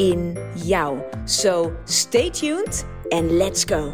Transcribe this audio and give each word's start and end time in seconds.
in 0.00 0.38
jou. 0.54 0.98
So 1.24 1.72
stay 1.84 2.30
tuned 2.30 2.84
and 3.08 3.30
let's 3.30 3.64
go. 3.64 3.92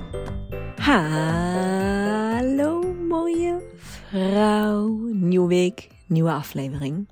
Hallo 0.77 2.95
mooie 3.09 3.63
vrouw. 3.77 4.89
Nieuwe 5.13 5.49
week, 5.49 5.89
nieuwe 6.07 6.31
aflevering. 6.31 7.09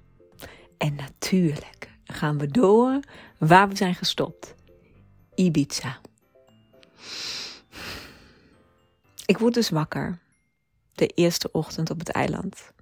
En 0.79 0.95
natuurlijk 0.95 1.91
gaan 2.05 2.39
we 2.39 2.47
door 2.47 3.01
waar 3.39 3.69
we 3.69 3.77
zijn 3.77 3.95
gestopt. 3.95 4.55
Ibiza. 5.35 5.99
Ik 9.27 9.39
word 9.39 9.55
dus 9.55 9.71
wakker. 9.71 10.19
De 10.93 11.07
eerste 11.07 11.49
ochtend 11.53 11.91
op 11.91 11.99
het 11.99 12.09
eiland. 12.09 12.73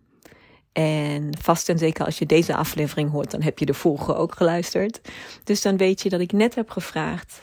En 0.72 1.38
vast 1.40 1.68
en 1.68 1.78
zeker 1.78 2.04
als 2.04 2.18
je 2.18 2.26
deze 2.26 2.56
aflevering 2.56 3.10
hoort, 3.10 3.30
dan 3.30 3.42
heb 3.42 3.58
je 3.58 3.66
de 3.66 3.74
vorige 3.74 4.14
ook 4.14 4.34
geluisterd. 4.34 5.00
Dus 5.44 5.62
dan 5.62 5.76
weet 5.76 6.02
je 6.02 6.08
dat 6.08 6.20
ik 6.20 6.32
net 6.32 6.54
heb 6.54 6.70
gevraagd: 6.70 7.42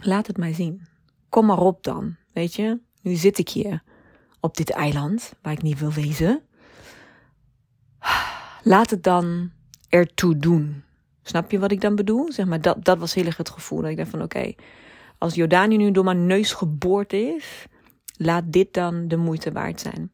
laat 0.00 0.26
het 0.26 0.36
mij 0.36 0.52
zien. 0.52 0.86
Kom 1.28 1.46
maar 1.46 1.60
op 1.60 1.82
dan. 1.82 2.16
Weet 2.32 2.54
je, 2.54 2.80
nu 3.02 3.14
zit 3.14 3.38
ik 3.38 3.48
hier 3.48 3.82
op 4.40 4.56
dit 4.56 4.70
eiland 4.70 5.32
waar 5.42 5.52
ik 5.52 5.62
niet 5.62 5.78
wil 5.78 5.92
wezen. 5.92 6.42
Laat 8.62 8.90
het 8.90 9.02
dan 9.02 9.50
ertoe 9.88 10.36
doen. 10.36 10.84
Snap 11.22 11.50
je 11.50 11.58
wat 11.58 11.72
ik 11.72 11.80
dan 11.80 11.94
bedoel? 11.94 12.32
Zeg 12.32 12.46
maar, 12.46 12.60
dat, 12.60 12.84
dat 12.84 12.98
was 12.98 13.14
heel 13.14 13.24
erg 13.24 13.36
het 13.36 13.50
gevoel. 13.50 13.80
Dat 13.80 13.90
ik 13.90 13.96
dacht 13.96 14.10
van 14.10 14.22
oké, 14.22 14.54
als 15.18 15.34
Jordanië 15.34 15.76
nu 15.76 15.90
door 15.90 16.04
mijn 16.04 16.26
neus 16.26 16.52
geboord 16.52 17.12
is, 17.12 17.66
laat 18.16 18.52
dit 18.52 18.74
dan 18.74 19.08
de 19.08 19.16
moeite 19.16 19.52
waard 19.52 19.80
zijn. 19.80 20.10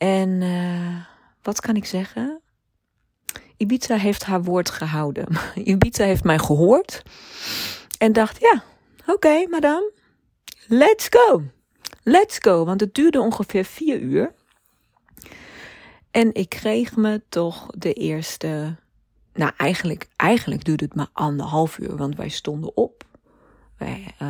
En 0.00 0.40
uh, 0.40 0.96
wat 1.42 1.60
kan 1.60 1.76
ik 1.76 1.84
zeggen? 1.84 2.40
Ibiza 3.56 3.96
heeft 3.96 4.24
haar 4.24 4.42
woord 4.42 4.70
gehouden. 4.70 5.26
Ibiza 5.54 6.04
heeft 6.04 6.24
mij 6.24 6.38
gehoord 6.38 7.02
en 7.98 8.12
dacht: 8.12 8.40
ja, 8.40 8.62
oké, 9.06 9.46
madame, 9.48 9.92
let's 10.66 11.06
go. 11.10 11.42
Let's 12.02 12.38
go. 12.38 12.64
Want 12.64 12.80
het 12.80 12.94
duurde 12.94 13.20
ongeveer 13.20 13.64
vier 13.64 14.00
uur. 14.00 14.32
En 16.10 16.34
ik 16.34 16.48
kreeg 16.48 16.96
me 16.96 17.22
toch 17.28 17.66
de 17.66 17.92
eerste. 17.92 18.76
Nou, 19.34 19.52
eigenlijk, 19.56 20.08
eigenlijk 20.16 20.64
duurde 20.64 20.84
het 20.84 20.94
maar 20.94 21.10
anderhalf 21.12 21.78
uur, 21.78 21.96
want 21.96 22.16
wij 22.16 22.28
stonden 22.28 22.76
op. 22.76 23.04
Wij, 23.80 24.14
uh, 24.22 24.28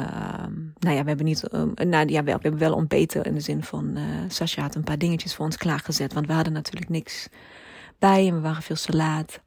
nou 0.78 0.96
ja, 0.96 1.02
we 1.02 1.08
hebben 1.08 1.24
niet. 1.24 1.44
Uh, 1.52 1.62
nou 1.74 2.08
ja, 2.08 2.24
we 2.24 2.30
hebben 2.30 2.58
wel 2.58 2.74
ontbeten 2.74 3.22
in 3.22 3.34
de 3.34 3.40
zin 3.40 3.64
van. 3.64 3.96
Uh, 3.96 4.04
Sascha 4.28 4.62
had 4.62 4.74
een 4.74 4.84
paar 4.84 4.98
dingetjes 4.98 5.34
voor 5.34 5.44
ons 5.44 5.56
klaargezet, 5.56 6.12
want 6.12 6.26
we 6.26 6.32
hadden 6.32 6.52
natuurlijk 6.52 6.90
niks 6.90 7.28
bij 7.98 8.26
en 8.26 8.34
we 8.34 8.40
waren 8.40 8.62
veel 8.62 8.76
te 8.76 8.96
laat. 8.96 9.40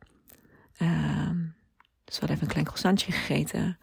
Ehm, 0.78 1.38
dus 2.04 2.20
we 2.20 2.20
hadden 2.20 2.30
even 2.30 2.42
een 2.42 2.48
klein 2.48 2.66
croissantje 2.66 3.12
gegeten. 3.12 3.78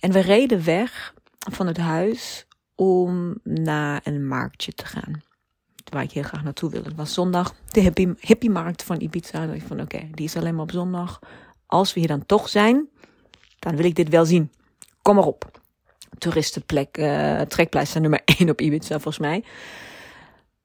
En 0.00 0.12
we 0.12 0.20
reden 0.20 0.64
weg 0.64 1.14
van 1.50 1.66
het 1.66 1.78
huis 1.78 2.46
om 2.74 3.38
naar 3.44 4.00
een 4.04 4.26
marktje 4.26 4.72
te 4.72 4.86
gaan 4.86 5.22
waar 5.90 6.02
ik 6.02 6.12
heel 6.12 6.22
graag 6.22 6.42
naartoe 6.42 6.70
wilde. 6.70 6.88
Het 6.88 6.96
was 6.96 7.14
zondag, 7.14 7.54
de 7.68 7.80
hippie, 7.80 8.14
hippiemarkt 8.20 8.82
van 8.82 9.00
Ibiza. 9.00 9.42
Ik 9.42 9.62
van 9.62 9.80
oké, 9.80 10.08
die 10.10 10.24
is 10.24 10.36
alleen 10.36 10.54
maar 10.54 10.62
op 10.62 10.70
zondag. 10.70 11.18
Als 11.66 11.94
we 11.94 12.00
hier 12.00 12.08
dan 12.08 12.26
toch 12.26 12.48
zijn, 12.48 12.88
dan 13.58 13.76
wil 13.76 13.84
ik 13.84 13.94
dit 13.94 14.08
wel 14.08 14.24
zien. 14.24 14.50
Kom 15.02 15.14
maar 15.14 15.24
op. 15.24 15.51
Toeristenplek, 16.22 16.98
uh, 16.98 17.40
trekpleister 17.40 18.00
nummer 18.00 18.20
1 18.38 18.50
op 18.50 18.60
Ibiza 18.60 19.00
volgens 19.00 19.18
mij. 19.18 19.44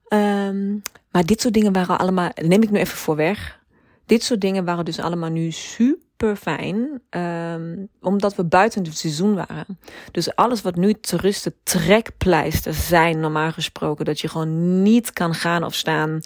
Um, 0.10 0.82
maar 1.12 1.26
dit 1.26 1.42
soort 1.42 1.54
dingen 1.54 1.74
waren 1.74 1.98
allemaal, 1.98 2.30
neem 2.36 2.62
ik 2.62 2.72
nu 2.72 2.80
even 2.80 2.98
voor 2.98 3.16
weg. 3.16 3.60
Dit 4.06 4.24
soort 4.24 4.42
dingen 4.42 4.66
waren 4.66 4.86
dus 4.86 5.00
allemaal 5.00 5.30
nu 5.30 5.52
super 5.52 6.36
fijn, 6.36 7.02
um, 7.10 7.88
omdat 8.02 8.36
we 8.36 8.44
buiten 8.44 8.84
het 8.84 8.98
seizoen 8.98 9.36
waren. 9.36 9.80
Dus 10.12 10.36
alles 10.36 10.62
wat 10.62 10.76
nu 10.76 10.94
toeristen 10.94 11.54
trekpleisters 11.64 12.88
zijn, 12.88 13.20
normaal 13.20 13.52
gesproken, 13.52 14.06
dat 14.06 14.20
je 14.20 14.28
gewoon 14.28 14.82
niet 14.82 15.14
kan 15.14 15.34
gaan 15.34 15.64
of 15.64 15.74
staan. 15.74 16.20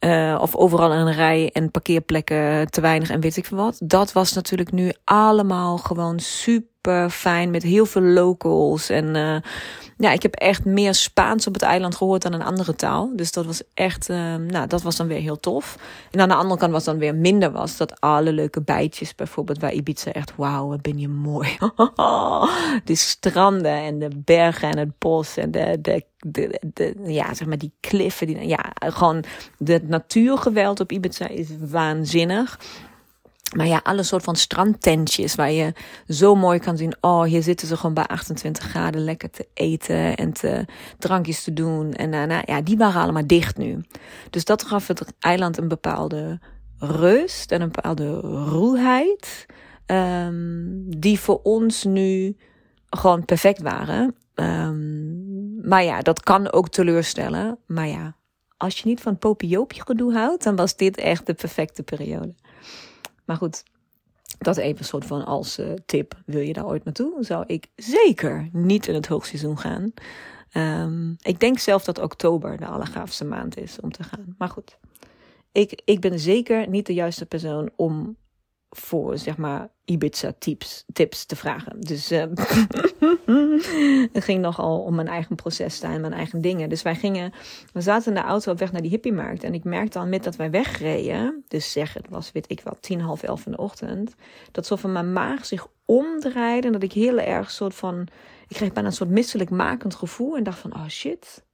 Uh, 0.00 0.38
of 0.40 0.56
overal 0.56 0.92
een 0.92 1.12
rij 1.12 1.50
en 1.52 1.70
parkeerplekken 1.70 2.70
te 2.70 2.80
weinig 2.80 3.10
en 3.10 3.20
weet 3.20 3.36
ik 3.36 3.44
veel 3.44 3.56
wat. 3.56 3.80
Dat 3.84 4.12
was 4.12 4.32
natuurlijk 4.32 4.72
nu 4.72 4.92
allemaal 5.04 5.78
gewoon 5.78 6.20
super 6.20 6.77
fijn 7.10 7.50
met 7.50 7.62
heel 7.62 7.86
veel 7.86 8.02
locals. 8.02 8.88
En 8.88 9.16
uh, 9.16 9.36
ja, 9.98 10.12
ik 10.12 10.22
heb 10.22 10.34
echt 10.34 10.64
meer 10.64 10.94
Spaans 10.94 11.46
op 11.46 11.54
het 11.54 11.62
eiland 11.62 11.96
gehoord 11.96 12.22
dan 12.22 12.32
een 12.32 12.42
andere 12.42 12.74
taal. 12.74 13.10
Dus 13.16 13.32
dat 13.32 13.46
was 13.46 13.62
echt, 13.74 14.08
uh, 14.08 14.34
nou, 14.34 14.66
dat 14.66 14.82
was 14.82 14.96
dan 14.96 15.06
weer 15.06 15.20
heel 15.20 15.40
tof. 15.40 15.78
En 16.10 16.20
aan 16.20 16.28
de 16.28 16.34
andere 16.34 16.60
kant 16.60 16.72
was 16.72 16.84
dan 16.84 16.98
weer 16.98 17.14
minder 17.14 17.52
was 17.52 17.76
dat 17.76 18.00
alle 18.00 18.32
leuke 18.32 18.60
bijtjes, 18.60 19.14
bijvoorbeeld 19.14 19.58
waar 19.60 19.72
Ibiza 19.72 20.12
echt, 20.12 20.32
wauw, 20.36 20.68
wat 20.68 20.82
ben 20.82 20.98
je 20.98 21.08
mooi. 21.08 21.56
de 22.84 22.94
stranden 22.94 23.72
en 23.72 23.98
de 23.98 24.10
bergen 24.16 24.70
en 24.70 24.78
het 24.78 24.98
bos 24.98 25.36
en 25.36 25.50
de, 25.50 25.78
de, 25.80 26.04
de, 26.18 26.60
de, 26.74 26.94
ja, 27.06 27.34
zeg 27.34 27.48
maar 27.48 27.58
die 27.58 27.72
kliffen. 27.80 28.26
Die, 28.26 28.48
ja, 28.48 28.72
gewoon 28.78 29.24
het 29.64 29.88
natuurgeweld 29.88 30.80
op 30.80 30.92
Ibiza 30.92 31.28
is 31.28 31.48
waanzinnig. 31.70 32.58
Maar 33.56 33.66
ja, 33.66 33.80
alle 33.82 34.02
soort 34.02 34.24
van 34.24 34.36
strandtentjes 34.36 35.34
waar 35.34 35.50
je 35.50 35.72
zo 36.08 36.34
mooi 36.34 36.58
kan 36.58 36.76
zien. 36.76 36.96
Oh, 37.00 37.22
hier 37.22 37.42
zitten 37.42 37.68
ze 37.68 37.76
gewoon 37.76 37.94
bij 37.94 38.06
28 38.06 38.64
graden 38.64 39.04
lekker 39.04 39.30
te 39.30 39.48
eten 39.54 40.16
en 40.16 40.32
te, 40.32 40.64
drankjes 40.98 41.44
te 41.44 41.52
doen. 41.52 41.92
En 41.92 42.10
daarna, 42.10 42.42
ja, 42.44 42.60
die 42.60 42.76
waren 42.76 43.02
allemaal 43.02 43.26
dicht 43.26 43.56
nu. 43.56 43.84
Dus 44.30 44.44
dat 44.44 44.62
gaf 44.62 44.86
het 44.86 45.14
eiland 45.18 45.58
een 45.58 45.68
bepaalde 45.68 46.40
rust 46.78 47.52
en 47.52 47.60
een 47.60 47.72
bepaalde 47.72 48.10
roeheid. 48.20 49.46
Um, 49.86 50.98
die 50.98 51.20
voor 51.20 51.40
ons 51.42 51.84
nu 51.84 52.36
gewoon 52.90 53.24
perfect 53.24 53.62
waren. 53.62 54.14
Um, 54.34 55.66
maar 55.68 55.84
ja, 55.84 56.00
dat 56.00 56.20
kan 56.22 56.52
ook 56.52 56.68
teleurstellen. 56.68 57.58
Maar 57.66 57.88
ja, 57.88 58.16
als 58.56 58.78
je 58.78 58.88
niet 58.88 59.00
van 59.00 59.18
popioopje 59.18 59.82
gedoe 59.84 60.12
houdt, 60.12 60.42
dan 60.42 60.56
was 60.56 60.76
dit 60.76 60.96
echt 60.96 61.26
de 61.26 61.34
perfecte 61.34 61.82
periode. 61.82 62.34
Maar 63.28 63.36
goed, 63.36 63.62
dat 64.38 64.56
even 64.56 64.78
een 64.78 64.84
soort 64.84 65.04
van 65.04 65.24
als 65.24 65.58
uh, 65.58 65.72
tip. 65.86 66.14
Wil 66.26 66.40
je 66.40 66.52
daar 66.52 66.66
ooit 66.66 66.84
naartoe? 66.84 67.24
Zou 67.24 67.44
ik 67.46 67.66
zeker 67.76 68.48
niet 68.52 68.86
in 68.86 68.94
het 68.94 69.06
hoogseizoen 69.06 69.58
gaan. 69.58 69.92
Um, 70.54 71.16
ik 71.22 71.40
denk 71.40 71.58
zelf 71.58 71.84
dat 71.84 71.98
oktober 71.98 72.56
de 72.56 72.66
allergaafste 72.66 73.24
maand 73.24 73.56
is 73.56 73.80
om 73.80 73.92
te 73.92 74.02
gaan. 74.02 74.34
Maar 74.38 74.48
goed, 74.48 74.78
ik, 75.52 75.82
ik 75.84 76.00
ben 76.00 76.18
zeker 76.18 76.68
niet 76.68 76.86
de 76.86 76.94
juiste 76.94 77.26
persoon 77.26 77.70
om 77.76 78.16
voor 78.70 79.18
zeg 79.18 79.36
maar 79.36 79.68
Ibiza 79.84 80.32
tips, 80.38 80.84
te 81.26 81.36
vragen. 81.36 81.80
Dus 81.80 82.12
uh, 82.12 82.20
het 84.12 84.24
ging 84.24 84.40
nogal 84.40 84.80
om 84.80 84.94
mijn 84.94 85.08
eigen 85.08 85.36
proces 85.36 85.80
en 85.80 86.00
mijn 86.00 86.12
eigen 86.12 86.40
dingen. 86.40 86.68
Dus 86.68 86.82
wij 86.82 86.94
gingen, 86.94 87.32
we 87.72 87.80
zaten 87.80 88.14
in 88.14 88.20
de 88.22 88.26
auto 88.26 88.52
op 88.52 88.58
weg 88.58 88.72
naar 88.72 88.80
die 88.80 88.90
hippiemarkt. 88.90 89.42
En 89.42 89.54
ik 89.54 89.64
merkte 89.64 89.98
al 89.98 90.06
met 90.06 90.24
dat 90.24 90.36
wij 90.36 90.50
wegreden, 90.50 91.44
dus 91.48 91.72
zeg 91.72 91.94
het 91.94 92.08
was, 92.08 92.32
weet 92.32 92.50
ik 92.50 92.60
wel, 92.60 92.76
tien, 92.80 93.00
half 93.00 93.22
elf 93.22 93.46
in 93.46 93.52
de 93.52 93.58
ochtend, 93.58 94.14
dat 94.52 94.66
zo 94.66 94.76
van 94.76 94.92
mijn 94.92 95.12
maag 95.12 95.46
zich 95.46 95.66
omdraaide 95.84 96.66
en 96.66 96.72
dat 96.72 96.82
ik 96.82 96.92
heel 96.92 97.18
erg 97.18 97.50
soort 97.50 97.74
van, 97.74 98.06
ik 98.48 98.56
kreeg 98.56 98.72
bijna 98.72 98.88
een 98.88 98.94
soort 98.94 99.10
misselijk 99.10 99.50
makend 99.50 99.94
gevoel 99.94 100.36
en 100.36 100.42
dacht 100.42 100.58
van, 100.58 100.74
oh 100.74 100.88
shit, 100.88 101.44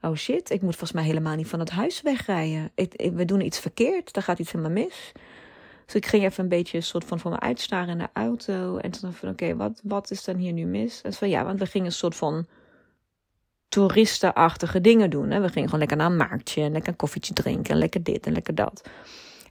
oh 0.00 0.14
shit, 0.14 0.50
ik 0.50 0.62
moet 0.62 0.76
volgens 0.76 0.92
mij 0.92 1.04
helemaal 1.04 1.36
niet 1.36 1.48
van 1.48 1.60
het 1.60 1.70
huis 1.70 2.02
wegrijden. 2.02 2.70
We 2.96 3.24
doen 3.24 3.40
iets 3.40 3.58
verkeerd, 3.58 4.12
daar 4.12 4.22
gaat 4.22 4.38
iets 4.38 4.52
helemaal 4.52 4.84
mis. 4.84 5.12
Dus 5.86 5.94
ik 5.94 6.06
ging 6.06 6.24
even 6.24 6.42
een 6.42 6.48
beetje 6.48 6.76
een 6.76 6.82
soort 6.82 7.04
van 7.04 7.18
voor 7.18 7.30
me 7.30 7.40
uitstaren 7.40 7.88
in 7.88 7.98
de 7.98 8.08
auto. 8.12 8.76
En 8.76 8.90
toen 8.90 9.00
dacht 9.00 9.14
ik 9.14 9.20
van, 9.20 9.28
oké, 9.28 9.56
wat, 9.56 9.80
wat 9.82 10.10
is 10.10 10.24
dan 10.24 10.36
hier 10.36 10.52
nu 10.52 10.64
mis? 10.64 11.00
En 11.02 11.12
van, 11.12 11.28
ja, 11.28 11.44
want 11.44 11.58
we 11.58 11.66
gingen 11.66 11.86
een 11.86 11.92
soort 11.92 12.16
van 12.16 12.46
toeristenachtige 13.68 14.80
dingen 14.80 15.10
doen. 15.10 15.30
Hè? 15.30 15.40
We 15.40 15.48
gingen 15.48 15.64
gewoon 15.64 15.78
lekker 15.78 15.96
naar 15.96 16.06
een 16.06 16.16
marktje 16.16 16.62
en 16.62 16.72
lekker 16.72 16.90
een 16.90 16.96
koffietje 16.96 17.34
drinken. 17.34 17.72
En 17.72 17.78
lekker 17.78 18.02
dit 18.02 18.26
en 18.26 18.32
lekker 18.32 18.54
dat. 18.54 18.82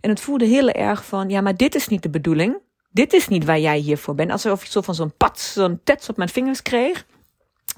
En 0.01 0.09
het 0.09 0.19
voelde 0.19 0.45
heel 0.45 0.69
erg 0.69 1.05
van, 1.05 1.29
ja, 1.29 1.41
maar 1.41 1.55
dit 1.55 1.75
is 1.75 1.87
niet 1.87 2.03
de 2.03 2.09
bedoeling. 2.09 2.57
Dit 2.89 3.13
is 3.13 3.27
niet 3.27 3.45
waar 3.45 3.59
jij 3.59 3.77
hiervoor 3.77 4.15
bent. 4.15 4.31
Alsof 4.31 4.63
ik 4.63 4.69
zo 4.69 4.81
van 4.81 4.95
zo'n 4.95 5.13
pat, 5.17 5.39
zo'n 5.39 5.79
tets 5.83 6.09
op 6.09 6.17
mijn 6.17 6.29
vingers 6.29 6.61
kreeg. 6.61 7.05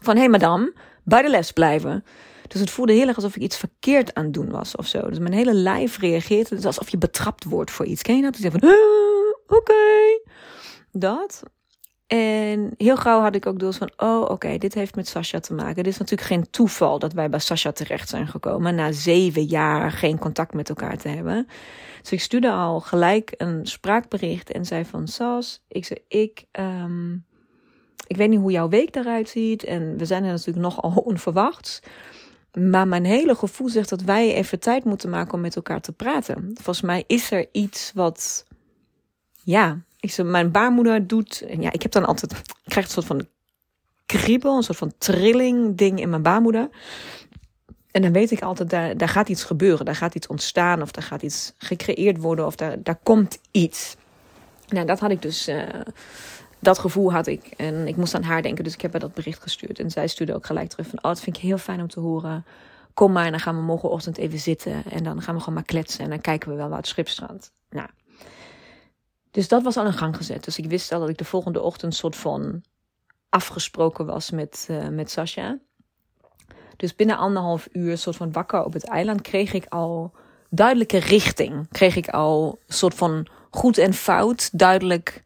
Van, 0.02 0.14
hé 0.14 0.20
hey, 0.20 0.30
madame, 0.30 0.74
bij 1.04 1.22
de 1.22 1.30
les 1.30 1.52
blijven. 1.52 2.06
Dus 2.54 2.62
het 2.62 2.72
voelde 2.72 2.94
heel 2.94 3.08
erg 3.08 3.16
alsof 3.16 3.36
ik 3.36 3.42
iets 3.42 3.58
verkeerd 3.58 4.14
aan 4.14 4.24
het 4.24 4.34
doen 4.34 4.50
was 4.50 4.76
of 4.76 4.88
zo. 4.88 5.10
Dus 5.10 5.20
mijn 5.20 5.34
hele 5.34 5.54
lijf 5.54 5.98
reageert. 5.98 6.50
Het 6.50 6.66
alsof 6.66 6.90
je 6.90 6.98
betrapt 6.98 7.44
wordt 7.44 7.72
voor 7.72 7.86
iets. 7.86 8.02
Ken 8.02 8.16
je 8.16 8.22
dat? 8.22 8.34
Dus 8.34 8.42
je 8.42 8.52
van, 8.52 8.76
oké. 9.58 10.22
Dat. 10.92 11.44
En 12.08 12.74
heel 12.78 12.98
gauw 12.98 13.22
had 13.22 13.36
ik 13.36 13.46
ook 13.46 13.60
door 13.60 13.74
van, 13.74 13.92
oh 13.98 14.30
oké, 14.30 14.58
dit 14.58 14.74
heeft 14.74 14.96
met 14.96 15.08
Sascha 15.08 15.40
te 15.40 15.54
maken. 15.54 15.84
Dit 15.84 15.88
is 15.88 15.98
natuurlijk 15.98 16.28
geen 16.28 16.50
toeval 16.50 17.00
dat 17.00 17.14
wij 17.14 17.30
bij 17.30 17.40
Sascha 17.40 17.72
terecht 17.72 18.10
zijn 18.10 18.28
gekomen. 18.28 18.76
Na 18.76 18.92
zeven 18.92 19.44
jaar 19.44 19.92
geen 19.92 20.20
contact 20.20 20.54
met 20.54 20.70
elkaar 20.70 20.98
te 20.98 21.08
hebben. 21.08 21.48
Dus 22.02 22.12
ik 22.12 22.22
stuurde 22.22 22.52
al 22.52 22.80
gelijk 22.80 23.34
een 23.38 23.66
spraakbericht 23.66 24.52
en 24.52 24.66
zei 24.66 24.86
van, 24.86 25.08
Sas, 25.08 25.64
ik 25.68 25.86
zei, 25.86 26.00
ik, 26.08 26.46
um, 26.52 27.26
ik 28.08 28.16
weet 28.16 28.30
niet 28.30 28.40
hoe 28.40 28.52
jouw 28.52 28.70
week 28.70 28.96
eruit 28.96 29.30
ziet. 29.30 29.64
En 29.64 29.98
we 29.98 30.06
zijn 30.06 30.24
er 30.24 30.32
natuurlijk 30.32 30.66
nogal 30.66 31.02
onverwachts. 31.12 31.80
Maar 32.60 32.88
mijn 32.88 33.06
hele 33.06 33.36
gevoel 33.36 33.70
zegt 33.70 33.90
dat 33.90 34.02
wij 34.02 34.34
even 34.34 34.60
tijd 34.60 34.84
moeten 34.84 35.10
maken 35.10 35.34
om 35.34 35.42
met 35.42 35.56
elkaar 35.56 35.82
te 35.82 35.92
praten. 35.92 36.52
Volgens 36.54 36.82
mij 36.82 37.04
is 37.08 37.32
er 37.32 37.48
iets 37.52 37.92
wat, 37.96 38.46
ja, 39.44 39.82
ik 40.00 40.12
zeg, 40.12 40.26
mijn 40.26 40.52
baarmoeder 40.52 41.08
doet, 41.08 41.44
ja, 41.60 41.72
ik 41.72 41.82
heb 41.82 41.92
dan 41.92 42.06
altijd, 42.06 42.32
ik 42.32 42.54
krijg 42.64 42.86
een 42.86 42.92
soort 42.92 43.06
van 43.06 43.28
kriebel, 44.06 44.58
een 44.58 44.64
soort 44.64 44.78
van 44.78 44.94
trilling 44.98 45.78
ding 45.78 46.00
in 46.00 46.10
mijn 46.10 46.22
baarmoeder. 46.22 46.70
En 47.92 48.02
dan 48.02 48.12
weet 48.12 48.32
ik 48.32 48.42
altijd, 48.42 48.70
daar, 48.70 48.98
daar 48.98 49.10
gaat 49.10 49.30
iets 49.30 49.44
gebeuren, 49.44 49.86
daar 49.86 49.96
gaat 49.96 50.16
iets 50.16 50.28
ontstaan, 50.28 50.82
of 50.82 50.92
daar 50.92 51.04
gaat 51.04 51.22
iets 51.22 51.54
gecreëerd 51.58 52.18
worden, 52.18 52.46
of 52.46 52.56
daar, 52.56 52.84
daar 52.84 53.00
komt 53.04 53.40
iets. 53.52 53.96
Nou, 54.68 54.86
dat 54.86 55.00
had 55.00 55.12
ik 55.12 55.22
dus, 55.22 55.48
uh, 55.48 55.64
dat 56.63 56.80
gevoel 56.80 57.12
had 57.12 57.27
ik. 57.27 57.45
En 57.57 57.88
ik 57.88 57.95
moest 57.95 58.15
aan 58.15 58.24
haar 58.24 58.42
denken, 58.42 58.63
dus 58.63 58.74
ik 58.74 58.81
heb 58.81 58.92
haar 58.92 59.01
dat 59.01 59.13
bericht 59.13 59.42
gestuurd. 59.42 59.80
En 59.80 59.92
zij 59.92 60.07
stuurde 60.07 60.33
ook 60.33 60.45
gelijk 60.45 60.69
terug 60.69 60.88
van, 60.88 60.98
oh, 60.98 61.04
dat 61.04 61.19
vind 61.19 61.36
ik 61.36 61.42
heel 61.42 61.57
fijn 61.57 61.81
om 61.81 61.88
te 61.88 62.00
horen. 62.00 62.45
Kom 62.94 63.12
maar, 63.12 63.25
en 63.25 63.31
dan 63.31 63.39
gaan 63.39 63.56
we 63.56 63.62
morgenochtend 63.62 64.18
even 64.18 64.39
zitten. 64.39 64.83
En 64.89 65.04
dan 65.04 65.21
gaan 65.21 65.33
we 65.33 65.39
gewoon 65.39 65.56
maar 65.56 65.63
kletsen. 65.63 66.04
En 66.04 66.10
dan 66.10 66.21
kijken 66.21 66.50
we 66.50 66.56
wel 66.56 66.69
waar 66.69 66.77
het 66.77 66.88
schip 66.88 67.07
strandt. 67.07 67.51
Nou, 67.69 67.88
dus 69.31 69.48
dat 69.48 69.63
was 69.63 69.77
al 69.77 69.86
in 69.86 69.94
gang 69.94 70.15
gezet. 70.15 70.44
Dus 70.44 70.57
ik 70.57 70.65
wist 70.65 70.92
al 70.92 71.00
dat 71.00 71.10
ik 71.10 71.18
de 71.18 71.25
volgende 71.25 71.62
ochtend 71.62 71.95
soort 71.95 72.15
van 72.15 72.63
afgesproken 73.30 74.06
was 74.06 74.31
met, 74.31 74.68
uh, 74.71 74.88
met 74.88 75.12
Sasha. 75.12 75.57
Dus 76.77 76.95
binnen 76.95 77.18
anderhalf 77.18 77.68
uur, 77.71 77.98
soort 77.98 78.16
van 78.16 78.31
wakker 78.31 78.63
op 78.63 78.74
het 78.74 78.83
eiland, 78.83 79.21
kreeg 79.21 79.54
ik 79.54 79.66
al 79.69 80.12
duidelijke 80.50 80.98
richting. 80.98 81.68
Kreeg 81.71 81.95
ik 81.95 82.09
al 82.09 82.59
soort 82.68 82.94
van 82.94 83.27
goed 83.50 83.77
en 83.77 83.94
fout 83.94 84.50
duidelijk 84.57 85.24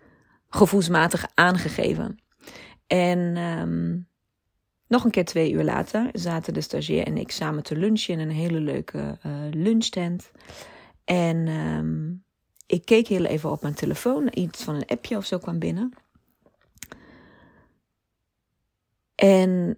gevoelsmatig 0.57 1.25
aangegeven. 1.33 2.17
En 2.87 3.37
um, 3.37 4.07
nog 4.87 5.03
een 5.03 5.11
keer 5.11 5.25
twee 5.25 5.51
uur 5.51 5.63
later 5.63 6.09
zaten 6.13 6.53
de 6.53 6.61
stagiair 6.61 7.05
en 7.05 7.17
ik 7.17 7.31
samen 7.31 7.63
te 7.63 7.75
lunchen 7.75 8.13
in 8.13 8.19
een 8.19 8.35
hele 8.35 8.59
leuke 8.59 9.17
uh, 9.25 9.33
lunchtent. 9.51 10.31
En 11.03 11.47
um, 11.47 12.23
ik 12.65 12.85
keek 12.85 13.07
heel 13.07 13.25
even 13.25 13.51
op 13.51 13.61
mijn 13.61 13.73
telefoon. 13.73 14.27
Iets 14.33 14.63
van 14.63 14.75
een 14.75 14.85
appje 14.85 15.17
of 15.17 15.25
zo 15.25 15.37
kwam 15.37 15.59
binnen. 15.59 15.93
En 19.15 19.77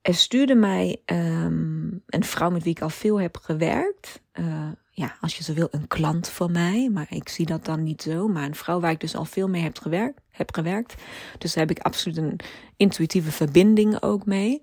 er 0.00 0.14
stuurde 0.14 0.54
mij 0.54 1.02
um, 1.06 2.02
een 2.06 2.24
vrouw 2.24 2.50
met 2.50 2.62
wie 2.62 2.72
ik 2.72 2.80
al 2.80 2.90
veel 2.90 3.20
heb 3.20 3.36
gewerkt. 3.36 4.22
Uh, 4.32 4.70
ja, 4.96 5.16
als 5.20 5.36
je 5.36 5.42
zo 5.42 5.52
wil, 5.52 5.68
een 5.70 5.88
klant 5.88 6.28
van 6.28 6.52
mij. 6.52 6.90
Maar 6.92 7.06
ik 7.08 7.28
zie 7.28 7.46
dat 7.46 7.64
dan 7.64 7.82
niet 7.82 8.02
zo. 8.02 8.28
Maar 8.28 8.44
een 8.44 8.54
vrouw 8.54 8.80
waar 8.80 8.90
ik 8.90 9.00
dus 9.00 9.14
al 9.14 9.24
veel 9.24 9.48
mee 9.48 9.62
heb 9.62 9.78
gewerkt. 9.78 10.20
Heb 10.30 10.54
gewerkt. 10.54 10.94
Dus 11.38 11.54
daar 11.54 11.66
heb 11.66 11.76
ik 11.76 11.82
absoluut 11.82 12.16
een 12.16 12.40
intuïtieve 12.76 13.30
verbinding 13.30 14.02
ook 14.02 14.26
mee. 14.26 14.62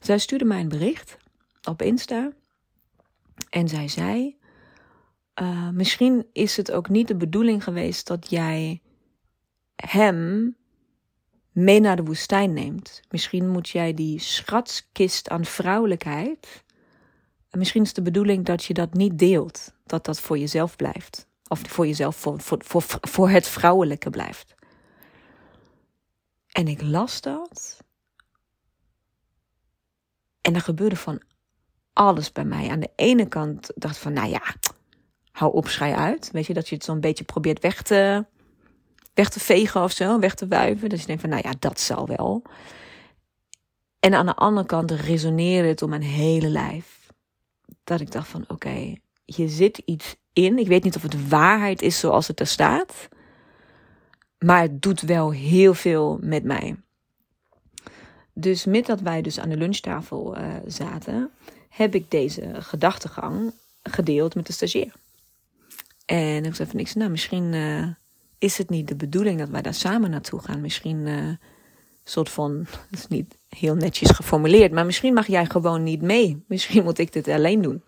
Zij 0.00 0.18
stuurde 0.18 0.44
mij 0.44 0.60
een 0.60 0.68
bericht 0.68 1.16
op 1.62 1.82
Insta. 1.82 2.32
En 3.50 3.68
zij 3.68 3.88
zei: 3.88 4.36
uh, 5.42 5.68
misschien 5.68 6.26
is 6.32 6.56
het 6.56 6.72
ook 6.72 6.88
niet 6.88 7.08
de 7.08 7.16
bedoeling 7.16 7.64
geweest 7.64 8.06
dat 8.06 8.30
jij 8.30 8.82
hem 9.76 10.56
mee 11.52 11.80
naar 11.80 11.96
de 11.96 12.04
woestijn 12.04 12.52
neemt. 12.52 13.00
Misschien 13.10 13.48
moet 13.48 13.68
jij 13.68 13.94
die 13.94 14.18
schatskist 14.18 15.28
aan 15.28 15.44
vrouwelijkheid. 15.44 16.64
Misschien 17.50 17.82
is 17.82 17.92
de 17.92 18.02
bedoeling 18.02 18.44
dat 18.44 18.64
je 18.64 18.74
dat 18.74 18.94
niet 18.94 19.18
deelt. 19.18 19.72
Dat 19.86 20.04
dat 20.04 20.20
voor 20.20 20.38
jezelf 20.38 20.76
blijft. 20.76 21.26
Of 21.48 21.60
voor 21.66 21.86
jezelf, 21.86 22.16
voor, 22.16 22.40
voor, 22.40 22.58
voor, 22.64 22.84
voor 23.00 23.30
het 23.30 23.48
vrouwelijke 23.48 24.10
blijft. 24.10 24.54
En 26.48 26.68
ik 26.68 26.82
las 26.82 27.20
dat. 27.20 27.84
En 30.40 30.54
er 30.54 30.60
gebeurde 30.60 30.96
van 30.96 31.22
alles 31.92 32.32
bij 32.32 32.44
mij. 32.44 32.68
Aan 32.68 32.80
de 32.80 32.90
ene 32.96 33.28
kant 33.28 33.70
dacht 33.74 33.98
van, 33.98 34.12
nou 34.12 34.28
ja, 34.28 34.42
hou 35.32 35.52
op, 35.52 35.66
uit. 35.78 36.30
Weet 36.32 36.46
je, 36.46 36.54
dat 36.54 36.68
je 36.68 36.74
het 36.74 36.84
zo'n 36.84 37.00
beetje 37.00 37.24
probeert 37.24 37.60
weg 37.60 37.82
te, 37.82 38.26
weg 39.14 39.28
te 39.28 39.40
vegen 39.40 39.82
of 39.82 39.92
zo, 39.92 40.18
weg 40.18 40.34
te 40.34 40.48
wuiven. 40.48 40.88
Dat 40.88 41.00
je 41.00 41.06
denkt 41.06 41.20
van, 41.20 41.30
nou 41.30 41.42
ja, 41.44 41.54
dat 41.58 41.80
zal 41.80 42.06
wel. 42.06 42.42
En 43.98 44.14
aan 44.14 44.26
de 44.26 44.34
andere 44.34 44.66
kant 44.66 44.90
resoneerde 44.90 45.68
het 45.68 45.82
om 45.82 45.90
mijn 45.90 46.02
hele 46.02 46.48
lijf. 46.48 46.99
Dat 47.90 48.00
ik 48.00 48.12
dacht 48.12 48.28
van, 48.28 48.44
oké, 48.48 48.94
je 49.24 49.48
zit 49.48 49.82
iets 49.84 50.16
in. 50.32 50.58
Ik 50.58 50.66
weet 50.66 50.84
niet 50.84 50.96
of 50.96 51.02
het 51.02 51.28
waarheid 51.28 51.82
is 51.82 51.98
zoals 51.98 52.28
het 52.28 52.40
er 52.40 52.46
staat. 52.46 53.08
Maar 54.38 54.62
het 54.62 54.82
doet 54.82 55.00
wel 55.00 55.30
heel 55.30 55.74
veel 55.74 56.18
met 56.20 56.44
mij. 56.44 56.76
Dus 58.32 58.64
met 58.64 58.86
dat 58.86 59.00
wij 59.00 59.22
dus 59.22 59.40
aan 59.40 59.48
de 59.48 59.56
lunchtafel 59.56 60.38
uh, 60.38 60.54
zaten, 60.66 61.30
heb 61.68 61.94
ik 61.94 62.10
deze 62.10 62.54
gedachtegang 62.54 63.52
gedeeld 63.82 64.34
met 64.34 64.46
de 64.46 64.52
stagiair. 64.52 64.92
En 66.06 66.44
ik 66.44 66.54
zei 66.54 66.68
van 66.68 66.76
niks. 66.76 66.94
Nou, 66.94 67.10
misschien 67.10 67.52
uh, 67.52 67.88
is 68.38 68.58
het 68.58 68.70
niet 68.70 68.88
de 68.88 68.96
bedoeling 68.96 69.38
dat 69.38 69.48
wij 69.48 69.62
daar 69.62 69.74
samen 69.74 70.10
naartoe 70.10 70.40
gaan. 70.40 70.60
Misschien 70.60 71.06
uh, 71.06 71.30
soort 72.10 72.28
van, 72.28 72.66
is 72.90 73.06
niet 73.06 73.38
heel 73.48 73.74
netjes 73.74 74.10
geformuleerd, 74.10 74.72
maar 74.72 74.86
misschien 74.86 75.14
mag 75.14 75.26
jij 75.26 75.46
gewoon 75.46 75.82
niet 75.82 76.02
mee. 76.02 76.44
Misschien 76.48 76.82
moet 76.84 76.98
ik 76.98 77.12
dit 77.12 77.28
alleen 77.28 77.62
doen. 77.62 77.82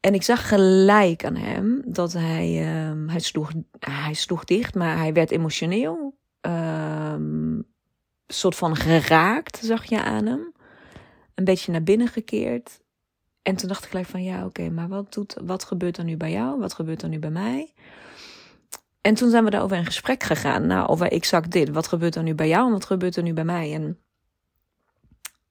En 0.00 0.14
ik 0.14 0.22
zag 0.22 0.48
gelijk 0.48 1.24
aan 1.24 1.36
hem 1.36 1.82
dat 1.86 2.12
hij, 2.12 2.48
uh, 2.48 3.10
hij, 3.10 3.20
sloeg, 3.20 3.52
hij 3.78 4.14
sloeg 4.14 4.44
dicht, 4.44 4.74
maar 4.74 4.96
hij 4.96 5.12
werd 5.12 5.30
emotioneel. 5.30 6.18
Ehm, 6.40 7.60
soort 8.26 8.56
van 8.56 8.76
geraakt, 8.76 9.58
zag 9.62 9.84
je 9.84 10.02
aan 10.02 10.26
hem. 10.26 10.52
Een 11.34 11.44
beetje 11.44 11.72
naar 11.72 11.82
binnen 11.82 12.08
gekeerd. 12.08 12.80
En 13.42 13.56
toen 13.56 13.68
dacht 13.68 13.84
ik 13.84 13.90
gelijk 13.90 14.08
van 14.08 14.22
ja, 14.22 14.44
oké, 14.44 14.70
maar 14.70 14.88
wat, 14.88 15.12
doet, 15.12 15.36
wat 15.44 15.64
gebeurt 15.64 15.96
er 15.96 16.04
nu 16.04 16.16
bij 16.16 16.30
jou? 16.30 16.58
Wat 16.58 16.74
gebeurt 16.74 17.02
er 17.02 17.08
nu 17.08 17.18
bij 17.18 17.30
mij? 17.30 17.72
En 19.06 19.14
toen 19.14 19.30
zijn 19.30 19.44
we 19.44 19.50
daarover 19.50 19.76
in 19.76 19.84
gesprek 19.84 20.22
gegaan. 20.22 20.66
Nou, 20.66 20.88
over 20.88 21.12
exact 21.12 21.50
dit. 21.50 21.70
Wat 21.70 21.88
gebeurt 21.88 22.14
er 22.14 22.22
nu 22.22 22.34
bij 22.34 22.48
jou 22.48 22.66
en 22.66 22.72
wat 22.72 22.84
gebeurt 22.84 23.16
er 23.16 23.22
nu 23.22 23.32
bij 23.32 23.44
mij? 23.44 23.74
En 23.74 23.98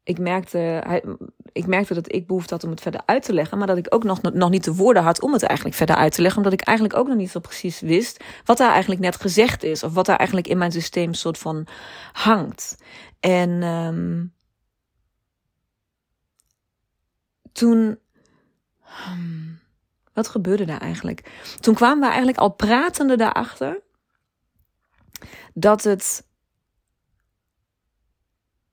ik 0.03 0.19
merkte, 0.19 0.57
hij, 0.57 1.03
ik 1.51 1.67
merkte 1.67 1.93
dat 1.93 2.13
ik 2.13 2.27
behoefte 2.27 2.53
had 2.53 2.63
om 2.63 2.69
het 2.69 2.81
verder 2.81 3.01
uit 3.05 3.23
te 3.23 3.33
leggen. 3.33 3.57
Maar 3.57 3.67
dat 3.67 3.77
ik 3.77 3.93
ook 3.93 4.03
nog, 4.03 4.21
nog 4.21 4.49
niet 4.49 4.63
de 4.63 4.75
woorden 4.75 5.03
had 5.03 5.21
om 5.21 5.33
het 5.33 5.43
eigenlijk 5.43 5.77
verder 5.77 5.95
uit 5.95 6.13
te 6.13 6.21
leggen. 6.21 6.37
Omdat 6.37 6.59
ik 6.59 6.67
eigenlijk 6.67 6.97
ook 6.97 7.07
nog 7.07 7.17
niet 7.17 7.31
zo 7.31 7.39
precies 7.39 7.79
wist 7.79 8.23
wat 8.45 8.57
daar 8.57 8.71
eigenlijk 8.71 9.01
net 9.01 9.15
gezegd 9.21 9.63
is. 9.63 9.83
Of 9.83 9.93
wat 9.93 10.05
daar 10.05 10.17
eigenlijk 10.17 10.47
in 10.47 10.57
mijn 10.57 10.71
systeem 10.71 11.13
soort 11.13 11.37
van 11.37 11.67
hangt. 12.11 12.77
En 13.19 13.63
um, 13.63 14.33
toen. 17.51 17.99
Hmm, 18.81 19.54
wat 20.15 20.27
gebeurde 20.27 20.65
daar 20.65 20.81
eigenlijk? 20.81 21.31
Toen 21.59 21.75
kwamen 21.75 21.99
we 21.99 22.05
eigenlijk 22.05 22.37
al 22.37 22.49
pratende 22.49 23.15
daarachter 23.17 23.81
dat 25.53 25.83
het. 25.83 26.27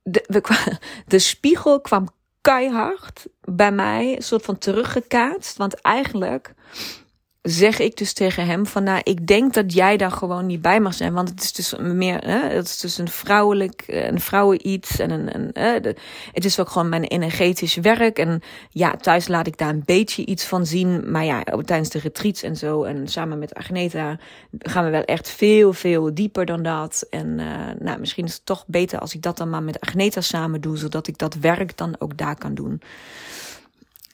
De, 0.02 0.42
de 1.06 1.18
spiegel 1.18 1.80
kwam 1.80 2.08
keihard 2.40 3.26
bij 3.40 3.72
mij, 3.72 4.16
een 4.16 4.22
soort 4.22 4.44
van 4.44 4.58
teruggekaatst. 4.58 5.56
Want 5.56 5.80
eigenlijk 5.80 6.54
zeg 7.42 7.78
ik 7.78 7.96
dus 7.96 8.12
tegen 8.12 8.46
hem 8.46 8.66
van, 8.66 8.82
nou, 8.82 9.00
ik 9.02 9.26
denk 9.26 9.54
dat 9.54 9.72
jij 9.72 9.96
daar 9.96 10.10
gewoon 10.10 10.46
niet 10.46 10.62
bij 10.62 10.80
mag 10.80 10.94
zijn, 10.94 11.12
want 11.12 11.28
het 11.28 11.42
is 11.42 11.52
dus 11.52 11.74
meer, 11.78 12.18
hè, 12.24 12.48
het 12.48 12.66
is 12.66 12.78
dus 12.78 12.98
een 12.98 13.08
vrouwelijk, 13.08 13.84
een 13.86 14.20
vrouwen 14.20 14.68
iets 14.68 14.98
en 14.98 15.10
een, 15.10 15.38
een 15.38 15.96
het 16.32 16.44
is 16.44 16.60
ook 16.60 16.68
gewoon 16.68 16.88
mijn 16.88 17.04
energetisch 17.04 17.74
werk 17.74 18.18
en 18.18 18.42
ja, 18.70 18.96
thuis 18.96 19.28
laat 19.28 19.46
ik 19.46 19.58
daar 19.58 19.68
een 19.68 19.82
beetje 19.84 20.26
iets 20.26 20.44
van 20.44 20.66
zien, 20.66 21.10
maar 21.10 21.24
ja, 21.24 21.42
tijdens 21.42 21.90
de 21.90 21.98
retreats 21.98 22.42
en 22.42 22.56
zo 22.56 22.82
en 22.82 23.08
samen 23.08 23.38
met 23.38 23.54
Agneta 23.54 24.18
gaan 24.58 24.84
we 24.84 24.90
wel 24.90 25.04
echt 25.04 25.28
veel, 25.28 25.72
veel 25.72 26.14
dieper 26.14 26.46
dan 26.46 26.62
dat 26.62 27.06
en 27.10 27.38
uh, 27.38 27.46
nou, 27.78 28.00
misschien 28.00 28.24
is 28.24 28.34
het 28.34 28.46
toch 28.46 28.64
beter 28.66 28.98
als 28.98 29.14
ik 29.14 29.22
dat 29.22 29.36
dan 29.36 29.50
maar 29.50 29.62
met 29.62 29.80
Agneta 29.80 30.20
samen 30.20 30.60
doe, 30.60 30.76
zodat 30.76 31.06
ik 31.06 31.18
dat 31.18 31.34
werk 31.34 31.76
dan 31.76 31.94
ook 31.98 32.16
daar 32.16 32.36
kan 32.36 32.54
doen. 32.54 32.82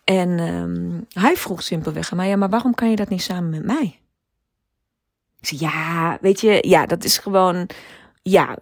En 0.09 0.39
um, 0.39 1.07
hij 1.13 1.37
vroeg 1.37 1.63
simpelweg 1.63 2.11
aan 2.11 2.17
mij, 2.17 2.29
ja, 2.29 2.37
maar 2.37 2.49
waarom 2.49 2.75
kan 2.75 2.91
je 2.91 2.97
dat 2.97 3.09
niet 3.09 3.23
samen 3.23 3.51
met 3.51 3.65
mij? 3.65 4.01
Ik 5.41 5.47
zei, 5.47 5.61
ja, 5.61 6.19
weet 6.21 6.41
je, 6.41 6.59
ja, 6.69 6.87
dat 6.87 7.05
is 7.05 7.19
gewoon, 7.19 7.69
ja, 8.23 8.59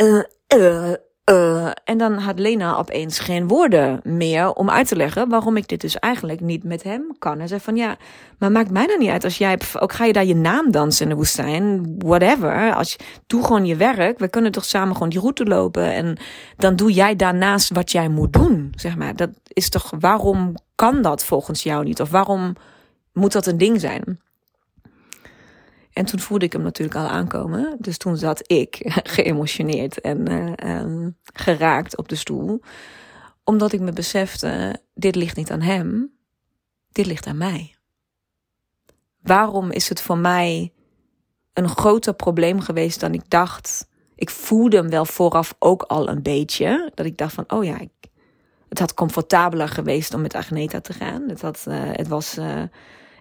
uh, 0.00 0.22
uh, 0.56 0.94
Uh, 1.30 1.70
en 1.84 1.98
dan 1.98 2.18
had 2.18 2.38
Lena 2.38 2.76
opeens 2.76 3.18
geen 3.18 3.48
woorden 3.48 4.00
meer 4.02 4.52
om 4.52 4.70
uit 4.70 4.88
te 4.88 4.96
leggen 4.96 5.28
waarom 5.28 5.56
ik 5.56 5.68
dit 5.68 5.80
dus 5.80 5.98
eigenlijk 5.98 6.40
niet 6.40 6.64
met 6.64 6.82
hem 6.82 7.14
kan. 7.18 7.38
Hij 7.38 7.46
zei 7.46 7.60
van 7.60 7.76
ja, 7.76 7.96
maar 8.38 8.52
maakt 8.52 8.70
mij 8.70 8.86
dan 8.86 8.98
niet 8.98 9.10
uit 9.10 9.24
als 9.24 9.38
jij, 9.38 9.58
ook 9.78 9.92
ga 9.92 10.04
je 10.04 10.12
daar 10.12 10.24
je 10.24 10.34
naam 10.34 10.70
dansen 10.70 11.02
in 11.02 11.08
de 11.08 11.16
woestijn, 11.16 11.94
whatever. 11.98 12.74
Als 12.74 12.96
doe 13.26 13.44
gewoon 13.44 13.66
je 13.66 13.76
werk. 13.76 14.18
We 14.18 14.28
kunnen 14.28 14.52
toch 14.52 14.64
samen 14.64 14.94
gewoon 14.94 15.08
die 15.08 15.20
route 15.20 15.44
lopen 15.44 15.92
en 15.92 16.16
dan 16.56 16.76
doe 16.76 16.92
jij 16.92 17.16
daarnaast 17.16 17.72
wat 17.72 17.92
jij 17.92 18.08
moet 18.08 18.32
doen. 18.32 18.72
Zeg 18.76 18.96
maar, 18.96 19.16
dat 19.16 19.30
is 19.48 19.68
toch, 19.68 19.92
waarom 19.98 20.54
kan 20.74 21.02
dat 21.02 21.24
volgens 21.24 21.62
jou 21.62 21.84
niet? 21.84 22.00
Of 22.00 22.10
waarom 22.10 22.56
moet 23.12 23.32
dat 23.32 23.46
een 23.46 23.58
ding 23.58 23.80
zijn? 23.80 24.20
En 25.92 26.04
toen 26.04 26.20
voelde 26.20 26.44
ik 26.44 26.52
hem 26.52 26.62
natuurlijk 26.62 26.98
al 26.98 27.08
aankomen. 27.08 27.76
Dus 27.78 27.96
toen 27.96 28.16
zat 28.16 28.42
ik 28.50 28.78
geëmotioneerd 29.16 30.00
en 30.00 30.30
uh, 30.64 31.06
geraakt 31.22 31.96
op 31.96 32.08
de 32.08 32.14
stoel. 32.14 32.60
Omdat 33.44 33.72
ik 33.72 33.80
me 33.80 33.92
besefte, 33.92 34.80
dit 34.94 35.14
ligt 35.14 35.36
niet 35.36 35.50
aan 35.50 35.60
hem. 35.60 36.12
Dit 36.88 37.06
ligt 37.06 37.26
aan 37.26 37.36
mij. 37.36 37.74
Waarom 39.20 39.70
is 39.70 39.88
het 39.88 40.00
voor 40.00 40.18
mij 40.18 40.72
een 41.52 41.68
groter 41.68 42.14
probleem 42.14 42.60
geweest 42.60 43.00
dan 43.00 43.14
ik 43.14 43.30
dacht? 43.30 43.88
Ik 44.14 44.30
voelde 44.30 44.76
hem 44.76 44.90
wel 44.90 45.04
vooraf 45.04 45.54
ook 45.58 45.82
al 45.82 46.08
een 46.08 46.22
beetje. 46.22 46.90
Dat 46.94 47.06
ik 47.06 47.16
dacht 47.16 47.34
van, 47.34 47.44
oh 47.50 47.64
ja, 47.64 47.78
het 48.68 48.78
had 48.78 48.94
comfortabeler 48.94 49.68
geweest 49.68 50.14
om 50.14 50.20
met 50.20 50.34
Agneta 50.34 50.80
te 50.80 50.92
gaan. 50.92 51.28
Het, 51.28 51.40
had, 51.40 51.64
uh, 51.68 51.74
het 51.82 52.08
was... 52.08 52.38
Uh, 52.38 52.62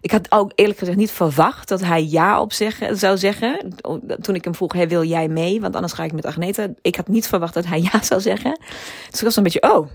ik 0.01 0.11
had 0.11 0.31
ook 0.31 0.51
eerlijk 0.55 0.79
gezegd 0.79 0.97
niet 0.97 1.11
verwacht 1.11 1.67
dat 1.67 1.81
hij 1.81 2.05
ja 2.05 2.41
op 2.41 2.53
zeggen, 2.53 2.97
zou 2.97 3.17
zeggen. 3.17 3.75
Toen 4.21 4.35
ik 4.35 4.43
hem 4.43 4.55
vroeg, 4.55 4.73
wil 4.73 5.03
jij 5.03 5.27
mee? 5.27 5.61
Want 5.61 5.75
anders 5.75 5.93
ga 5.93 6.03
ik 6.03 6.13
met 6.13 6.25
Agneta. 6.25 6.67
Ik 6.81 6.95
had 6.95 7.07
niet 7.07 7.27
verwacht 7.27 7.53
dat 7.53 7.65
hij 7.65 7.81
ja 7.91 8.03
zou 8.03 8.21
zeggen. 8.21 8.59
Dus 9.09 9.19
ik 9.19 9.25
was 9.25 9.35
een 9.35 9.43
beetje, 9.43 9.61
oh, 9.61 9.87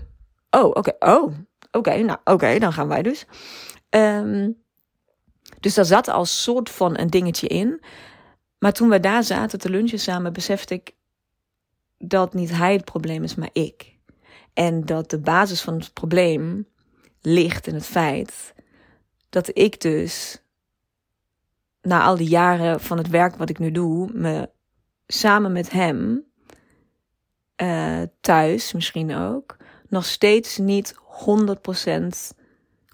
oh, 0.49 0.65
oké, 0.65 0.93
oh, 0.99 1.33
oké, 1.71 1.97
nou, 1.97 2.19
oké, 2.23 2.59
dan 2.59 2.73
gaan 2.73 2.87
wij 2.87 3.01
dus. 3.01 3.25
Um, 3.89 4.65
dus 5.59 5.73
daar 5.73 5.85
zat 5.85 6.07
al 6.07 6.25
soort 6.25 6.69
van 6.69 6.97
een 6.97 7.09
dingetje 7.09 7.47
in. 7.47 7.81
Maar 8.59 8.73
toen 8.73 8.89
we 8.89 8.99
daar 8.99 9.23
zaten 9.23 9.59
te 9.59 9.69
lunchen 9.69 9.99
samen, 9.99 10.33
besefte 10.33 10.73
ik 10.73 10.95
dat 11.97 12.33
niet 12.33 12.51
hij 12.51 12.73
het 12.73 12.85
probleem 12.85 13.23
is, 13.23 13.35
maar 13.35 13.49
ik. 13.53 13.95
En 14.53 14.85
dat 14.85 15.09
de 15.09 15.19
basis 15.19 15.61
van 15.61 15.73
het 15.73 15.93
probleem 15.93 16.67
ligt 17.21 17.67
in 17.67 17.73
het 17.73 17.85
feit 17.85 18.53
dat 19.29 19.49
ik 19.53 19.81
dus 19.81 20.41
na 21.81 22.03
al 22.03 22.17
die 22.17 22.29
jaren 22.29 22.81
van 22.81 22.97
het 22.97 23.09
werk 23.09 23.35
wat 23.35 23.49
ik 23.49 23.59
nu 23.59 23.71
doe, 23.71 24.09
me 24.13 24.49
samen 25.07 25.51
met 25.51 25.71
hem 25.71 26.25
uh, 27.61 28.01
thuis 28.21 28.73
misschien 28.73 29.15
ook 29.15 29.57
nog 29.89 30.05
steeds 30.05 30.57
niet 30.57 30.95
100% 30.95 30.97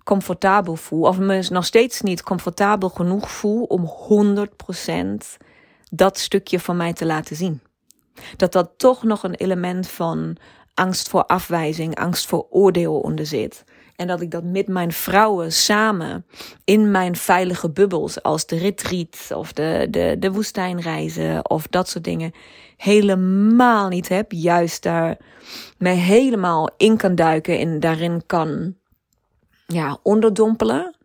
comfortabel 0.03 0.75
voel. 0.75 1.01
Of 1.01 1.19
me 1.19 1.47
nog 1.49 1.65
steeds 1.65 2.01
niet 2.01 2.23
comfortabel 2.23 2.89
genoeg 2.89 3.31
voel 3.31 3.63
om 3.63 3.91
100% 4.47 5.43
dat 5.91 6.17
stukje 6.17 6.59
van 6.59 6.77
mij 6.77 6.93
te 6.93 7.05
laten 7.05 7.35
zien. 7.35 7.61
Dat 8.35 8.51
dat 8.51 8.71
toch 8.77 9.03
nog 9.03 9.23
een 9.23 9.35
element 9.35 9.87
van 9.87 10.37
angst 10.73 11.09
voor 11.09 11.25
afwijzing, 11.25 11.95
angst 11.95 12.25
voor 12.25 12.47
oordeel 12.49 12.99
onder 12.99 13.25
zit. 13.25 13.63
En 13.95 14.07
dat 14.07 14.21
ik 14.21 14.31
dat 14.31 14.43
met 14.43 14.67
mijn 14.67 14.91
vrouwen 14.91 15.51
samen 15.51 16.25
in 16.63 16.91
mijn 16.91 17.15
veilige 17.15 17.69
bubbels, 17.69 18.23
als 18.23 18.45
de 18.45 18.57
retreat 18.57 19.31
of 19.35 19.53
de, 19.53 19.87
de, 19.89 20.15
de 20.19 20.31
woestijnreizen 20.31 21.49
of 21.49 21.67
dat 21.67 21.89
soort 21.89 22.03
dingen, 22.03 22.31
helemaal 22.77 23.89
niet 23.89 24.09
heb. 24.09 24.31
Juist 24.31 24.83
daar 24.83 25.17
me 25.77 25.89
helemaal 25.89 26.69
in 26.77 26.97
kan 26.97 27.15
duiken 27.15 27.59
en 27.59 27.79
daarin 27.79 28.23
kan 28.25 28.75
ja, 29.67 29.97
onderdompelen. 30.03 30.95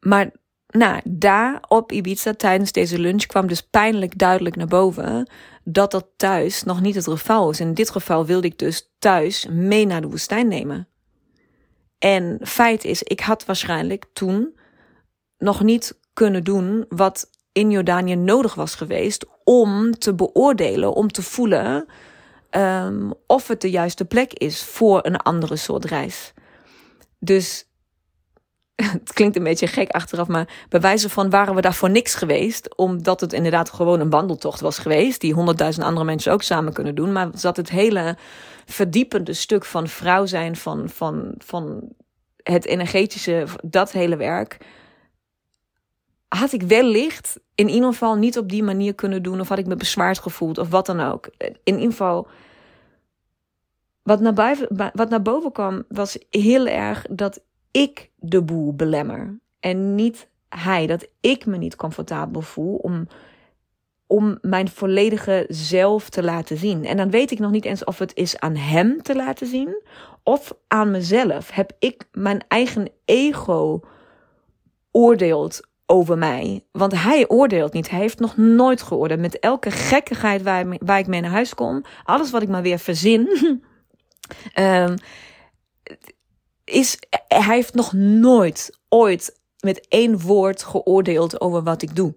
Maar 0.00 0.30
nou, 0.66 1.00
daar 1.04 1.62
op 1.68 1.92
Ibiza 1.92 2.34
tijdens 2.34 2.72
deze 2.72 2.98
lunch 2.98 3.26
kwam 3.26 3.46
dus 3.46 3.62
pijnlijk 3.62 4.18
duidelijk 4.18 4.56
naar 4.56 4.66
boven 4.66 5.30
dat 5.64 5.90
dat 5.90 6.06
thuis 6.16 6.62
nog 6.62 6.80
niet 6.80 6.94
het 6.94 7.04
geval 7.04 7.50
is. 7.50 7.60
In 7.60 7.74
dit 7.74 7.90
geval 7.90 8.26
wilde 8.26 8.46
ik 8.46 8.58
dus 8.58 8.90
thuis 8.98 9.46
mee 9.50 9.86
naar 9.86 10.00
de 10.00 10.08
woestijn 10.08 10.48
nemen. 10.48 10.88
En 12.00 12.38
feit 12.42 12.84
is, 12.84 13.02
ik 13.02 13.20
had 13.20 13.44
waarschijnlijk 13.44 14.04
toen 14.12 14.58
nog 15.38 15.62
niet 15.62 15.98
kunnen 16.12 16.44
doen 16.44 16.84
wat 16.88 17.30
in 17.52 17.70
Jordanië 17.70 18.16
nodig 18.16 18.54
was 18.54 18.74
geweest 18.74 19.26
om 19.44 19.98
te 19.98 20.14
beoordelen, 20.14 20.92
om 20.92 21.08
te 21.12 21.22
voelen 21.22 21.86
um, 22.50 23.12
of 23.26 23.48
het 23.48 23.60
de 23.60 23.70
juiste 23.70 24.04
plek 24.04 24.32
is 24.32 24.62
voor 24.62 25.06
een 25.06 25.16
andere 25.16 25.56
soort 25.56 25.84
reis. 25.84 26.32
Dus 27.18 27.69
het 28.92 29.12
klinkt 29.12 29.36
een 29.36 29.42
beetje 29.42 29.66
gek 29.66 29.90
achteraf, 29.90 30.28
maar 30.28 30.66
bij 30.68 30.80
wijze 30.80 31.08
van 31.08 31.30
waren 31.30 31.54
we 31.54 31.60
daar 31.60 31.74
voor 31.74 31.90
niks 31.90 32.14
geweest, 32.14 32.76
omdat 32.76 33.20
het 33.20 33.32
inderdaad 33.32 33.70
gewoon 33.70 34.00
een 34.00 34.10
wandeltocht 34.10 34.60
was 34.60 34.78
geweest, 34.78 35.20
die 35.20 35.34
honderdduizend 35.34 35.86
andere 35.86 36.06
mensen 36.06 36.32
ook 36.32 36.42
samen 36.42 36.72
kunnen 36.72 36.94
doen, 36.94 37.12
maar 37.12 37.28
zat 37.34 37.56
het 37.56 37.70
hele 37.70 38.16
verdiepende 38.66 39.32
stuk 39.32 39.64
van 39.64 39.88
vrouw 39.88 40.26
zijn, 40.26 40.56
van, 40.56 40.88
van, 40.88 41.34
van 41.38 41.92
het 42.42 42.66
energetische, 42.66 43.46
dat 43.64 43.92
hele 43.92 44.16
werk, 44.16 44.58
had 46.28 46.52
ik 46.52 46.62
wellicht 46.62 47.40
in 47.54 47.68
ieder 47.68 47.88
geval 47.88 48.16
niet 48.16 48.38
op 48.38 48.48
die 48.48 48.62
manier 48.62 48.94
kunnen 48.94 49.22
doen, 49.22 49.40
of 49.40 49.48
had 49.48 49.58
ik 49.58 49.66
me 49.66 49.76
bezwaard 49.76 50.18
gevoeld, 50.18 50.58
of 50.58 50.68
wat 50.68 50.86
dan 50.86 51.00
ook. 51.00 51.28
In 51.38 51.74
ieder 51.74 51.90
geval 51.90 52.28
wat 54.02 54.20
naar, 54.20 54.58
wat 54.92 55.08
naar 55.08 55.22
boven 55.22 55.52
kwam, 55.52 55.84
was 55.88 56.18
heel 56.30 56.66
erg 56.66 57.06
dat 57.10 57.40
ik 57.70 58.10
de 58.16 58.42
boel 58.42 58.74
belemmer. 58.74 59.38
En 59.60 59.94
niet 59.94 60.28
hij. 60.48 60.86
Dat 60.86 61.08
ik 61.20 61.46
me 61.46 61.56
niet 61.56 61.76
comfortabel 61.76 62.40
voel 62.40 62.76
om, 62.76 63.06
om 64.06 64.38
mijn 64.40 64.68
volledige 64.68 65.44
zelf 65.48 66.08
te 66.08 66.22
laten 66.22 66.56
zien. 66.56 66.84
En 66.84 66.96
dan 66.96 67.10
weet 67.10 67.30
ik 67.30 67.38
nog 67.38 67.50
niet 67.50 67.64
eens 67.64 67.84
of 67.84 67.98
het 67.98 68.14
is 68.14 68.38
aan 68.38 68.56
hem 68.56 69.02
te 69.02 69.16
laten 69.16 69.46
zien 69.46 69.82
of 70.22 70.54
aan 70.68 70.90
mezelf. 70.90 71.50
Heb 71.50 71.72
ik 71.78 72.04
mijn 72.12 72.44
eigen 72.48 72.88
ego 73.04 73.80
oordeeld 74.90 75.68
over 75.86 76.18
mij. 76.18 76.64
Want 76.72 77.02
hij 77.02 77.28
oordeelt 77.28 77.72
niet. 77.72 77.90
Hij 77.90 78.00
heeft 78.00 78.18
nog 78.18 78.36
nooit 78.36 78.82
geoordeeld. 78.82 79.20
Met 79.20 79.38
elke 79.38 79.70
gekkigheid 79.70 80.42
waar, 80.42 80.76
waar 80.78 80.98
ik 80.98 81.06
mee 81.06 81.20
naar 81.20 81.30
huis 81.30 81.54
kom. 81.54 81.84
Alles 82.04 82.30
wat 82.30 82.42
ik 82.42 82.48
maar 82.48 82.62
weer 82.62 82.78
verzin. 82.78 83.28
Um, 84.58 84.94
is, 86.70 86.98
hij 87.28 87.54
heeft 87.54 87.74
nog 87.74 87.92
nooit, 87.92 88.78
ooit 88.88 89.38
met 89.60 89.86
één 89.88 90.20
woord 90.20 90.62
geoordeeld 90.62 91.40
over 91.40 91.62
wat 91.62 91.82
ik 91.82 91.96
doe. 91.96 92.14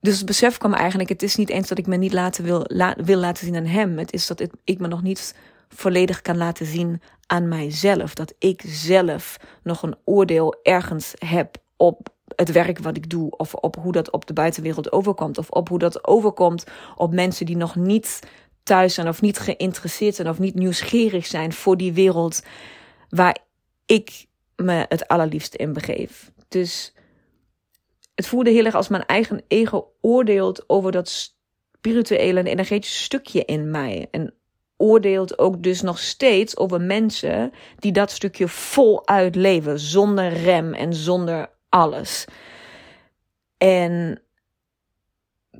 Dus 0.00 0.16
het 0.16 0.26
besef 0.26 0.58
kwam 0.58 0.74
eigenlijk, 0.74 1.08
het 1.08 1.22
is 1.22 1.36
niet 1.36 1.48
eens 1.48 1.68
dat 1.68 1.78
ik 1.78 1.86
me 1.86 1.96
niet 1.96 2.12
laten 2.12 2.44
wil, 2.44 2.64
wil 2.96 3.18
laten 3.18 3.44
zien 3.44 3.56
aan 3.56 3.64
hem. 3.64 3.98
Het 3.98 4.12
is 4.12 4.26
dat 4.26 4.48
ik 4.64 4.78
me 4.78 4.88
nog 4.88 5.02
niet 5.02 5.34
volledig 5.68 6.22
kan 6.22 6.36
laten 6.36 6.66
zien 6.66 7.02
aan 7.26 7.48
mijzelf. 7.48 8.14
Dat 8.14 8.34
ik 8.38 8.62
zelf 8.66 9.36
nog 9.62 9.82
een 9.82 9.96
oordeel 10.04 10.54
ergens 10.62 11.14
heb 11.18 11.56
op 11.76 12.08
het 12.36 12.52
werk 12.52 12.78
wat 12.78 12.96
ik 12.96 13.10
doe. 13.10 13.30
Of 13.30 13.54
op 13.54 13.76
hoe 13.76 13.92
dat 13.92 14.10
op 14.10 14.26
de 14.26 14.32
buitenwereld 14.32 14.92
overkomt. 14.92 15.38
Of 15.38 15.50
op 15.50 15.68
hoe 15.68 15.78
dat 15.78 16.06
overkomt 16.06 16.64
op 16.96 17.12
mensen 17.12 17.46
die 17.46 17.56
nog 17.56 17.76
niet 17.76 18.20
thuis 18.62 18.94
zijn 18.94 19.08
of 19.08 19.20
niet 19.20 19.38
geïnteresseerd 19.38 20.14
zijn 20.14 20.28
of 20.28 20.38
niet 20.38 20.54
nieuwsgierig 20.54 21.26
zijn 21.26 21.52
voor 21.52 21.76
die 21.76 21.92
wereld 21.92 22.42
waar 23.08 23.38
ik 23.86 24.26
me 24.56 24.84
het 24.88 25.08
allerliefst 25.08 25.54
in 25.54 25.72
begeef. 25.72 26.32
Dus 26.48 26.92
het 28.14 28.26
voelde 28.26 28.50
heel 28.50 28.64
erg 28.64 28.74
als 28.74 28.88
mijn 28.88 29.06
eigen 29.06 29.42
ego 29.48 29.92
oordeelt 30.00 30.64
over 30.68 30.92
dat 30.92 31.08
spirituele 31.08 32.40
en 32.40 32.46
energetische 32.46 33.02
stukje 33.02 33.44
in 33.44 33.70
mij. 33.70 34.08
En 34.10 34.34
oordeelt 34.76 35.38
ook 35.38 35.62
dus 35.62 35.82
nog 35.82 35.98
steeds 35.98 36.56
over 36.56 36.80
mensen 36.80 37.52
die 37.78 37.92
dat 37.92 38.10
stukje 38.10 38.48
voluit 38.48 39.34
leven, 39.34 39.78
zonder 39.78 40.32
rem 40.32 40.74
en 40.74 40.94
zonder 40.94 41.50
alles. 41.68 42.24
En 43.58 44.22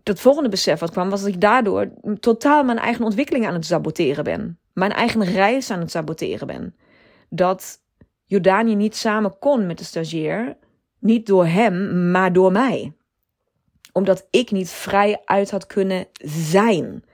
het 0.02 0.20
volgende 0.20 0.48
besef 0.48 0.80
wat 0.80 0.90
kwam, 0.90 1.10
was 1.10 1.20
dat 1.20 1.28
ik 1.28 1.40
daardoor 1.40 1.90
totaal 2.20 2.64
mijn 2.64 2.78
eigen 2.78 3.04
ontwikkeling 3.04 3.46
aan 3.46 3.54
het 3.54 3.66
saboteren 3.66 4.24
ben. 4.24 4.58
Mijn 4.72 4.92
eigen 4.92 5.24
reis 5.24 5.70
aan 5.70 5.80
het 5.80 5.90
saboteren 5.90 6.46
ben. 6.46 6.76
Dat 7.28 7.80
Jordanië 8.24 8.74
niet 8.74 8.96
samen 8.96 9.38
kon 9.38 9.66
met 9.66 9.78
de 9.78 9.84
stagiair, 9.84 10.56
niet 10.98 11.26
door 11.26 11.46
hem, 11.46 12.10
maar 12.10 12.32
door 12.32 12.52
mij. 12.52 12.92
Omdat 13.92 14.26
ik 14.30 14.50
niet 14.50 14.70
vrij 14.70 15.22
uit 15.24 15.50
had 15.50 15.66
kunnen 15.66 16.06
zijn. 16.22 17.04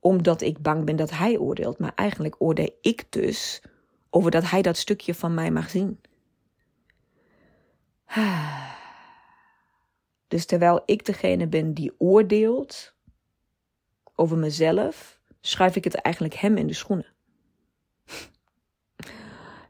Omdat 0.00 0.40
ik 0.40 0.58
bang 0.58 0.84
ben 0.84 0.96
dat 0.96 1.10
hij 1.10 1.38
oordeelt. 1.38 1.78
Maar 1.78 1.92
eigenlijk 1.94 2.34
oordeel 2.38 2.78
ik 2.80 3.04
dus 3.08 3.62
over 4.10 4.30
dat 4.30 4.50
hij 4.50 4.62
dat 4.62 4.76
stukje 4.76 5.14
van 5.14 5.34
mij 5.34 5.50
mag 5.50 5.70
zien. 5.70 6.00
Dus 10.28 10.46
terwijl 10.46 10.82
ik 10.84 11.04
degene 11.04 11.46
ben 11.46 11.74
die 11.74 11.94
oordeelt 11.98 12.94
over 14.14 14.38
mezelf, 14.38 15.20
schuif 15.40 15.76
ik 15.76 15.84
het 15.84 15.94
eigenlijk 15.94 16.34
hem 16.34 16.56
in 16.56 16.66
de 16.66 16.74
schoenen. 16.74 17.15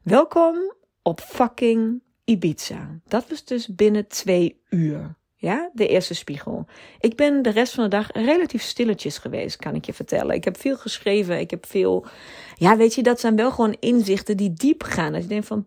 Welkom 0.07 0.73
op 1.03 1.21
fucking 1.21 2.03
Ibiza. 2.25 3.01
Dat 3.05 3.29
was 3.29 3.45
dus 3.45 3.75
binnen 3.75 4.07
twee 4.09 4.63
uur. 4.71 5.17
Ja, 5.35 5.71
de 5.73 5.89
eerste 5.89 6.15
spiegel. 6.15 6.67
Ik 7.01 7.17
ben 7.17 7.43
de 7.43 7.51
rest 7.51 7.75
van 7.75 7.85
de 7.85 7.91
dag 7.91 8.13
relatief 8.13 8.63
stilletjes 8.63 9.19
geweest, 9.19 9.57
kan 9.57 9.75
ik 9.75 9.85
je 9.85 9.93
vertellen. 9.93 10.35
Ik 10.35 10.45
heb 10.45 10.59
veel 10.59 10.77
geschreven, 10.77 11.39
ik 11.39 11.51
heb 11.51 11.67
veel. 11.67 12.07
Ja, 12.55 12.77
weet 12.77 12.95
je, 12.95 13.03
dat 13.03 13.21
zijn 13.21 13.37
wel 13.37 13.51
gewoon 13.51 13.77
inzichten 13.81 14.37
die 14.37 14.53
diep 14.53 14.83
gaan. 14.83 15.13
Dat 15.13 15.23
je 15.23 15.29
denkt 15.29 15.47
van, 15.47 15.67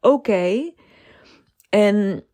oké. 0.00 0.72
En 1.68 2.24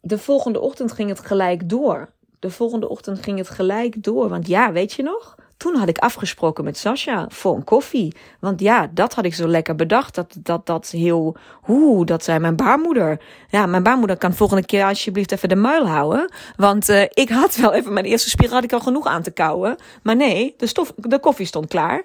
de 0.00 0.18
volgende 0.18 0.60
ochtend 0.60 0.92
ging 0.92 1.08
het 1.08 1.20
gelijk 1.20 1.68
door. 1.68 2.14
De 2.38 2.50
volgende 2.50 2.88
ochtend 2.88 3.22
ging 3.22 3.38
het 3.38 3.48
gelijk 3.48 4.02
door. 4.02 4.28
Want 4.28 4.46
ja, 4.46 4.72
weet 4.72 4.92
je 4.92 5.02
nog? 5.02 5.36
Toen 5.56 5.76
had 5.76 5.88
ik 5.88 5.98
afgesproken 5.98 6.64
met 6.64 6.78
Sascha 6.78 7.26
voor 7.28 7.54
een 7.54 7.64
koffie. 7.64 8.16
Want 8.40 8.60
ja, 8.60 8.90
dat 8.94 9.14
had 9.14 9.24
ik 9.24 9.34
zo 9.34 9.48
lekker 9.48 9.74
bedacht. 9.74 10.14
Dat 10.14 10.36
dat, 10.38 10.66
dat 10.66 10.90
heel. 10.90 11.36
Hoe, 11.60 12.06
dat 12.06 12.24
zei 12.24 12.38
mijn 12.38 12.56
baarmoeder. 12.56 13.20
Ja, 13.48 13.66
mijn 13.66 13.82
baarmoeder 13.82 14.16
kan 14.16 14.34
volgende 14.34 14.66
keer 14.66 14.84
alsjeblieft 14.84 15.32
even 15.32 15.48
de 15.48 15.56
muil 15.56 15.88
houden. 15.88 16.32
Want 16.56 16.88
uh, 16.88 17.02
ik 17.02 17.28
had 17.28 17.56
wel 17.56 17.72
even 17.74 17.92
mijn 17.92 18.04
eerste 18.04 18.28
spier 18.28 18.50
had 18.50 18.64
ik 18.64 18.72
al 18.72 18.80
genoeg 18.80 19.06
aan 19.06 19.22
te 19.22 19.30
kouwen. 19.30 19.76
Maar 20.02 20.16
nee, 20.16 20.54
de, 20.56 20.66
stof, 20.66 20.92
de 20.96 21.18
koffie 21.18 21.46
stond 21.46 21.68
klaar. 21.68 22.04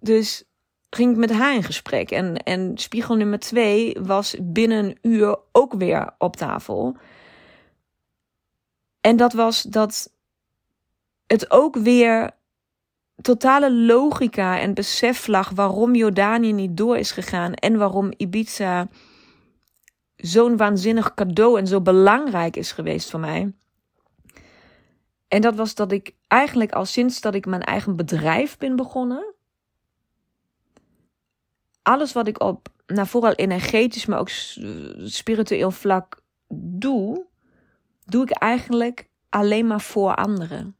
Dus 0.00 0.44
ging 0.90 1.10
ik 1.12 1.16
met 1.16 1.32
haar 1.32 1.54
in 1.54 1.62
gesprek. 1.62 2.10
En, 2.10 2.36
en 2.36 2.72
spiegel 2.74 3.16
nummer 3.16 3.38
twee 3.38 3.96
was 4.00 4.36
binnen 4.40 4.84
een 4.84 4.98
uur 5.02 5.38
ook 5.52 5.74
weer 5.74 6.14
op 6.18 6.36
tafel. 6.36 6.96
En 9.00 9.16
dat 9.16 9.32
was 9.32 9.62
dat 9.62 10.12
het 11.26 11.50
ook 11.50 11.76
weer 11.76 12.30
totale 13.22 13.72
logica 13.74 14.60
en 14.60 14.74
besef 14.74 15.26
lag 15.26 15.50
waarom 15.50 15.94
Jordanië 15.94 16.52
niet 16.52 16.76
door 16.76 16.96
is 16.96 17.10
gegaan 17.10 17.54
en 17.54 17.76
waarom 17.76 18.12
Ibiza 18.16 18.88
zo'n 20.16 20.56
waanzinnig 20.56 21.14
cadeau 21.14 21.58
en 21.58 21.66
zo 21.66 21.80
belangrijk 21.80 22.56
is 22.56 22.72
geweest 22.72 23.10
voor 23.10 23.20
mij. 23.20 23.52
En 25.28 25.40
dat 25.40 25.54
was 25.54 25.74
dat 25.74 25.92
ik 25.92 26.14
eigenlijk 26.26 26.72
al 26.72 26.84
sinds 26.84 27.20
dat 27.20 27.34
ik 27.34 27.46
mijn 27.46 27.62
eigen 27.62 27.96
bedrijf 27.96 28.56
ben 28.56 28.76
begonnen, 28.76 29.34
alles 31.82 32.12
wat 32.12 32.26
ik 32.26 32.42
op, 32.42 32.68
nou 32.86 33.06
vooral 33.06 33.32
energetisch, 33.32 34.06
maar 34.06 34.18
ook 34.18 34.28
spiritueel 35.04 35.70
vlak 35.70 36.20
doe, 36.54 37.26
doe 38.04 38.22
ik 38.22 38.30
eigenlijk 38.30 39.08
alleen 39.28 39.66
maar 39.66 39.80
voor 39.80 40.14
anderen. 40.14 40.77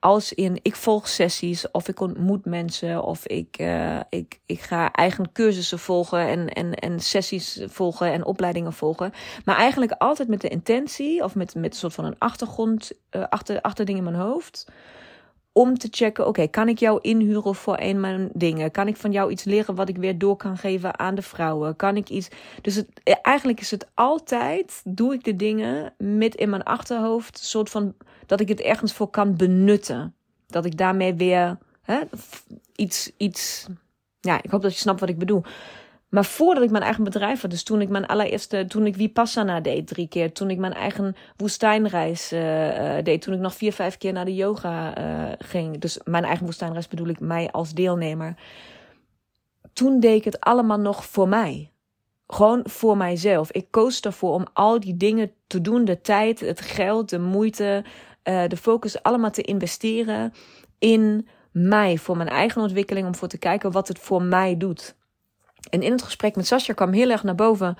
Als 0.00 0.32
in 0.32 0.58
ik 0.62 0.76
volg 0.76 1.08
sessies 1.08 1.70
of 1.70 1.88
ik 1.88 2.00
ontmoet 2.00 2.44
mensen 2.44 3.04
of 3.04 3.26
ik, 3.26 3.58
uh, 3.60 4.00
ik, 4.08 4.40
ik 4.46 4.60
ga 4.60 4.92
eigen 4.92 5.32
cursussen 5.32 5.78
volgen 5.78 6.18
en, 6.18 6.48
en, 6.48 6.74
en 6.74 7.00
sessies 7.00 7.60
volgen 7.66 8.12
en 8.12 8.24
opleidingen 8.24 8.72
volgen. 8.72 9.12
Maar 9.44 9.56
eigenlijk 9.56 9.92
altijd 9.92 10.28
met 10.28 10.40
de 10.40 10.48
intentie 10.48 11.24
of 11.24 11.34
met, 11.34 11.54
met 11.54 11.72
een 11.72 11.78
soort 11.78 11.94
van 11.94 12.04
een 12.04 12.18
achtergrond, 12.18 12.92
uh, 13.10 13.24
achter, 13.28 13.60
achter 13.60 13.84
dingen 13.84 14.04
in 14.04 14.10
mijn 14.10 14.24
hoofd 14.24 14.66
om 15.58 15.78
te 15.78 15.88
checken: 15.90 16.26
oké, 16.26 16.46
kan 16.46 16.68
ik 16.68 16.78
jou 16.78 16.98
inhuren 17.00 17.54
voor 17.54 17.76
een 17.78 18.00
mijn 18.00 18.30
dingen? 18.32 18.70
Kan 18.70 18.88
ik 18.88 18.96
van 18.96 19.12
jou 19.12 19.30
iets 19.30 19.44
leren 19.44 19.74
wat 19.74 19.88
ik 19.88 19.96
weer 19.96 20.18
door 20.18 20.36
kan 20.36 20.56
geven 20.56 20.98
aan 20.98 21.14
de 21.14 21.22
vrouwen? 21.22 21.76
Kan 21.76 21.96
ik 21.96 22.08
iets. 22.08 22.28
Dus 22.62 22.82
eh, 23.02 23.14
eigenlijk 23.22 23.60
is 23.60 23.70
het 23.70 23.86
altijd: 23.94 24.82
doe 24.84 25.14
ik 25.14 25.24
de 25.24 25.36
dingen 25.36 25.94
met 25.98 26.34
in 26.34 26.50
mijn 26.50 26.62
achterhoofd, 26.62 27.38
soort 27.38 27.70
van 27.70 27.94
dat 28.26 28.40
ik 28.40 28.48
het 28.48 28.60
ergens 28.60 28.92
voor 28.92 29.08
kan 29.08 29.36
benutten. 29.36 30.14
Dat 30.46 30.64
ik 30.64 30.76
daarmee 30.76 31.14
weer 31.14 31.58
hè, 31.82 32.00
iets, 32.76 33.10
iets. 33.16 33.66
Ja, 34.20 34.42
ik 34.42 34.50
hoop 34.50 34.62
dat 34.62 34.72
je 34.72 34.78
snapt 34.78 35.00
wat 35.00 35.08
ik 35.08 35.18
bedoel. 35.18 35.42
Maar 36.08 36.24
voordat 36.24 36.62
ik 36.62 36.70
mijn 36.70 36.82
eigen 36.82 37.04
bedrijf 37.04 37.40
had, 37.40 37.50
dus 37.50 37.62
toen 37.62 37.80
ik 37.80 37.88
mijn 37.88 38.06
allereerste, 38.06 38.64
toen 38.68 38.86
ik 38.86 38.94
Vipassana 38.94 39.60
deed 39.60 39.86
drie 39.86 40.08
keer, 40.08 40.32
toen 40.32 40.50
ik 40.50 40.58
mijn 40.58 40.72
eigen 40.72 41.16
woestijnreis 41.36 42.32
uh, 42.32 42.40
deed, 43.02 43.22
toen 43.22 43.34
ik 43.34 43.40
nog 43.40 43.54
vier, 43.54 43.72
vijf 43.72 43.98
keer 43.98 44.12
naar 44.12 44.24
de 44.24 44.34
yoga 44.34 44.98
uh, 44.98 45.32
ging, 45.38 45.78
dus 45.78 46.00
mijn 46.04 46.24
eigen 46.24 46.44
woestijnreis 46.44 46.88
bedoel 46.88 47.08
ik 47.08 47.20
mij 47.20 47.50
als 47.50 47.72
deelnemer, 47.74 48.34
toen 49.72 50.00
deed 50.00 50.16
ik 50.16 50.24
het 50.24 50.40
allemaal 50.40 50.78
nog 50.78 51.04
voor 51.04 51.28
mij. 51.28 51.70
Gewoon 52.26 52.60
voor 52.64 52.96
mijzelf. 52.96 53.52
Ik 53.52 53.66
koos 53.70 54.00
ervoor 54.00 54.32
om 54.32 54.46
al 54.52 54.80
die 54.80 54.96
dingen 54.96 55.32
te 55.46 55.60
doen, 55.60 55.84
de 55.84 56.00
tijd, 56.00 56.40
het 56.40 56.60
geld, 56.60 57.08
de 57.08 57.18
moeite, 57.18 57.84
de 58.22 58.56
focus 58.56 59.02
allemaal 59.02 59.30
te 59.30 59.42
investeren 59.42 60.32
in 60.78 61.28
mij, 61.52 61.98
voor 61.98 62.16
mijn 62.16 62.28
eigen 62.28 62.62
ontwikkeling, 62.62 63.06
om 63.06 63.14
voor 63.14 63.28
te 63.28 63.38
kijken 63.38 63.70
wat 63.70 63.88
het 63.88 63.98
voor 63.98 64.22
mij 64.22 64.56
doet. 64.56 64.96
En 65.70 65.82
in 65.82 65.92
het 65.92 66.02
gesprek 66.02 66.36
met 66.36 66.46
Sascha 66.46 66.72
kwam 66.72 66.92
heel 66.92 67.10
erg 67.10 67.22
naar 67.22 67.34
boven 67.34 67.76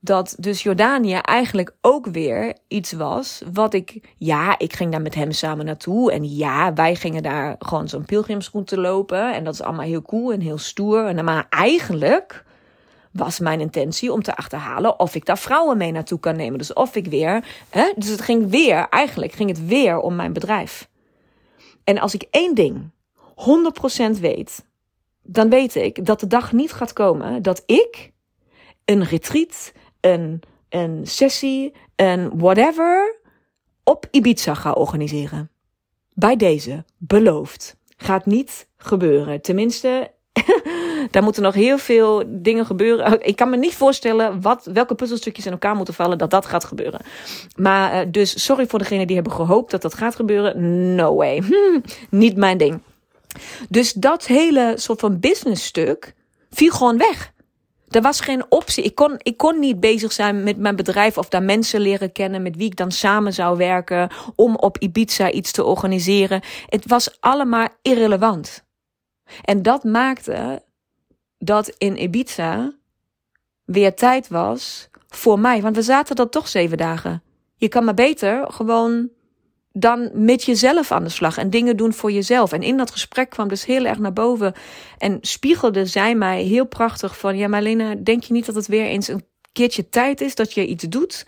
dat 0.00 0.36
dus 0.38 0.62
Jordanië 0.62 1.14
eigenlijk 1.14 1.74
ook 1.80 2.06
weer 2.06 2.56
iets 2.68 2.92
was 2.92 3.42
wat 3.52 3.74
ik, 3.74 4.14
ja, 4.16 4.58
ik 4.58 4.72
ging 4.72 4.90
daar 4.90 5.02
met 5.02 5.14
hem 5.14 5.32
samen 5.32 5.64
naartoe 5.64 6.12
en 6.12 6.36
ja, 6.36 6.72
wij 6.72 6.94
gingen 6.94 7.22
daar 7.22 7.56
gewoon 7.58 7.88
zo'n 7.88 8.04
pilgrimsroute 8.04 8.80
lopen 8.80 9.34
en 9.34 9.44
dat 9.44 9.54
is 9.54 9.62
allemaal 9.62 9.86
heel 9.86 10.02
cool 10.02 10.32
en 10.32 10.40
heel 10.40 10.58
stoer. 10.58 11.06
En, 11.06 11.24
maar 11.24 11.46
eigenlijk 11.50 12.44
was 13.12 13.38
mijn 13.38 13.60
intentie 13.60 14.12
om 14.12 14.22
te 14.22 14.36
achterhalen 14.36 15.00
of 15.00 15.14
ik 15.14 15.24
daar 15.24 15.38
vrouwen 15.38 15.76
mee 15.76 15.92
naartoe 15.92 16.20
kan 16.20 16.36
nemen. 16.36 16.58
Dus 16.58 16.72
of 16.72 16.94
ik 16.94 17.06
weer, 17.06 17.44
hè, 17.68 17.92
dus 17.96 18.08
het 18.08 18.20
ging 18.20 18.50
weer, 18.50 18.88
eigenlijk 18.88 19.32
ging 19.32 19.48
het 19.48 19.66
weer 19.66 19.98
om 19.98 20.16
mijn 20.16 20.32
bedrijf. 20.32 20.88
En 21.84 21.98
als 21.98 22.14
ik 22.14 22.26
één 22.30 22.54
ding 22.54 22.90
100% 24.16 24.20
weet, 24.20 24.64
dan 25.30 25.48
weet 25.48 25.74
ik 25.74 26.06
dat 26.06 26.20
de 26.20 26.26
dag 26.26 26.52
niet 26.52 26.72
gaat 26.72 26.92
komen 26.92 27.42
dat 27.42 27.62
ik 27.66 28.12
een 28.84 29.04
retreat, 29.04 29.72
een, 30.00 30.40
een 30.68 31.06
sessie, 31.06 31.74
een 31.96 32.38
whatever 32.38 33.16
op 33.84 34.06
Ibiza 34.10 34.54
ga 34.54 34.72
organiseren. 34.72 35.50
Bij 36.14 36.36
deze, 36.36 36.84
beloofd. 36.96 37.76
Gaat 37.96 38.26
niet 38.26 38.68
gebeuren. 38.76 39.40
Tenminste, 39.42 40.10
daar 41.10 41.22
moeten 41.22 41.42
nog 41.42 41.54
heel 41.54 41.78
veel 41.78 42.24
dingen 42.26 42.66
gebeuren. 42.66 43.20
Ik 43.26 43.36
kan 43.36 43.50
me 43.50 43.56
niet 43.56 43.74
voorstellen 43.74 44.40
wat, 44.40 44.70
welke 44.72 44.94
puzzelstukjes 44.94 45.46
in 45.46 45.52
elkaar 45.52 45.76
moeten 45.76 45.94
vallen 45.94 46.18
dat 46.18 46.30
dat 46.30 46.46
gaat 46.46 46.64
gebeuren. 46.64 47.00
Maar 47.56 48.06
uh, 48.06 48.12
dus 48.12 48.44
sorry 48.44 48.66
voor 48.66 48.78
degenen 48.78 49.06
die 49.06 49.16
hebben 49.16 49.34
gehoopt 49.34 49.70
dat 49.70 49.82
dat 49.82 49.94
gaat 49.94 50.16
gebeuren. 50.16 50.94
No 50.94 51.14
way. 51.14 51.42
niet 52.10 52.36
mijn 52.36 52.58
ding. 52.58 52.80
Dus 53.68 53.92
dat 53.92 54.26
hele 54.26 54.72
soort 54.76 55.00
van 55.00 55.20
business 55.20 55.64
stuk 55.64 56.14
viel 56.50 56.70
gewoon 56.72 56.98
weg. 56.98 57.32
Er 57.88 58.02
was 58.02 58.20
geen 58.20 58.44
optie. 58.48 58.84
Ik 58.84 58.94
kon, 58.94 59.14
ik 59.18 59.36
kon 59.36 59.58
niet 59.58 59.80
bezig 59.80 60.12
zijn 60.12 60.42
met 60.42 60.58
mijn 60.58 60.76
bedrijf 60.76 61.18
of 61.18 61.28
daar 61.28 61.42
mensen 61.42 61.80
leren 61.80 62.12
kennen 62.12 62.42
met 62.42 62.56
wie 62.56 62.66
ik 62.66 62.76
dan 62.76 62.92
samen 62.92 63.32
zou 63.32 63.56
werken 63.56 64.10
om 64.34 64.56
op 64.56 64.78
Ibiza 64.78 65.30
iets 65.30 65.52
te 65.52 65.64
organiseren. 65.64 66.42
Het 66.66 66.86
was 66.86 67.20
allemaal 67.20 67.68
irrelevant. 67.82 68.64
En 69.42 69.62
dat 69.62 69.84
maakte 69.84 70.62
dat 71.38 71.68
in 71.78 72.02
Ibiza 72.02 72.72
weer 73.64 73.94
tijd 73.94 74.28
was 74.28 74.88
voor 75.08 75.38
mij. 75.38 75.62
Want 75.62 75.76
we 75.76 75.82
zaten 75.82 76.16
er 76.16 76.28
toch 76.28 76.48
zeven 76.48 76.76
dagen. 76.76 77.22
Je 77.56 77.68
kan 77.68 77.84
maar 77.84 77.94
beter 77.94 78.52
gewoon 78.52 79.08
dan 79.80 80.10
met 80.12 80.44
jezelf 80.44 80.92
aan 80.92 81.04
de 81.04 81.10
slag 81.10 81.38
en 81.38 81.50
dingen 81.50 81.76
doen 81.76 81.92
voor 81.92 82.12
jezelf. 82.12 82.52
En 82.52 82.62
in 82.62 82.76
dat 82.76 82.90
gesprek 82.90 83.30
kwam 83.30 83.48
dus 83.48 83.64
heel 83.64 83.84
erg 83.84 83.98
naar 83.98 84.12
boven 84.12 84.54
en 84.98 85.18
spiegelde 85.20 85.86
zij 85.86 86.14
mij 86.14 86.42
heel 86.42 86.66
prachtig 86.66 87.18
van: 87.18 87.36
Ja, 87.36 87.48
Marlena, 87.48 87.94
denk 87.94 88.22
je 88.22 88.32
niet 88.32 88.46
dat 88.46 88.54
het 88.54 88.66
weer 88.66 88.84
eens 88.84 89.08
een 89.08 89.24
keertje 89.52 89.88
tijd 89.88 90.20
is 90.20 90.34
dat 90.34 90.52
je 90.52 90.66
iets 90.66 90.84
doet 90.84 91.26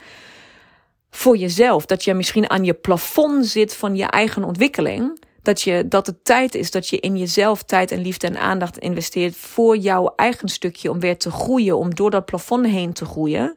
voor 1.11 1.37
jezelf? 1.37 1.87
Dat 1.87 2.05
je 2.05 2.15
misschien 2.15 2.51
aan 2.51 2.65
je 2.65 2.75
plafond 2.75 3.47
zit 3.47 3.75
van 3.75 3.97
je 3.97 4.05
eigen 4.05 4.45
ontwikkeling. 4.45 5.29
Dat, 5.43 5.63
je, 5.63 5.89
dat 5.89 6.07
het 6.07 6.25
tijd 6.25 6.55
is 6.55 6.71
dat 6.71 6.89
je 6.89 7.01
in 7.01 7.17
jezelf 7.17 7.63
tijd 7.63 7.91
en 7.91 8.01
liefde 8.01 8.27
en 8.27 8.41
aandacht 8.41 8.79
investeert 8.79 9.37
voor 9.37 9.77
jouw 9.77 10.13
eigen 10.17 10.49
stukje 10.49 10.91
om 10.91 11.01
weer 11.01 11.19
te 11.19 11.31
groeien, 11.31 11.79
om 11.79 11.95
door 11.95 12.11
dat 12.11 12.25
plafond 12.25 12.67
heen 12.67 12.93
te 12.93 13.05
groeien 13.05 13.57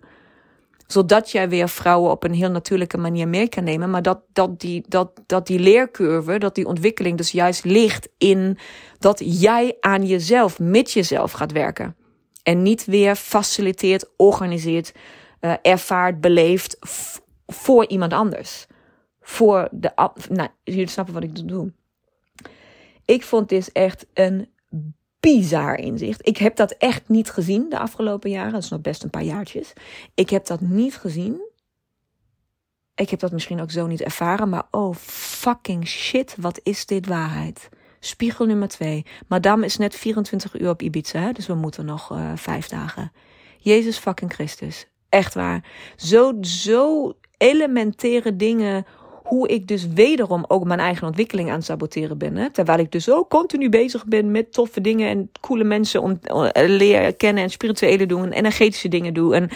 zodat 0.88 1.32
jij 1.32 1.50
weer 1.50 1.70
vrouwen 1.70 2.12
op 2.12 2.24
een 2.24 2.34
heel 2.34 2.52
natuurlijke 2.52 2.98
manier 2.98 3.28
mee 3.28 3.50
kan 3.50 3.64
nemen. 3.64 3.90
Maar 3.90 4.02
dat, 4.02 4.22
dat, 4.34 4.60
die, 4.60 4.84
dat, 4.88 5.12
dat 5.26 5.48
die 5.48 5.60
leercurve, 5.60 6.38
dat 6.38 6.56
die 6.56 6.68
ontwikkeling 6.68 7.18
dus 7.18 7.32
juist 7.32 7.64
ligt 7.64 8.10
in 8.18 8.58
dat 9.00 9.22
jij 9.42 9.78
aan 9.80 10.06
jezelf, 10.06 10.60
met 10.60 10.92
jezelf 10.92 11.32
gaat 11.32 11.52
werken. 11.52 11.96
En 12.44 12.62
niet 12.62 12.86
weer 12.86 13.16
faciliteert, 13.16 14.10
organiseert, 14.18 14.94
uh, 15.42 15.54
ervaart, 15.62 16.22
beleeft 16.22 16.78
voor 17.48 17.88
iemand 17.88 18.14
anders. 18.14 18.68
Voor 19.22 19.68
de. 19.72 19.92
Nou, 20.30 20.50
jullie 20.64 20.88
snappen 20.88 21.14
wat 21.14 21.24
ik 21.24 21.48
doe. 21.48 21.74
Ik 23.06 23.24
vond 23.24 23.50
dit 23.50 23.72
echt 23.72 24.06
een 24.14 24.50
bizar 25.24 25.78
inzicht. 25.78 26.28
Ik 26.28 26.38
heb 26.38 26.56
dat 26.56 26.72
echt 26.72 27.10
niet 27.10 27.30
gezien 27.30 27.70
de 27.70 27.80
afgelopen 27.80 28.30
jaren. 28.30 28.52
Dat 28.52 28.64
is 28.64 28.70
nog 28.70 28.82
best 28.82 29.04
een 29.04 29.10
paar 29.10 29.24
jaartjes. 29.24 29.74
Ik 30.14 30.30
heb 30.30 30.46
dat 30.46 30.62
niet 30.62 30.96
gezien. 30.96 31.42
Ik 32.96 33.10
heb 33.10 33.20
dat 33.20 33.32
misschien 33.32 33.62
ook 33.62 33.72
zo 33.72 33.88
niet 33.88 34.02
ervaren, 34.02 34.50
maar 34.50 34.68
oh 34.72 34.96
fucking 34.96 35.88
shit, 35.88 36.36
wat 36.40 36.60
is 36.64 36.86
dit 36.86 37.08
waarheid? 37.08 37.70
Spiegel 38.00 38.46
nummer 38.46 38.68
twee. 38.68 39.06
Madame 39.28 39.66
is 39.66 39.78
net 39.78 39.96
24 39.96 40.60
uur 40.60 40.70
op 40.70 40.82
Ibiza, 40.82 41.34
dus 41.34 41.48
we 41.48 41.54
moeten 41.54 41.86
nog 41.86 42.12
uh, 42.12 42.32
vijf 42.36 42.68
dagen. 42.68 43.12
Jezus 43.58 43.98
fucking 43.98 44.34
Christus. 44.34 44.88
Echt 45.10 45.34
waar. 45.34 45.64
Zo, 45.96 46.38
zo 46.42 47.14
elementaire 47.38 48.36
dingen 48.36 48.86
hoe 49.24 49.48
ik 49.48 49.68
dus 49.68 49.88
wederom 49.88 50.46
ook 50.48 50.64
mijn 50.64 50.80
eigen 50.80 51.08
ontwikkeling 51.08 51.50
aan 51.50 51.56
het 51.56 51.66
saboteren 51.66 52.18
ben. 52.18 52.36
Hè? 52.36 52.50
Terwijl 52.50 52.80
ik 52.80 52.92
dus 52.92 53.12
ook 53.12 53.30
continu 53.30 53.70
bezig 53.70 54.06
ben 54.06 54.32
met 54.32 54.54
toffe 54.54 54.82
dingen 54.82 55.10
en 55.10 55.32
coole 55.42 55.64
mensen 55.64 56.02
om 56.02 56.20
uh, 56.24 56.50
leren 56.54 57.18
kennen 57.18 57.44
en 57.44 57.50
spirituele 57.50 58.06
doen 58.06 58.24
en 58.24 58.32
energetische 58.32 58.88
dingen 58.88 59.14
doen 59.14 59.34
en 59.34 59.50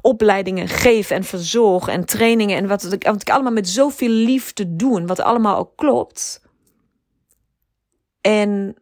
opleidingen 0.00 0.68
geef 0.68 1.10
en 1.10 1.24
verzorg 1.24 1.88
en 1.88 2.04
trainingen 2.04 2.56
en 2.56 2.66
wat, 2.66 2.82
wat 2.82 3.20
ik 3.20 3.30
allemaal 3.30 3.52
met 3.52 3.68
zoveel 3.68 4.08
liefde 4.08 4.76
doe 4.76 5.04
wat 5.04 5.20
allemaal 5.20 5.56
ook 5.56 5.76
klopt. 5.76 6.42
En 8.20 8.74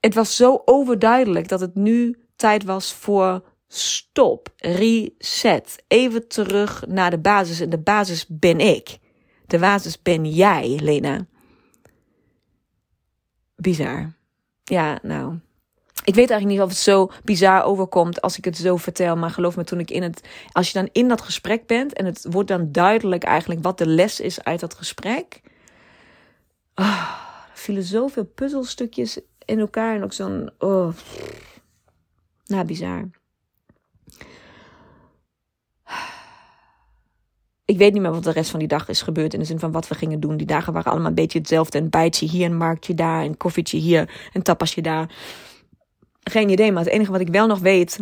het 0.00 0.14
was 0.14 0.36
zo 0.36 0.62
overduidelijk 0.64 1.48
dat 1.48 1.60
het 1.60 1.74
nu 1.74 2.16
tijd 2.36 2.64
was 2.64 2.92
voor 2.92 3.42
stop, 3.68 4.48
reset, 4.56 5.84
even 5.88 6.28
terug 6.28 6.84
naar 6.86 7.10
de 7.10 7.18
basis. 7.18 7.60
En 7.60 7.70
de 7.70 7.78
basis 7.78 8.26
ben 8.28 8.60
ik. 8.60 8.98
De 9.46 9.58
basis 9.58 10.02
ben 10.02 10.24
jij, 10.24 10.78
Lena. 10.82 11.26
Bizar. 13.56 14.12
Ja, 14.64 14.98
nou. 15.02 15.38
Ik 16.04 16.14
weet 16.14 16.30
eigenlijk 16.30 16.46
niet 16.46 16.60
of 16.60 16.68
het 16.68 16.78
zo 16.78 17.10
bizar 17.24 17.64
overkomt 17.64 18.20
als 18.20 18.38
ik 18.38 18.44
het 18.44 18.56
zo 18.56 18.76
vertel. 18.76 19.16
Maar 19.16 19.30
geloof 19.30 19.56
me, 19.56 19.64
toen 19.64 19.80
ik 19.80 19.90
in 19.90 20.02
het. 20.02 20.28
Als 20.52 20.66
je 20.66 20.78
dan 20.78 20.88
in 20.92 21.08
dat 21.08 21.20
gesprek 21.20 21.66
bent 21.66 21.92
en 21.92 22.04
het 22.04 22.26
wordt 22.30 22.48
dan 22.48 22.72
duidelijk 22.72 23.22
eigenlijk 23.22 23.62
wat 23.62 23.78
de 23.78 23.86
les 23.86 24.20
is 24.20 24.44
uit 24.44 24.60
dat 24.60 24.74
gesprek. 24.74 25.40
Oh, 26.74 27.10
er 27.52 27.58
vielen 27.58 27.82
zoveel 27.82 28.24
puzzelstukjes 28.24 29.20
in 29.44 29.58
elkaar 29.58 29.94
en 29.94 30.04
ook 30.04 30.12
zo'n. 30.12 30.50
Oh. 30.58 30.88
Nou, 32.46 32.64
bizar. 32.64 33.10
Ik 37.66 37.78
weet 37.78 37.92
niet 37.92 38.02
meer 38.02 38.10
wat 38.10 38.24
de 38.24 38.30
rest 38.30 38.50
van 38.50 38.58
die 38.58 38.68
dag 38.68 38.88
is 38.88 39.02
gebeurd. 39.02 39.34
In 39.34 39.38
de 39.38 39.44
zin 39.44 39.58
van 39.58 39.72
wat 39.72 39.88
we 39.88 39.94
gingen 39.94 40.20
doen. 40.20 40.36
Die 40.36 40.46
dagen 40.46 40.72
waren 40.72 40.90
allemaal 40.90 41.08
een 41.08 41.14
beetje 41.14 41.38
hetzelfde. 41.38 41.78
Een 41.78 41.90
bijtje 41.90 42.26
hier, 42.26 42.46
een 42.46 42.56
marktje 42.56 42.94
daar, 42.94 43.24
een 43.24 43.36
koffietje 43.36 43.78
hier, 43.78 44.28
een 44.32 44.42
tapasje 44.42 44.80
daar. 44.80 45.14
Geen 46.22 46.48
idee, 46.48 46.72
maar 46.72 46.84
het 46.84 46.92
enige 46.92 47.10
wat 47.10 47.20
ik 47.20 47.28
wel 47.28 47.46
nog 47.46 47.58
weet. 47.58 47.98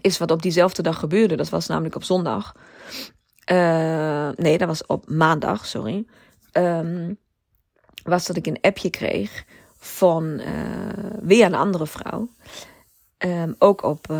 is 0.00 0.18
wat 0.18 0.30
op 0.30 0.42
diezelfde 0.42 0.82
dag 0.82 0.98
gebeurde. 0.98 1.36
Dat 1.36 1.48
was 1.48 1.66
namelijk 1.66 1.94
op 1.94 2.04
zondag. 2.04 2.54
Uh, 3.52 4.28
nee, 4.36 4.58
dat 4.58 4.68
was 4.68 4.86
op 4.86 5.08
maandag, 5.08 5.66
sorry. 5.66 6.06
Um, 6.52 7.18
was 8.02 8.26
dat 8.26 8.36
ik 8.36 8.46
een 8.46 8.60
appje 8.60 8.90
kreeg 8.90 9.44
van 9.76 10.24
uh, 10.24 10.46
weer 11.20 11.46
een 11.46 11.54
andere 11.54 11.86
vrouw. 11.86 12.28
Um, 13.26 13.54
ook 13.58 13.82
op 13.82 14.06
uh, 14.10 14.18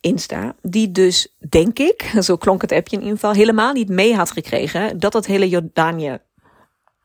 Insta. 0.00 0.54
Die 0.62 0.92
dus, 0.92 1.28
denk 1.48 1.78
ik, 1.78 2.12
zo 2.20 2.36
klonk 2.36 2.62
het 2.62 2.72
appje 2.72 2.96
in 2.96 3.02
ieder 3.02 3.18
geval, 3.18 3.32
helemaal 3.32 3.72
niet 3.72 3.88
mee 3.88 4.14
had 4.14 4.30
gekregen 4.30 4.98
dat 4.98 5.12
het 5.12 5.26
hele 5.26 5.48
Jordanië 5.48 6.18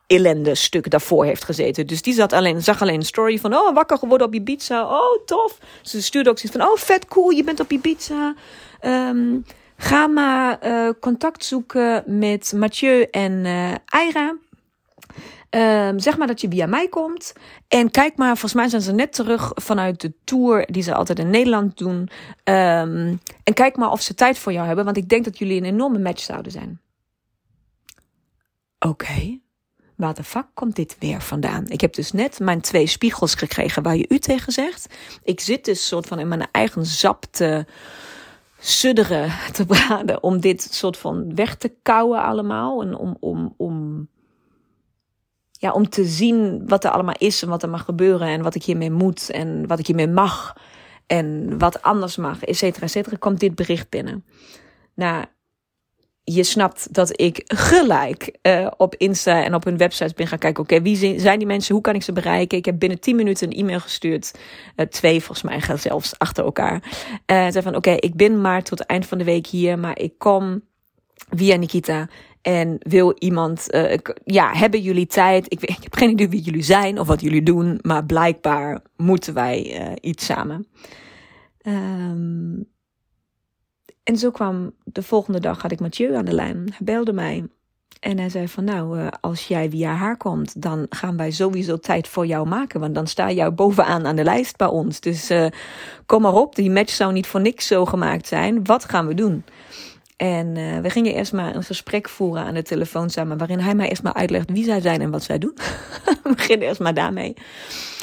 ellende 0.06 0.54
stuk 0.54 0.90
daarvoor 0.90 1.24
heeft 1.24 1.44
gezeten. 1.44 1.86
Dus 1.86 2.02
die 2.02 2.14
zat 2.14 2.32
alleen, 2.32 2.62
zag 2.62 2.82
alleen 2.82 2.94
een 2.94 3.04
story 3.04 3.38
van, 3.38 3.54
oh, 3.54 3.74
wakker 3.74 3.98
geworden 3.98 4.26
op 4.26 4.34
Ibiza. 4.34 4.84
Oh, 4.84 5.24
tof. 5.24 5.58
Ze 5.82 6.02
stuurde 6.02 6.30
ook 6.30 6.38
zoiets 6.38 6.58
van, 6.58 6.68
oh, 6.68 6.76
vet 6.76 7.06
cool, 7.06 7.30
je 7.30 7.44
bent 7.44 7.60
op 7.60 7.70
Ibiza. 7.70 8.34
Um, 8.84 9.44
ga 9.76 10.06
maar 10.06 10.58
uh, 10.66 10.90
contact 11.00 11.44
zoeken 11.44 12.02
met 12.06 12.52
Mathieu 12.56 13.02
en 13.02 13.32
uh, 13.44 13.74
Aira. 13.84 14.36
Um, 15.50 15.98
zeg 15.98 16.16
maar 16.16 16.26
dat 16.26 16.40
je 16.40 16.48
via 16.48 16.66
mij 16.66 16.88
komt. 16.88 17.32
En 17.68 17.90
kijk 17.90 18.16
maar, 18.16 18.28
volgens 18.28 18.54
mij 18.54 18.68
zijn 18.68 18.82
ze 18.82 18.92
net 18.92 19.12
terug 19.12 19.50
vanuit 19.54 20.00
de 20.00 20.12
tour 20.24 20.66
die 20.70 20.82
ze 20.82 20.94
altijd 20.94 21.18
in 21.18 21.30
Nederland 21.30 21.78
doen. 21.78 21.96
Um, 22.44 23.20
en 23.44 23.54
kijk 23.54 23.76
maar 23.76 23.90
of 23.90 24.00
ze 24.00 24.14
tijd 24.14 24.38
voor 24.38 24.52
jou 24.52 24.66
hebben, 24.66 24.84
want 24.84 24.96
ik 24.96 25.08
denk 25.08 25.24
dat 25.24 25.38
jullie 25.38 25.56
een 25.56 25.64
enorme 25.64 25.98
match 25.98 26.22
zouden 26.22 26.52
zijn. 26.52 26.80
Oké. 28.78 28.88
Okay. 28.88 29.40
Waar 29.96 30.14
de 30.14 30.24
fuck 30.24 30.46
komt 30.54 30.76
dit 30.76 30.96
weer 30.98 31.20
vandaan? 31.20 31.68
Ik 31.68 31.80
heb 31.80 31.94
dus 31.94 32.12
net 32.12 32.38
mijn 32.38 32.60
twee 32.60 32.86
spiegels 32.86 33.34
gekregen 33.34 33.82
waar 33.82 33.96
je 33.96 34.06
u 34.08 34.18
tegen 34.18 34.52
zegt. 34.52 34.94
Ik 35.22 35.40
zit 35.40 35.64
dus 35.64 35.86
soort 35.86 36.06
van 36.06 36.18
in 36.18 36.28
mijn 36.28 36.48
eigen 36.52 36.86
zap 36.86 37.24
te 37.30 37.64
sudderen, 38.58 39.32
te 39.52 39.66
braden. 39.66 40.22
Om 40.22 40.40
dit 40.40 40.62
soort 40.70 40.96
van 40.96 41.34
weg 41.34 41.56
te 41.56 41.72
kouwen 41.82 42.22
allemaal. 42.22 42.82
En 42.82 42.96
om, 42.96 43.16
om, 43.20 43.54
om 43.56 44.08
ja, 45.60 45.72
om 45.72 45.88
te 45.88 46.04
zien 46.04 46.68
wat 46.68 46.84
er 46.84 46.90
allemaal 46.90 47.14
is 47.18 47.42
en 47.42 47.48
wat 47.48 47.62
er 47.62 47.68
mag 47.68 47.84
gebeuren 47.84 48.28
en 48.28 48.42
wat 48.42 48.54
ik 48.54 48.62
hiermee 48.62 48.90
moet 48.90 49.30
en 49.30 49.66
wat 49.66 49.78
ik 49.78 49.86
hiermee 49.86 50.08
mag 50.08 50.56
en 51.06 51.58
wat 51.58 51.82
anders 51.82 52.16
mag, 52.16 52.44
et 52.44 52.56
cetera, 52.56 52.84
et 52.84 52.90
cetera, 52.90 53.16
komt 53.16 53.40
dit 53.40 53.54
bericht 53.54 53.88
binnen. 53.88 54.24
Nou, 54.94 55.24
je 56.24 56.42
snapt 56.42 56.94
dat 56.94 57.20
ik 57.20 57.42
gelijk 57.46 58.38
uh, 58.42 58.70
op 58.76 58.94
Insta 58.94 59.44
en 59.44 59.54
op 59.54 59.64
hun 59.64 59.76
website 59.76 60.14
ben 60.14 60.26
gaan 60.26 60.38
kijken. 60.38 60.62
Oké, 60.62 60.82
wie 60.82 61.20
zijn 61.20 61.38
die 61.38 61.46
mensen? 61.46 61.74
Hoe 61.74 61.82
kan 61.82 61.94
ik 61.94 62.02
ze 62.02 62.12
bereiken? 62.12 62.58
Ik 62.58 62.64
heb 62.64 62.78
binnen 62.78 63.00
10 63.00 63.16
minuten 63.16 63.46
een 63.46 63.58
e-mail 63.58 63.80
gestuurd. 63.80 64.38
Uh, 64.76 64.86
twee 64.86 65.18
volgens 65.18 65.42
mij 65.42 65.60
gaan 65.60 65.78
zelfs 65.78 66.18
achter 66.18 66.44
elkaar. 66.44 66.82
Uh, 67.26 67.48
zei 67.50 67.62
van 67.62 67.76
oké, 67.76 67.90
ik 67.90 68.14
ben 68.14 68.40
maar 68.40 68.62
tot 68.62 68.78
het 68.78 68.88
eind 68.88 69.06
van 69.06 69.18
de 69.18 69.24
week 69.24 69.46
hier, 69.46 69.78
maar 69.78 69.98
ik 69.98 70.12
kom 70.18 70.62
via 71.30 71.56
Nikita. 71.56 72.08
En 72.42 72.76
wil 72.78 73.14
iemand, 73.18 73.66
uh, 73.74 73.92
ja, 74.24 74.52
hebben 74.52 74.80
jullie 74.80 75.06
tijd? 75.06 75.52
Ik, 75.52 75.60
ik, 75.60 75.78
heb 75.82 75.94
geen 75.94 76.10
idee 76.10 76.28
wie 76.28 76.40
jullie 76.40 76.62
zijn 76.62 76.98
of 76.98 77.06
wat 77.06 77.20
jullie 77.20 77.42
doen, 77.42 77.78
maar 77.82 78.04
blijkbaar 78.04 78.80
moeten 78.96 79.34
wij 79.34 79.80
uh, 79.80 79.92
iets 80.00 80.24
samen. 80.24 80.66
Um, 81.62 82.68
en 84.02 84.16
zo 84.16 84.30
kwam 84.30 84.72
de 84.84 85.02
volgende 85.02 85.40
dag 85.40 85.62
had 85.62 85.72
ik 85.72 85.80
Mathieu 85.80 86.14
aan 86.14 86.24
de 86.24 86.34
lijn. 86.34 86.56
Hij 86.56 86.84
belde 86.84 87.12
mij 87.12 87.44
en 88.00 88.18
hij 88.18 88.28
zei 88.28 88.48
van 88.48 88.64
nou, 88.64 88.98
uh, 88.98 89.06
als 89.20 89.48
jij 89.48 89.70
via 89.70 89.92
haar 89.92 90.16
komt, 90.16 90.62
dan 90.62 90.86
gaan 90.88 91.16
wij 91.16 91.30
sowieso 91.30 91.76
tijd 91.76 92.08
voor 92.08 92.26
jou 92.26 92.48
maken. 92.48 92.80
Want 92.80 92.94
dan 92.94 93.06
sta 93.06 93.30
jou 93.30 93.50
bovenaan 93.50 94.06
aan 94.06 94.16
de 94.16 94.24
lijst 94.24 94.56
bij 94.56 94.68
ons. 94.68 95.00
Dus 95.00 95.32
kom 96.06 96.22
maar 96.22 96.34
op, 96.34 96.54
die 96.54 96.70
match 96.70 96.92
zou 96.92 97.12
niet 97.12 97.26
voor 97.26 97.40
niks 97.40 97.66
zo 97.66 97.84
gemaakt 97.84 98.26
zijn. 98.26 98.64
Wat 98.64 98.84
gaan 98.84 99.06
we 99.06 99.14
doen? 99.14 99.44
En 100.20 100.56
uh, 100.56 100.78
we 100.78 100.90
gingen 100.90 101.14
eerst 101.14 101.32
maar 101.32 101.54
een 101.54 101.62
gesprek 101.62 102.08
voeren 102.08 102.44
aan 102.44 102.54
de 102.54 102.62
telefoon 102.62 103.10
samen, 103.10 103.38
waarin 103.38 103.58
hij 103.58 103.74
mij 103.74 103.88
eerst 103.88 104.02
maar 104.02 104.14
uitlegt 104.14 104.50
wie 104.50 104.64
zij 104.64 104.80
zijn 104.80 105.00
en 105.00 105.10
wat 105.10 105.22
zij 105.22 105.38
doen. 105.38 105.54
we 106.22 106.32
beginnen 106.36 106.68
eerst 106.68 106.80
maar 106.80 106.94
daarmee. 106.94 107.34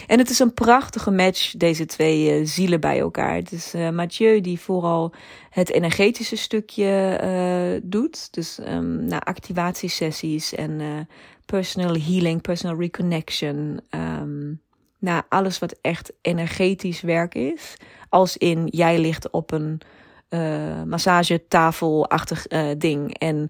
En 0.07 0.17
het 0.17 0.29
is 0.29 0.39
een 0.39 0.53
prachtige 0.53 1.11
match, 1.11 1.51
deze 1.51 1.85
twee 1.85 2.39
uh, 2.39 2.45
zielen 2.45 2.79
bij 2.79 2.99
elkaar. 2.99 3.35
Het 3.35 3.51
is 3.51 3.75
uh, 3.75 3.89
Mathieu 3.89 4.41
die 4.41 4.59
vooral 4.59 5.13
het 5.49 5.71
energetische 5.71 6.35
stukje 6.35 7.81
doet. 7.83 8.33
Dus 8.33 8.59
um, 8.67 9.05
naar 9.05 9.21
activatiesessies 9.21 10.55
en 10.55 11.07
personal 11.45 11.95
healing, 11.95 12.41
personal 12.41 12.79
reconnection. 12.79 13.79
Um, 13.89 14.61
naar 14.99 15.25
alles 15.29 15.59
wat 15.59 15.75
echt 15.81 16.13
energetisch 16.21 17.01
werk 17.01 17.35
is. 17.35 17.75
Als 18.09 18.37
in 18.37 18.67
jij 18.67 18.99
ligt 18.99 19.29
op 19.29 19.51
een 19.51 19.81
uh, 20.29 20.83
massagetafelachtig 20.83 22.51
uh, 22.51 22.67
ding. 22.77 23.17
En 23.17 23.49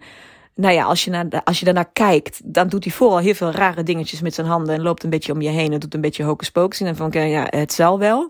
nou 0.55 0.73
ja, 0.73 0.83
als 0.83 1.03
je, 1.03 1.11
naar, 1.11 1.41
als 1.43 1.59
je 1.59 1.65
daarnaar 1.65 1.91
kijkt, 1.91 2.41
dan 2.43 2.67
doet 2.67 2.83
hij 2.83 2.93
vooral 2.93 3.17
heel 3.17 3.33
veel 3.33 3.51
rare 3.51 3.83
dingetjes 3.83 4.21
met 4.21 4.33
zijn 4.33 4.47
handen 4.47 4.75
en 4.75 4.81
loopt 4.81 5.03
een 5.03 5.09
beetje 5.09 5.33
om 5.33 5.41
je 5.41 5.49
heen 5.49 5.73
en 5.73 5.79
doet 5.79 5.93
een 5.93 6.01
beetje 6.01 6.23
hocus 6.23 6.51
pocus. 6.51 6.81
En 6.81 6.95
van, 6.95 7.11
ja, 7.11 7.47
het 7.49 7.73
zal 7.73 7.99
wel. 7.99 8.29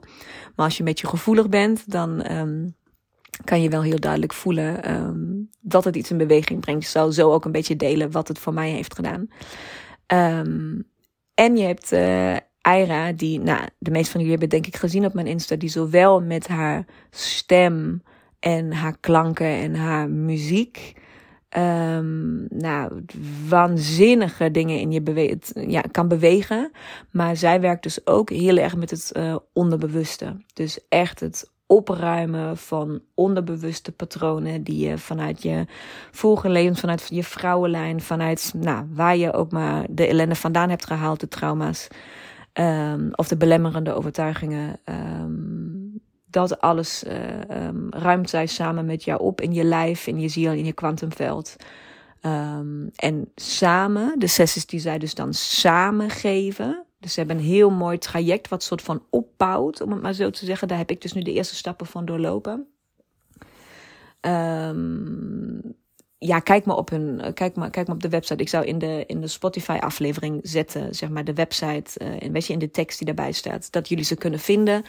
Maar 0.56 0.66
als 0.66 0.74
je 0.74 0.80
een 0.80 0.86
beetje 0.86 1.08
gevoelig 1.08 1.50
bent, 1.50 1.92
dan 1.92 2.32
um, 2.32 2.76
kan 3.44 3.62
je 3.62 3.70
wel 3.70 3.82
heel 3.82 4.00
duidelijk 4.00 4.34
voelen 4.34 4.96
um, 4.96 5.50
dat 5.62 5.84
het 5.84 5.96
iets 5.96 6.12
in 6.12 6.18
beweging 6.18 6.60
brengt. 6.60 6.84
Je 6.84 6.90
zal 6.90 7.12
zo 7.12 7.32
ook 7.32 7.46
een 7.46 7.52
beetje 7.52 7.76
delen 7.76 8.12
wat 8.12 8.28
het 8.28 8.40
voor 8.40 8.54
mij 8.54 8.70
heeft 8.70 8.96
gedaan. 8.96 9.28
Um, 10.08 10.90
en 11.34 11.58
je 11.58 11.66
hebt 11.66 11.94
uh, 11.94 12.36
Aira, 12.62 13.12
die, 13.12 13.40
nou, 13.40 13.62
de 13.80 13.92
meeste 13.92 14.12
van 14.12 14.22
jullie 14.22 14.38
hebben 14.38 14.50
denk 14.50 14.68
ik 14.68 14.76
gezien 14.76 15.06
op 15.06 15.14
mijn 15.14 15.28
Insta, 15.28 15.56
die 15.56 15.70
zowel 15.70 16.22
met 16.22 16.48
haar 16.48 16.86
stem 17.10 18.02
en 18.40 18.74
haar 18.74 18.98
klanken 19.00 19.48
en 19.48 19.76
haar 19.76 20.10
muziek. 20.10 20.94
Um, 21.58 22.46
nou, 22.50 23.04
waanzinnige 23.48 24.52
dingen 24.52 24.80
in 24.80 24.92
je 24.92 25.02
bewe 25.02 25.38
ja, 25.54 25.82
kan 25.82 26.08
bewegen. 26.08 26.72
Maar 27.12 27.38
zij 27.38 27.62
werkt 27.62 27.84
dus 27.84 28.08
ook 28.08 28.30
heel 28.30 28.58
erg 28.58 28.76
met 28.76 28.90
het 28.90 29.12
uh, 29.18 29.36
onderbewuste. 29.54 30.36
Dus 30.54 30.80
echt 30.90 31.20
het 31.20 31.52
opruimen 31.68 32.58
van 32.58 33.02
onderbewuste 33.14 33.92
patronen 33.92 34.64
die 34.64 34.88
je 34.88 34.98
vanuit 34.98 35.44
je 35.44 35.66
vorige 36.12 36.50
leven, 36.50 36.76
vanuit 36.76 37.08
je 37.10 37.24
vrouwenlijn, 37.24 38.02
vanuit 38.02 38.54
nou, 38.58 38.86
waar 38.94 39.18
je 39.18 39.34
ook 39.34 39.52
maar 39.52 39.86
de 39.90 40.08
ellende 40.08 40.36
vandaan 40.36 40.70
hebt 40.70 40.86
gehaald, 40.86 41.20
de 41.20 41.28
trauma's 41.28 41.88
um, 42.54 43.10
of 43.12 43.28
de 43.28 43.38
belemmerende 43.38 43.94
overtuigingen. 43.94 44.80
Um, 44.86 45.67
dat 46.30 46.62
alles 46.62 47.04
uh, 47.04 47.68
um, 47.68 47.88
ruimt 47.90 48.30
zij 48.30 48.46
samen 48.46 48.86
met 48.86 49.04
jou 49.04 49.22
op 49.22 49.42
in 49.42 49.54
je 49.54 49.64
lijf, 49.64 50.08
in 50.08 50.20
je 50.20 50.28
ziel, 50.28 50.52
in 50.52 50.66
je 50.66 50.74
kwantumveld. 50.74 51.56
Ehm, 52.22 52.88
en 52.96 53.32
samen, 53.36 54.20
de 54.20 54.28
sessies 54.28 54.66
die 54.66 54.80
zij 54.80 54.98
dus 54.98 55.14
dan 55.14 55.34
samen 55.34 56.10
geven. 56.10 56.86
Dus 57.00 57.14
ze 57.14 57.20
hebben 57.20 57.38
een 57.38 57.44
heel 57.44 57.70
mooi 57.70 57.98
traject 57.98 58.48
wat 58.48 58.64
soort 58.64 58.82
van 58.82 59.04
opbouwt, 59.10 59.82
om 59.82 59.92
het 59.92 60.02
maar 60.02 60.14
zo 60.14 60.30
te 60.30 60.46
zeggen. 60.46 60.68
Daar 60.68 60.78
heb 60.78 60.92
ik 60.92 61.02
dus 61.02 61.14
nu 61.14 61.22
de 61.22 61.34
eerste 61.34 61.56
stappen 61.56 61.86
van 61.86 62.06
doorlopen. 62.06 62.68
Um, 64.22 65.17
ja, 66.28 66.40
kijk 66.40 66.66
maar 66.66 66.76
op 66.76 66.90
hun, 66.90 67.34
kijk 67.34 67.56
maar, 67.56 67.70
kijk 67.70 67.88
maar 67.88 67.96
op 67.96 68.02
de 68.02 68.10
website. 68.10 68.42
Ik 68.42 68.50
zou 68.50 68.66
in 68.66 68.80
de, 68.80 69.04
in 69.06 69.22
de 69.22 69.28
Spotify 69.28 69.78
aflevering 69.80 70.40
zetten, 70.44 70.96
zeg 70.96 71.10
maar, 71.10 71.24
de 71.24 71.34
website, 71.34 72.00
uh, 72.02 72.24
en 72.24 72.32
weet 72.32 72.48
je, 72.48 72.54
in 72.54 72.60
de 72.60 72.72
tekst 72.72 72.98
die 72.98 73.08
daarbij 73.08 73.32
staat, 73.32 73.72
dat 73.72 73.90
jullie 73.90 74.04
ze 74.04 74.16
kunnen 74.16 74.40
vinden. 74.40 74.84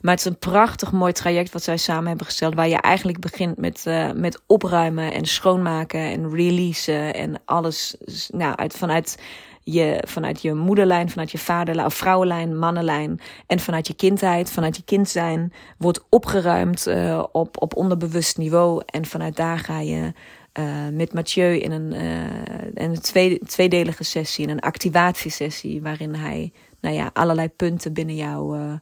Maar 0.00 0.10
het 0.10 0.20
is 0.20 0.30
een 0.30 0.38
prachtig 0.38 0.92
mooi 0.92 1.12
traject 1.12 1.52
wat 1.52 1.62
zij 1.62 1.76
samen 1.76 2.08
hebben 2.08 2.26
gesteld, 2.26 2.54
waar 2.54 2.68
je 2.68 2.76
eigenlijk 2.80 3.20
begint 3.20 3.56
met, 3.58 3.84
uh, 3.88 4.12
met 4.12 4.42
opruimen 4.46 5.12
en 5.12 5.24
schoonmaken 5.24 6.00
en 6.00 6.30
releasen 6.30 7.14
en 7.14 7.42
alles, 7.44 7.96
nou, 8.28 8.56
uit, 8.56 8.76
vanuit 8.76 9.18
je, 9.62 10.02
vanuit 10.06 10.42
je 10.42 10.54
moederlijn, 10.54 11.10
vanuit 11.10 11.30
je 11.30 11.38
vaderlijn, 11.38 11.86
of 11.86 11.94
vrouwenlijn, 11.94 12.58
mannenlijn 12.58 13.20
en 13.46 13.60
vanuit 13.60 13.86
je 13.86 13.94
kindheid, 13.94 14.50
vanuit 14.50 14.76
je 14.76 14.84
kind 14.84 15.08
zijn, 15.08 15.52
wordt 15.78 16.04
opgeruimd 16.08 16.86
op, 17.32 17.62
op 17.62 17.76
onderbewust 17.76 18.38
niveau 18.38 18.82
en 18.86 19.04
vanuit 19.04 19.36
daar 19.36 19.58
ga 19.58 19.80
je 19.80 20.12
uh, 20.58 20.88
met 20.92 21.12
Mathieu 21.12 21.56
in 21.56 21.72
een, 21.72 21.94
uh, 21.94 22.84
een 22.86 23.00
tweede, 23.00 23.38
tweedelige 23.46 24.04
sessie, 24.04 24.48
een 24.48 24.60
activatiesessie, 24.60 25.82
waarin 25.82 26.14
hij 26.14 26.52
nou 26.80 26.94
ja, 26.94 27.10
allerlei 27.12 27.48
punten 27.48 27.92
binnen 27.92 28.16
jou 28.16 28.58
uh, 28.58 28.72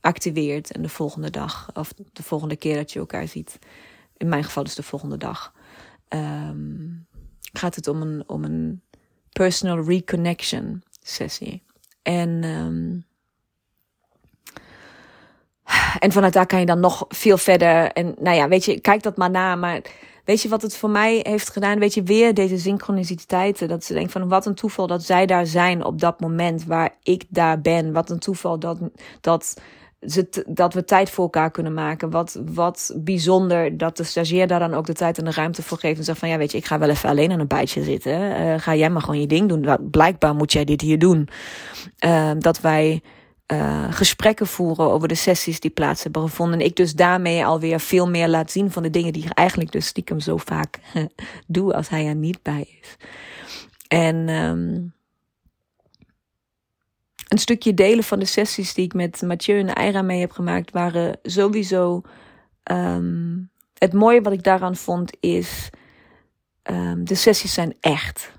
activeert. 0.00 0.72
En 0.72 0.82
de 0.82 0.88
volgende 0.88 1.30
dag, 1.30 1.70
of 1.74 1.92
de 2.12 2.22
volgende 2.22 2.56
keer 2.56 2.76
dat 2.76 2.92
je 2.92 2.98
elkaar 2.98 3.28
ziet, 3.28 3.58
in 4.16 4.28
mijn 4.28 4.44
geval 4.44 4.64
is 4.64 4.74
de 4.74 4.82
volgende 4.82 5.16
dag, 5.16 5.52
um, 6.08 7.06
gaat 7.52 7.74
het 7.74 7.88
om 7.88 8.02
een, 8.02 8.24
om 8.26 8.44
een 8.44 8.82
personal 9.32 9.84
reconnection 9.84 10.82
sessie. 11.02 11.62
En, 12.02 12.44
um, 12.44 13.04
en 15.98 16.12
vanuit 16.12 16.32
daar 16.32 16.46
kan 16.46 16.60
je 16.60 16.66
dan 16.66 16.80
nog 16.80 17.04
veel 17.08 17.38
verder. 17.38 17.92
En 17.92 18.14
nou 18.18 18.36
ja, 18.36 18.48
weet 18.48 18.64
je, 18.64 18.80
kijk 18.80 19.02
dat 19.02 19.16
maar 19.16 19.30
na. 19.30 19.54
Maar 19.54 19.80
Weet 20.24 20.42
je 20.42 20.48
wat 20.48 20.62
het 20.62 20.76
voor 20.76 20.90
mij 20.90 21.20
heeft 21.22 21.50
gedaan? 21.50 21.78
Weet 21.78 21.94
je, 21.94 22.02
weer 22.02 22.34
deze 22.34 22.58
synchroniciteiten. 22.58 23.68
Dat 23.68 23.84
ze 23.84 23.92
denken 23.92 24.12
van 24.12 24.28
wat 24.28 24.46
een 24.46 24.54
toeval 24.54 24.86
dat 24.86 25.02
zij 25.02 25.26
daar 25.26 25.46
zijn 25.46 25.84
op 25.84 26.00
dat 26.00 26.20
moment 26.20 26.64
waar 26.64 26.96
ik 27.02 27.24
daar 27.28 27.60
ben. 27.60 27.92
Wat 27.92 28.10
een 28.10 28.18
toeval 28.18 28.58
dat, 28.58 28.78
dat, 29.20 29.60
ze, 30.00 30.44
dat 30.48 30.74
we 30.74 30.84
tijd 30.84 31.10
voor 31.10 31.24
elkaar 31.24 31.50
kunnen 31.50 31.74
maken. 31.74 32.10
Wat, 32.10 32.40
wat 32.44 32.94
bijzonder 32.96 33.76
dat 33.76 33.96
de 33.96 34.04
stagiair 34.04 34.46
daar 34.46 34.58
dan 34.58 34.74
ook 34.74 34.86
de 34.86 34.92
tijd 34.92 35.18
en 35.18 35.24
de 35.24 35.30
ruimte 35.30 35.62
voor 35.62 35.78
geeft. 35.78 35.98
En 35.98 36.04
zegt 36.04 36.18
van 36.18 36.28
ja, 36.28 36.38
weet 36.38 36.52
je, 36.52 36.58
ik 36.58 36.66
ga 36.66 36.78
wel 36.78 36.88
even 36.88 37.08
alleen 37.08 37.32
aan 37.32 37.40
een 37.40 37.46
bijtje 37.46 37.82
zitten. 37.82 38.20
Uh, 38.20 38.54
ga 38.58 38.74
jij 38.74 38.90
maar 38.90 39.02
gewoon 39.02 39.20
je 39.20 39.26
ding 39.26 39.48
doen. 39.48 39.90
Blijkbaar 39.90 40.34
moet 40.34 40.52
jij 40.52 40.64
dit 40.64 40.80
hier 40.80 40.98
doen. 40.98 41.28
Uh, 42.04 42.30
dat 42.38 42.60
wij 42.60 43.02
uh, 43.52 43.86
gesprekken 43.90 44.46
voeren 44.46 44.90
over 44.90 45.08
de 45.08 45.14
sessies 45.14 45.60
die 45.60 45.70
plaats 45.70 46.02
hebben 46.02 46.22
gevonden. 46.22 46.60
En 46.60 46.66
ik 46.66 46.76
dus 46.76 46.94
daarmee 46.94 47.44
alweer 47.44 47.80
veel 47.80 48.08
meer 48.08 48.28
laat 48.28 48.50
zien 48.50 48.70
van 48.70 48.82
de 48.82 48.90
dingen 48.90 49.12
die 49.12 49.24
ik 49.24 49.32
eigenlijk 49.32 49.72
dus 49.72 49.86
stiekem 49.86 50.20
zo 50.20 50.36
vaak 50.36 50.78
doe 51.46 51.74
als 51.74 51.88
hij 51.88 52.06
er 52.06 52.14
niet 52.14 52.42
bij 52.42 52.68
is. 52.80 52.96
En 53.88 54.28
um, 54.28 54.92
een 57.28 57.38
stukje 57.38 57.74
delen 57.74 58.04
van 58.04 58.18
de 58.18 58.24
sessies 58.24 58.74
die 58.74 58.84
ik 58.84 58.94
met 58.94 59.22
Mathieu 59.22 59.58
en 59.58 59.74
Aira 59.74 60.02
mee 60.02 60.20
heb 60.20 60.30
gemaakt 60.30 60.70
waren 60.70 61.18
sowieso. 61.22 62.02
Um, 62.70 63.50
het 63.78 63.92
mooie 63.92 64.20
wat 64.20 64.32
ik 64.32 64.42
daaraan 64.42 64.76
vond 64.76 65.16
is. 65.20 65.70
Um, 66.70 67.04
de 67.04 67.14
sessies 67.14 67.54
zijn 67.54 67.74
echt. 67.80 68.32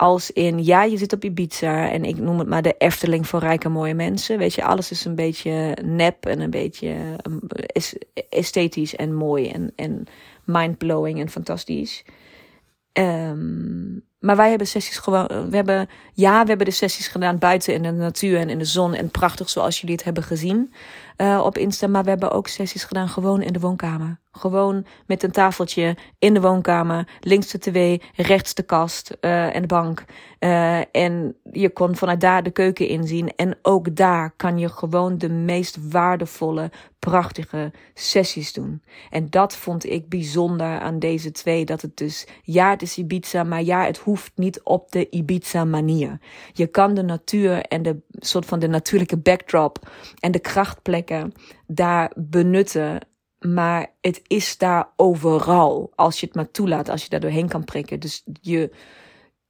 Als 0.00 0.30
in, 0.30 0.64
ja, 0.64 0.82
je 0.82 0.96
zit 0.96 1.12
op 1.12 1.24
Ibiza 1.24 1.90
en 1.90 2.04
ik 2.04 2.18
noem 2.18 2.38
het 2.38 2.48
maar 2.48 2.62
de 2.62 2.74
Efteling 2.78 3.26
voor 3.26 3.40
rijke 3.40 3.68
mooie 3.68 3.94
mensen. 3.94 4.38
Weet 4.38 4.54
je, 4.54 4.64
alles 4.64 4.90
is 4.90 5.04
een 5.04 5.14
beetje 5.14 5.76
nep 5.84 6.26
en 6.26 6.40
een 6.40 6.50
beetje 6.50 6.96
um, 7.26 7.40
esthetisch 8.28 8.96
en 8.96 9.14
mooi 9.14 9.50
en, 9.50 9.72
en 9.76 10.04
mindblowing 10.44 11.20
en 11.20 11.28
fantastisch. 11.28 12.04
Um, 12.92 14.04
maar 14.20 14.36
wij 14.36 14.48
hebben 14.48 14.66
sessies 14.66 14.98
gewoon, 14.98 15.26
we 15.26 15.56
hebben, 15.56 15.88
ja, 16.12 16.42
we 16.42 16.48
hebben 16.48 16.66
de 16.66 16.72
sessies 16.72 17.08
gedaan 17.08 17.38
buiten 17.38 17.74
in 17.74 17.82
de 17.82 17.90
natuur 17.90 18.38
en 18.38 18.48
in 18.48 18.58
de 18.58 18.64
zon 18.64 18.94
en 18.94 19.10
prachtig 19.10 19.50
zoals 19.50 19.80
jullie 19.80 19.94
het 19.94 20.04
hebben 20.04 20.22
gezien 20.22 20.72
uh, 21.20 21.40
op 21.44 21.58
Insta. 21.58 21.86
Maar 21.86 22.04
we 22.04 22.10
hebben 22.10 22.30
ook 22.30 22.48
sessies 22.48 22.84
gedaan 22.84 23.08
gewoon 23.08 23.42
in 23.42 23.52
de 23.52 23.60
woonkamer. 23.60 24.18
Gewoon 24.32 24.86
met 25.06 25.22
een 25.22 25.30
tafeltje 25.30 25.96
in 26.18 26.34
de 26.34 26.40
woonkamer. 26.40 27.08
Links 27.20 27.50
de 27.50 27.58
tv, 27.58 28.02
rechts 28.16 28.54
de 28.54 28.62
kast 28.62 29.16
uh, 29.20 29.54
en 29.54 29.60
de 29.60 29.66
bank. 29.66 30.04
Uh, 30.40 30.78
en 30.94 31.36
je 31.52 31.70
kon 31.70 31.96
vanuit 31.96 32.20
daar 32.20 32.42
de 32.42 32.50
keuken 32.50 32.88
inzien. 32.88 33.34
En 33.36 33.58
ook 33.62 33.96
daar 33.96 34.30
kan 34.36 34.58
je 34.58 34.68
gewoon 34.68 35.18
de 35.18 35.28
meest 35.28 35.90
waardevolle, 35.90 36.70
prachtige 36.98 37.72
sessies 37.94 38.52
doen. 38.52 38.82
En 39.10 39.30
dat 39.30 39.56
vond 39.56 39.84
ik 39.84 40.08
bijzonder 40.08 40.80
aan 40.80 40.98
deze 40.98 41.30
twee. 41.30 41.64
Dat 41.64 41.82
het 41.82 41.96
dus, 41.96 42.26
ja, 42.42 42.70
het 42.70 42.82
is 42.82 42.98
Ibiza, 42.98 43.44
maar 43.44 43.62
ja, 43.62 43.84
het 43.84 43.98
hoeft 43.98 44.32
niet 44.34 44.62
op 44.62 44.92
de 44.92 45.10
Ibiza 45.10 45.64
manier. 45.64 46.18
Je 46.52 46.66
kan 46.66 46.94
de 46.94 47.02
natuur 47.02 47.62
en 47.62 47.82
de 47.82 48.00
soort 48.20 48.46
van 48.46 48.58
de 48.58 48.68
natuurlijke 48.68 49.16
backdrop 49.16 49.90
en 50.18 50.32
de 50.32 50.38
krachtplekken 50.38 51.32
daar 51.66 52.12
benutten 52.16 53.00
maar 53.40 53.94
het 54.00 54.22
is 54.26 54.58
daar 54.58 54.88
overal. 54.96 55.92
Als 55.94 56.20
je 56.20 56.26
het 56.26 56.34
maar 56.34 56.50
toelaat, 56.50 56.88
als 56.88 57.02
je 57.02 57.08
daar 57.08 57.20
doorheen 57.20 57.48
kan 57.48 57.64
prikken. 57.64 58.00
Dus 58.00 58.24
je, 58.40 58.70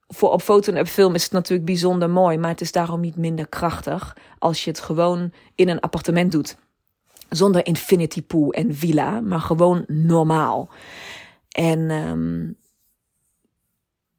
voor 0.07 0.31
op 0.31 0.41
foto 0.41 0.73
en 0.73 0.79
op 0.79 0.87
film 0.87 1.15
is 1.15 1.23
het 1.23 1.31
natuurlijk 1.31 1.65
bijzonder 1.65 2.09
mooi. 2.09 2.37
Maar 2.37 2.49
het 2.49 2.61
is 2.61 2.71
daarom 2.71 2.99
niet 2.99 3.15
minder 3.15 3.47
krachtig 3.47 4.17
als 4.39 4.63
je 4.63 4.69
het 4.69 4.79
gewoon 4.79 5.33
in 5.55 5.69
een 5.69 5.79
appartement 5.79 6.31
doet. 6.31 6.57
Zonder 7.29 7.65
infinity 7.65 8.21
pool 8.21 8.51
en 8.51 8.75
villa, 8.75 9.21
maar 9.21 9.39
gewoon 9.39 9.83
normaal. 9.87 10.69
En 11.49 11.91
um, 11.91 12.57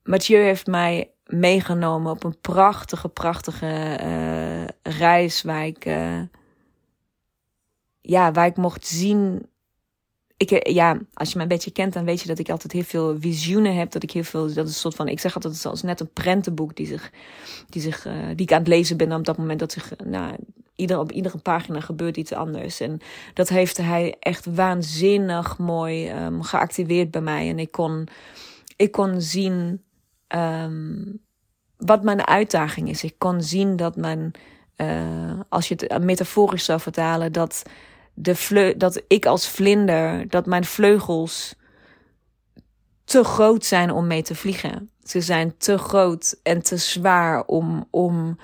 Mathieu 0.02 0.42
heeft 0.42 0.66
mij 0.66 1.10
meegenomen 1.32 2.12
op 2.12 2.24
een 2.24 2.40
prachtige, 2.40 3.08
prachtige 3.08 3.98
uh, 4.02 4.64
reis 4.98 5.42
waar 5.42 5.66
ik, 5.66 5.86
uh, 5.86 6.20
ja, 8.00 8.32
waar 8.32 8.46
ik 8.46 8.56
mocht 8.56 8.86
zien 8.86 9.46
ik, 10.36 10.50
eh, 10.50 10.74
ja, 10.74 10.98
als 11.14 11.30
je 11.30 11.36
me 11.36 11.42
een 11.42 11.48
beetje 11.48 11.70
kent, 11.70 11.92
dan 11.92 12.04
weet 12.04 12.20
je 12.20 12.28
dat 12.28 12.38
ik 12.38 12.50
altijd 12.50 12.72
heel 12.72 12.82
veel 12.82 13.16
visioenen 13.20 13.76
heb. 13.76 13.90
Dat 13.90 14.02
ik 14.02 14.10
heel 14.10 14.24
veel, 14.24 14.54
dat 14.54 14.66
is 14.66 14.72
een 14.72 14.80
soort 14.80 14.94
van, 14.94 15.08
ik 15.08 15.20
zeg 15.20 15.34
altijd, 15.34 15.54
het 15.54 15.64
is 15.64 15.70
als 15.70 15.82
net 15.82 16.00
een 16.00 16.12
prentenboek 16.12 16.76
die 16.76 16.86
zich, 16.86 17.10
die 17.68 17.82
zich, 17.82 18.02
die 18.34 18.46
ik 18.46 18.52
aan 18.52 18.58
het 18.58 18.68
lezen 18.68 18.96
ben 18.96 19.12
op 19.12 19.24
dat 19.24 19.38
moment 19.38 19.58
dat 19.58 19.72
zich, 19.72 19.92
nou, 20.04 20.36
ieder, 20.74 20.98
op 20.98 21.12
iedere 21.12 21.38
pagina 21.38 21.80
gebeurt 21.80 22.16
iets 22.16 22.32
anders. 22.32 22.80
En 22.80 23.00
dat 23.34 23.48
heeft 23.48 23.76
hij 23.76 24.16
echt 24.20 24.46
waanzinnig 24.54 25.58
mooi 25.58 26.24
um, 26.24 26.42
geactiveerd 26.42 27.10
bij 27.10 27.20
mij. 27.20 27.48
En 27.48 27.58
ik 27.58 27.70
kon, 27.70 28.08
ik 28.76 28.92
kon 28.92 29.20
zien 29.20 29.82
um, 30.34 31.20
wat 31.76 32.02
mijn 32.02 32.26
uitdaging 32.26 32.88
is. 32.88 33.04
Ik 33.04 33.14
kon 33.18 33.42
zien 33.42 33.76
dat 33.76 33.96
mijn, 33.96 34.32
uh, 34.76 35.40
als 35.48 35.68
je 35.68 35.74
het 35.86 36.02
metaforisch 36.02 36.64
zou 36.64 36.80
vertalen, 36.80 37.32
dat 37.32 37.62
de 38.14 38.34
vleu 38.34 38.76
dat 38.76 39.02
ik 39.08 39.26
als 39.26 39.48
vlinder, 39.48 40.28
dat 40.28 40.46
mijn 40.46 40.64
vleugels 40.64 41.54
te 43.04 43.24
groot 43.24 43.64
zijn 43.64 43.90
om 43.90 44.06
mee 44.06 44.22
te 44.22 44.34
vliegen. 44.34 44.90
Ze 45.04 45.20
zijn 45.20 45.56
te 45.58 45.78
groot 45.78 46.36
en 46.42 46.62
te 46.62 46.76
zwaar 46.76 47.44
om, 47.44 47.86
om, 47.90 48.38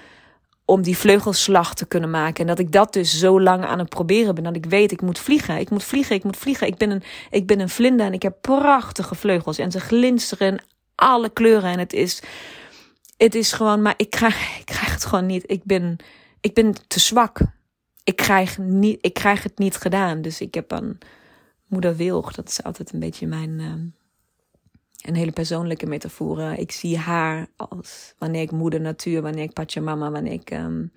om 0.65 0.83
die 0.83 0.97
vleugelslag 0.97 1.75
te 1.75 1.87
kunnen 1.87 2.11
maken. 2.11 2.41
En 2.41 2.47
dat 2.47 2.59
ik 2.59 2.73
dat 2.73 2.93
dus 2.93 3.19
zo 3.19 3.41
lang 3.41 3.65
aan 3.65 3.79
het 3.79 3.89
proberen 3.89 4.35
ben. 4.35 4.45
Dat 4.45 4.57
ik 4.57 4.67
weet, 4.67 4.93
ik 4.93 5.03
moet 5.03 5.19
vliegen, 5.19 5.59
ik 5.59 5.71
moet 5.71 5.85
vliegen, 5.85 6.17
ik 6.17 6.25
moet 6.25 6.37
vliegen. 6.37 6.67
Ik 6.67 6.77
ben 6.77 6.91
een, 6.91 7.03
ik 7.31 7.47
ben 7.47 7.61
een 7.61 7.69
vlinder 7.69 8.07
en 8.07 8.13
ik 8.13 8.23
heb 8.23 8.37
prachtige 8.41 9.15
vleugels. 9.15 9.59
En 9.59 9.71
ze 9.71 9.81
glinsteren 9.81 10.49
in 10.49 10.61
alle 10.99 11.31
kleuren. 11.31 11.71
En 11.73 11.79
het 11.79 11.93
is, 11.93 12.23
het 13.17 13.35
is 13.35 13.53
gewoon, 13.53 13.83
maar 13.83 13.95
ik 13.97 14.11
krijg, 14.11 14.59
ik 14.59 14.67
krijg 14.67 14.93
het 14.93 15.05
gewoon 15.05 15.27
niet. 15.27 15.51
Ik 15.51 15.65
ben, 15.65 15.97
ik 16.41 16.55
ben 16.55 16.75
te 16.87 17.01
zwak 17.01 17.41
ik 18.09 18.17
krijg, 18.17 18.59
niet, 18.59 18.99
ik 19.01 19.15
krijg 19.15 19.43
het 19.43 19.59
niet 19.59 19.77
gedaan. 19.77 20.23
Dus 20.23 20.41
ik 20.41 20.55
heb 20.55 20.71
een 20.71 20.99
moeder 21.67 21.97
Wilg. 21.97 22.33
Dat 22.33 22.49
is 22.49 22.63
altijd 22.63 22.93
een 22.93 22.99
beetje 22.99 23.27
mijn. 23.27 23.51
Uh, 23.59 23.73
een 24.99 25.15
hele 25.15 25.33
persoonlijke 25.33 25.87
metafoor. 25.87 26.41
Ik 26.41 26.73
zie 26.73 26.99
haar 26.99 27.47
als 27.57 28.15
wanneer 28.19 28.43
ik 28.43 28.51
moeder 28.51 28.81
natuur, 28.81 29.23
wanneer 29.23 29.43
ik 29.43 29.53
Pachamama, 29.53 30.11
wanneer 30.11 30.33
ik. 30.33 30.51
Um, 30.51 30.93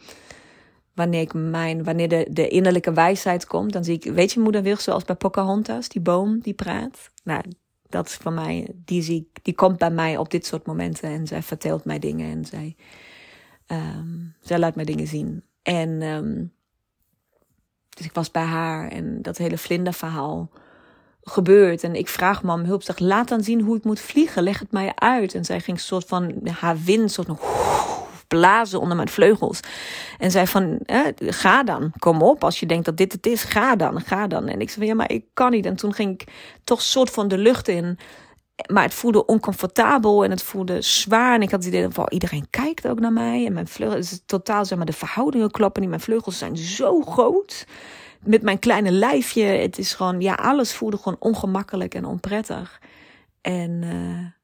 wanneer 0.94 1.22
ik 1.22 1.34
mijn, 1.34 1.84
wanneer 1.84 2.08
de, 2.08 2.28
de 2.30 2.48
innerlijke 2.48 2.94
wijsheid 2.94 3.46
komt, 3.46 3.74
dan 3.74 3.84
zie 3.84 3.96
ik, 3.96 4.04
weet 4.04 4.32
je, 4.32 4.40
moeder 4.40 4.62
Wilg, 4.62 4.82
zoals 4.82 5.04
bij 5.04 5.16
Pocahontas, 5.16 5.90
die 5.90 6.02
boom 6.02 6.40
die 6.40 6.54
praat. 6.54 7.10
Nou, 7.24 7.44
dat 7.92 8.08
is 8.08 8.14
van 8.14 8.34
mij, 8.34 8.68
die 8.86 9.02
zie 9.02 9.32
die 9.42 9.56
komt 9.56 9.78
bij 9.78 9.92
mij 9.92 10.18
op 10.18 10.32
dit 10.32 10.46
soort 10.46 10.66
momenten 10.66 11.10
en 11.10 11.28
zij 11.28 11.42
vertelt 11.42 11.86
mij 11.86 12.00
dingen 12.00 12.32
en 12.32 12.46
zij, 12.46 12.76
um, 13.68 14.36
zij 14.40 14.60
laat 14.60 14.76
mij 14.76 14.86
dingen 14.86 15.08
zien. 15.08 15.44
En 15.62 16.02
um, 16.02 16.54
dus 17.90 18.06
ik 18.06 18.14
was 18.14 18.32
bij 18.32 18.44
haar 18.44 18.88
en 18.88 19.22
dat 19.22 19.38
hele 19.38 19.58
vlinderverhaal 19.58 20.50
gebeurt. 21.24 21.84
En 21.84 21.96
ik 21.96 22.08
vraag 22.08 22.44
me 22.44 22.54
om 22.54 22.64
hulp. 22.64 22.84
Zeg, 22.84 23.00
laat 23.00 23.28
dan 23.28 23.44
zien 23.44 23.62
hoe 23.62 23.78
ik 23.78 23.84
moet 23.84 24.00
vliegen. 24.00 24.44
Leg 24.44 24.60
het 24.60 24.72
mij 24.72 24.92
uit. 24.96 25.34
En 25.34 25.46
zij 25.46 25.60
ging 25.60 25.80
soort 25.80 26.06
van 26.06 26.48
haar 26.60 26.78
wind, 26.78 27.12
soort 27.12 27.28
van 27.28 27.40
blazen 28.38 28.80
onder 28.80 28.96
mijn 28.96 29.10
vleugels. 29.10 29.60
En 30.18 30.32
zei 30.32 30.48
van, 30.48 30.80
ga 31.18 31.64
dan, 31.64 31.92
kom 32.00 32.22
op. 32.22 32.44
Als 32.44 32.60
je 32.60 32.66
denkt 32.66 32.86
dat 32.86 32.98
dit 32.98 33.12
het 33.12 33.26
is, 33.26 33.44
ga 33.44 33.76
dan, 33.76 34.02
ga 34.02 34.28
dan. 34.28 34.48
En 34.48 34.62
ik 34.62 34.70
zei 34.70 34.80
van, 34.80 34.88
ja, 34.88 34.96
maar 34.96 35.12
ik 35.12 35.26
kan 35.34 35.52
niet. 35.52 35.66
En 35.66 35.76
toen 35.76 35.94
ging 35.94 36.14
ik 36.14 36.28
toch 36.64 36.82
soort 36.82 37.10
van 37.10 37.28
de 37.28 37.38
lucht 37.38 37.68
in. 37.68 38.00
Maar 38.72 38.84
het 38.84 38.94
voelde 38.94 39.26
oncomfortabel 39.26 40.24
en 40.24 40.30
het 40.30 40.44
voelde 40.44 40.82
zwaar. 40.82 41.36
En 41.36 41.42
ik 41.42 41.52
had 41.52 41.64
het 41.64 41.74
idee 41.74 41.90
van, 41.90 42.06
iedereen 42.10 42.48
kijkt 42.50 42.88
ook 42.88 43.00
naar 43.00 43.14
mij. 43.14 43.46
En 43.46 43.54
mijn 43.54 43.68
vleugels, 43.68 44.12
is 44.12 44.22
totaal, 44.26 44.66
zeg 44.66 44.78
maar, 44.78 44.88
de 44.88 44.94
verhoudingen 44.94 45.52
kloppen 45.52 45.82
niet. 45.82 45.90
Mijn 45.90 46.02
vleugels 46.02 46.38
zijn 46.38 46.58
zo 46.58 47.02
groot. 47.02 47.66
Met 48.24 48.42
mijn 48.42 48.60
kleine 48.60 48.92
lijfje. 48.92 49.44
Het 49.44 49.78
is 49.78 49.94
gewoon, 49.94 50.22
ja, 50.22 50.34
alles 50.34 50.74
voelde 50.74 50.98
gewoon 50.98 51.18
ongemakkelijk 51.20 51.96
en 51.96 52.06
onprettig. 52.06 52.82
En... 53.42 53.82
Uh, 53.82 54.41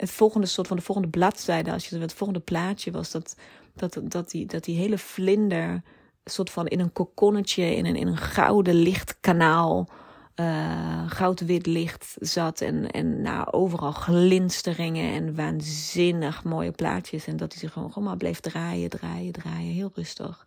het 0.00 0.10
volgende 0.10 0.46
soort 0.46 0.66
van 0.66 0.76
de 0.76 0.82
volgende 0.82 1.10
bladzijde, 1.10 1.72
als 1.72 1.88
je 1.88 1.98
het 1.98 2.14
volgende 2.14 2.42
plaatje 2.42 2.90
was, 2.90 3.10
dat, 3.10 3.36
dat, 3.74 4.00
dat, 4.02 4.30
die, 4.30 4.46
dat 4.46 4.64
die 4.64 4.78
hele 4.78 4.98
vlinder 4.98 5.82
soort 6.24 6.50
van 6.50 6.66
in 6.66 6.80
een 6.80 6.92
kokonnetje, 6.92 7.76
in 7.76 7.86
een, 7.86 7.96
in 7.96 8.06
een 8.06 8.16
gouden 8.16 8.74
lichtkanaal, 8.74 9.88
uh, 10.36 11.10
goud-wit 11.10 11.66
licht 11.66 12.16
zat. 12.18 12.60
En, 12.60 12.90
en 12.90 13.22
nou, 13.22 13.50
overal 13.50 13.92
glinsteringen 13.92 15.12
en 15.12 15.34
waanzinnig 15.34 16.44
mooie 16.44 16.70
plaatjes. 16.70 17.26
En 17.26 17.36
dat 17.36 17.52
hij 17.52 17.60
zich 17.60 17.72
gewoon, 17.72 17.92
gewoon 17.92 18.08
maar 18.08 18.16
bleef 18.16 18.40
draaien, 18.40 18.90
draaien, 18.90 19.32
draaien, 19.32 19.72
heel 19.72 19.90
rustig. 19.94 20.44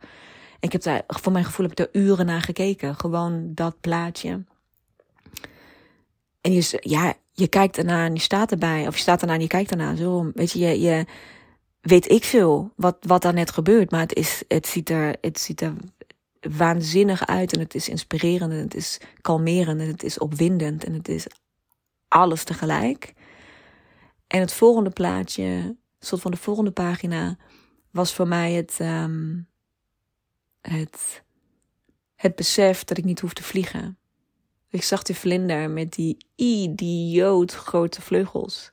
En 0.59 0.69
ik 0.69 0.71
heb 0.71 0.81
daar, 0.81 1.03
voor 1.07 1.31
mijn 1.31 1.45
gevoel 1.45 1.69
heb 1.69 1.79
ik 1.79 1.85
er 1.85 2.01
uren 2.01 2.25
naar 2.25 2.41
gekeken. 2.41 2.95
Gewoon 2.95 3.51
dat 3.53 3.75
plaatje. 3.81 4.43
En 6.41 6.51
je, 6.53 6.77
ja, 6.79 7.13
je 7.33 7.47
kijkt 7.47 7.77
ernaar 7.77 8.05
en 8.05 8.13
je 8.13 8.19
staat 8.19 8.51
erbij. 8.51 8.87
Of 8.87 8.95
je 8.95 9.01
staat 9.01 9.21
ernaar 9.21 9.35
en 9.35 9.41
je 9.41 9.47
kijkt 9.47 9.71
ernaar. 9.71 9.95
Zo, 9.95 10.31
weet 10.33 10.51
je, 10.51 10.81
je, 10.81 11.05
weet 11.81 12.11
ik 12.11 12.23
veel 12.23 12.71
wat, 12.75 12.97
wat 13.01 13.21
daar 13.21 13.33
net 13.33 13.51
gebeurt. 13.51 13.91
Maar 13.91 13.99
het, 13.99 14.13
is, 14.13 14.43
het, 14.47 14.67
ziet 14.67 14.89
er, 14.89 15.15
het 15.21 15.39
ziet 15.39 15.61
er 15.61 15.73
waanzinnig 16.39 17.27
uit. 17.27 17.53
En 17.53 17.59
het 17.59 17.75
is 17.75 17.89
inspirerend. 17.89 18.51
En 18.51 18.57
het 18.57 18.75
is 18.75 18.99
kalmerend. 19.21 19.81
En 19.81 19.87
het 19.87 20.03
is 20.03 20.17
opwindend. 20.17 20.83
En 20.83 20.93
het 20.93 21.07
is 21.07 21.27
alles 22.07 22.43
tegelijk. 22.43 23.13
En 24.27 24.39
het 24.39 24.53
volgende 24.53 24.89
plaatje, 24.89 25.75
soort 25.99 26.21
van 26.21 26.31
de 26.31 26.37
volgende 26.37 26.71
pagina, 26.71 27.37
was 27.91 28.13
voor 28.13 28.27
mij 28.27 28.51
het, 28.51 28.77
um, 28.81 29.47
het, 30.61 31.23
het 32.15 32.35
besef 32.35 32.83
dat 32.83 32.97
ik 32.97 33.03
niet 33.03 33.19
hoef 33.19 33.33
te 33.33 33.43
vliegen. 33.43 33.97
Ik 34.73 34.83
zag 34.83 35.03
die 35.03 35.15
vlinder 35.15 35.69
met 35.69 35.93
die 35.93 36.17
idioot 36.35 37.53
grote 37.53 38.01
vleugels. 38.01 38.71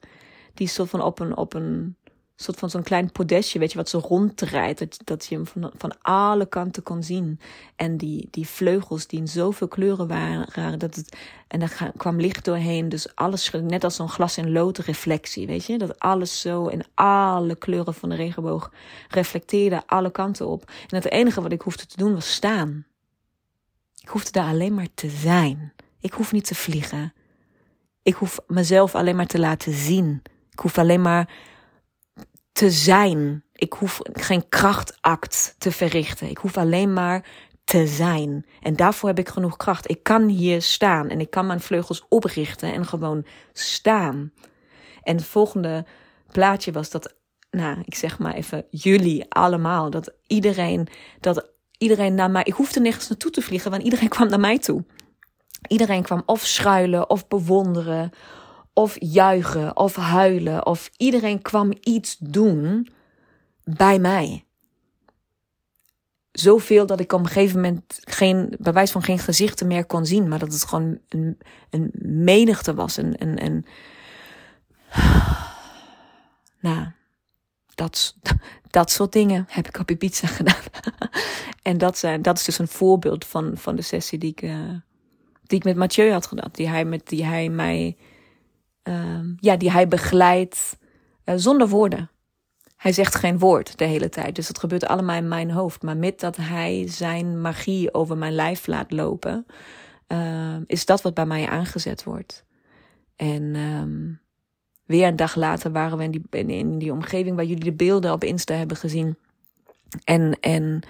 Die 0.54 0.68
soort 0.68 0.88
van 0.88 1.02
op 1.02 1.18
een, 1.18 1.36
op 1.36 1.54
een 1.54 1.96
soort 2.36 2.58
van 2.58 2.70
zo'n 2.70 2.82
klein 2.82 3.12
podestje, 3.12 3.58
weet 3.58 3.72
je, 3.72 3.78
wat 3.78 3.88
zo 3.88 3.98
ronddraait. 3.98 4.78
Dat, 4.78 4.98
dat 5.04 5.26
je 5.26 5.34
hem 5.34 5.46
van, 5.46 5.72
van 5.76 6.02
alle 6.02 6.46
kanten 6.46 6.82
kon 6.82 7.02
zien. 7.02 7.40
En 7.76 7.96
die, 7.96 8.28
die 8.30 8.46
vleugels 8.48 9.06
die 9.06 9.18
in 9.18 9.28
zoveel 9.28 9.68
kleuren 9.68 10.08
waren. 10.08 10.78
Dat 10.78 10.94
het, 10.94 11.16
en 11.48 11.60
daar 11.60 11.92
kwam 11.96 12.20
licht 12.20 12.44
doorheen. 12.44 12.88
Dus 12.88 13.14
alles, 13.14 13.50
net 13.50 13.84
als 13.84 13.96
zo'n 13.96 14.08
glas- 14.08 14.36
en 14.36 14.52
lood 14.52 14.78
reflectie, 14.78 15.46
weet 15.46 15.64
je. 15.64 15.78
Dat 15.78 15.98
alles 15.98 16.40
zo 16.40 16.66
in 16.66 16.84
alle 16.94 17.56
kleuren 17.56 17.94
van 17.94 18.08
de 18.08 18.14
regenboog 18.14 18.72
reflecteerde 19.08 19.82
alle 19.86 20.10
kanten 20.10 20.46
op. 20.46 20.70
En 20.88 20.96
het 20.96 21.10
enige 21.10 21.42
wat 21.42 21.52
ik 21.52 21.62
hoefde 21.62 21.86
te 21.86 21.96
doen 21.96 22.14
was 22.14 22.34
staan. 22.34 22.86
Ik 24.02 24.08
hoefde 24.08 24.30
daar 24.30 24.48
alleen 24.48 24.74
maar 24.74 24.88
te 24.94 25.08
zijn. 25.08 25.72
Ik 26.00 26.12
hoef 26.12 26.32
niet 26.32 26.46
te 26.46 26.54
vliegen. 26.54 27.12
Ik 28.02 28.14
hoef 28.14 28.38
mezelf 28.46 28.94
alleen 28.94 29.16
maar 29.16 29.26
te 29.26 29.38
laten 29.38 29.72
zien. 29.72 30.22
Ik 30.50 30.58
hoef 30.58 30.78
alleen 30.78 31.02
maar 31.02 31.28
te 32.52 32.70
zijn. 32.70 33.44
Ik 33.52 33.72
hoef 33.72 34.00
geen 34.12 34.48
krachtact 34.48 35.54
te 35.58 35.72
verrichten. 35.72 36.28
Ik 36.28 36.38
hoef 36.38 36.56
alleen 36.56 36.92
maar 36.92 37.24
te 37.64 37.86
zijn. 37.86 38.46
En 38.60 38.76
daarvoor 38.76 39.08
heb 39.08 39.18
ik 39.18 39.28
genoeg 39.28 39.56
kracht. 39.56 39.90
Ik 39.90 40.02
kan 40.02 40.28
hier 40.28 40.62
staan 40.62 41.08
en 41.08 41.20
ik 41.20 41.30
kan 41.30 41.46
mijn 41.46 41.60
vleugels 41.60 42.04
oprichten 42.08 42.72
en 42.72 42.86
gewoon 42.86 43.24
staan. 43.52 44.32
En 45.02 45.16
het 45.16 45.24
volgende 45.24 45.84
plaatje 46.32 46.72
was 46.72 46.90
dat, 46.90 47.14
nou, 47.50 47.78
ik 47.84 47.94
zeg 47.94 48.18
maar 48.18 48.34
even 48.34 48.64
jullie 48.70 49.26
allemaal, 49.28 49.90
dat 49.90 50.12
iedereen, 50.26 50.88
dat 51.20 51.50
iedereen 51.78 52.14
naar 52.14 52.30
mij, 52.30 52.42
ik 52.44 52.52
hoefde 52.52 52.80
nergens 52.80 53.08
naartoe 53.08 53.30
te 53.30 53.42
vliegen, 53.42 53.70
want 53.70 53.82
iedereen 53.82 54.08
kwam 54.18 54.28
naar 54.28 54.40
mij 54.40 54.58
toe. 54.58 54.84
Iedereen 55.68 56.03
kwam 56.03 56.23
of 56.27 56.46
schuilen 56.46 57.11
of 57.11 57.29
bewonderen 57.29 58.11
of 58.73 58.96
juichen 58.99 59.77
of 59.77 59.96
huilen 59.96 60.66
of 60.66 60.90
iedereen 60.96 61.42
kwam 61.42 61.73
iets 61.81 62.16
doen 62.18 62.88
bij 63.64 63.99
mij. 63.99 64.44
Zoveel 66.33 66.87
dat 66.87 67.01
ik 67.01 67.12
op 67.12 67.20
een 67.20 67.27
gegeven 67.27 67.61
moment 67.61 68.01
geen, 68.01 68.55
bewijs 68.59 68.90
van 68.90 69.03
geen 69.03 69.18
gezichten 69.18 69.66
meer 69.66 69.87
kon 69.87 70.07
zien, 70.07 70.29
maar 70.29 70.38
dat 70.38 70.53
het 70.53 70.64
gewoon 70.64 70.99
een, 71.09 71.38
een 71.70 71.90
menigte 72.03 72.75
was. 72.75 72.96
Een, 72.96 73.44
een, 73.44 73.66
nou, 76.61 76.87
dat, 77.75 78.16
dat 78.70 78.90
soort 78.90 79.12
dingen 79.12 79.46
heb 79.49 79.68
ik 79.68 79.79
op 79.79 79.90
Ibiza 79.90 80.27
gedaan. 80.38 80.62
en 81.62 81.79
dat, 81.79 81.99
zijn, 81.99 82.23
dat 82.23 82.38
is 82.38 82.44
dus 82.44 82.59
een 82.59 82.68
voorbeeld 82.68 83.25
van, 83.25 83.53
van 83.57 83.77
de 83.77 83.83
sessie 83.83 84.18
die 84.18 84.31
ik, 84.31 84.42
uh, 84.42 84.70
die 85.50 85.58
ik 85.58 85.64
met 85.64 85.76
Mathieu 85.76 86.10
had 86.10 86.26
gedaan. 86.26 86.48
Die 86.52 86.68
hij, 86.68 86.84
met, 86.84 87.08
die 87.08 87.24
hij 87.24 87.48
mij, 87.48 87.96
uh, 88.84 89.20
ja, 89.36 89.56
die 89.56 89.70
hij 89.70 89.88
begeleidt 89.88 90.78
uh, 91.24 91.34
zonder 91.36 91.68
woorden. 91.68 92.10
Hij 92.76 92.92
zegt 92.92 93.14
geen 93.14 93.38
woord 93.38 93.78
de 93.78 93.84
hele 93.84 94.08
tijd. 94.08 94.34
Dus 94.34 94.48
het 94.48 94.58
gebeurt 94.58 94.86
allemaal 94.86 95.16
in 95.16 95.28
mijn 95.28 95.50
hoofd. 95.50 95.82
Maar 95.82 95.96
met 95.96 96.20
dat 96.20 96.36
hij 96.36 96.84
zijn 96.88 97.40
magie 97.40 97.94
over 97.94 98.16
mijn 98.16 98.34
lijf 98.34 98.66
laat 98.66 98.90
lopen, 98.92 99.46
uh, 100.08 100.56
is 100.66 100.86
dat 100.86 101.02
wat 101.02 101.14
bij 101.14 101.26
mij 101.26 101.48
aangezet 101.48 102.04
wordt. 102.04 102.44
En 103.16 103.56
um, 103.56 104.20
weer 104.84 105.06
een 105.06 105.16
dag 105.16 105.34
later 105.34 105.72
waren 105.72 105.98
we 105.98 106.04
in 106.04 106.10
die, 106.10 106.22
in 106.46 106.78
die 106.78 106.92
omgeving 106.92 107.36
waar 107.36 107.44
jullie 107.44 107.64
de 107.64 107.72
beelden 107.72 108.12
op 108.12 108.24
Insta 108.24 108.54
hebben 108.54 108.76
gezien. 108.76 109.16
En, 110.04 110.36
en 110.40 110.82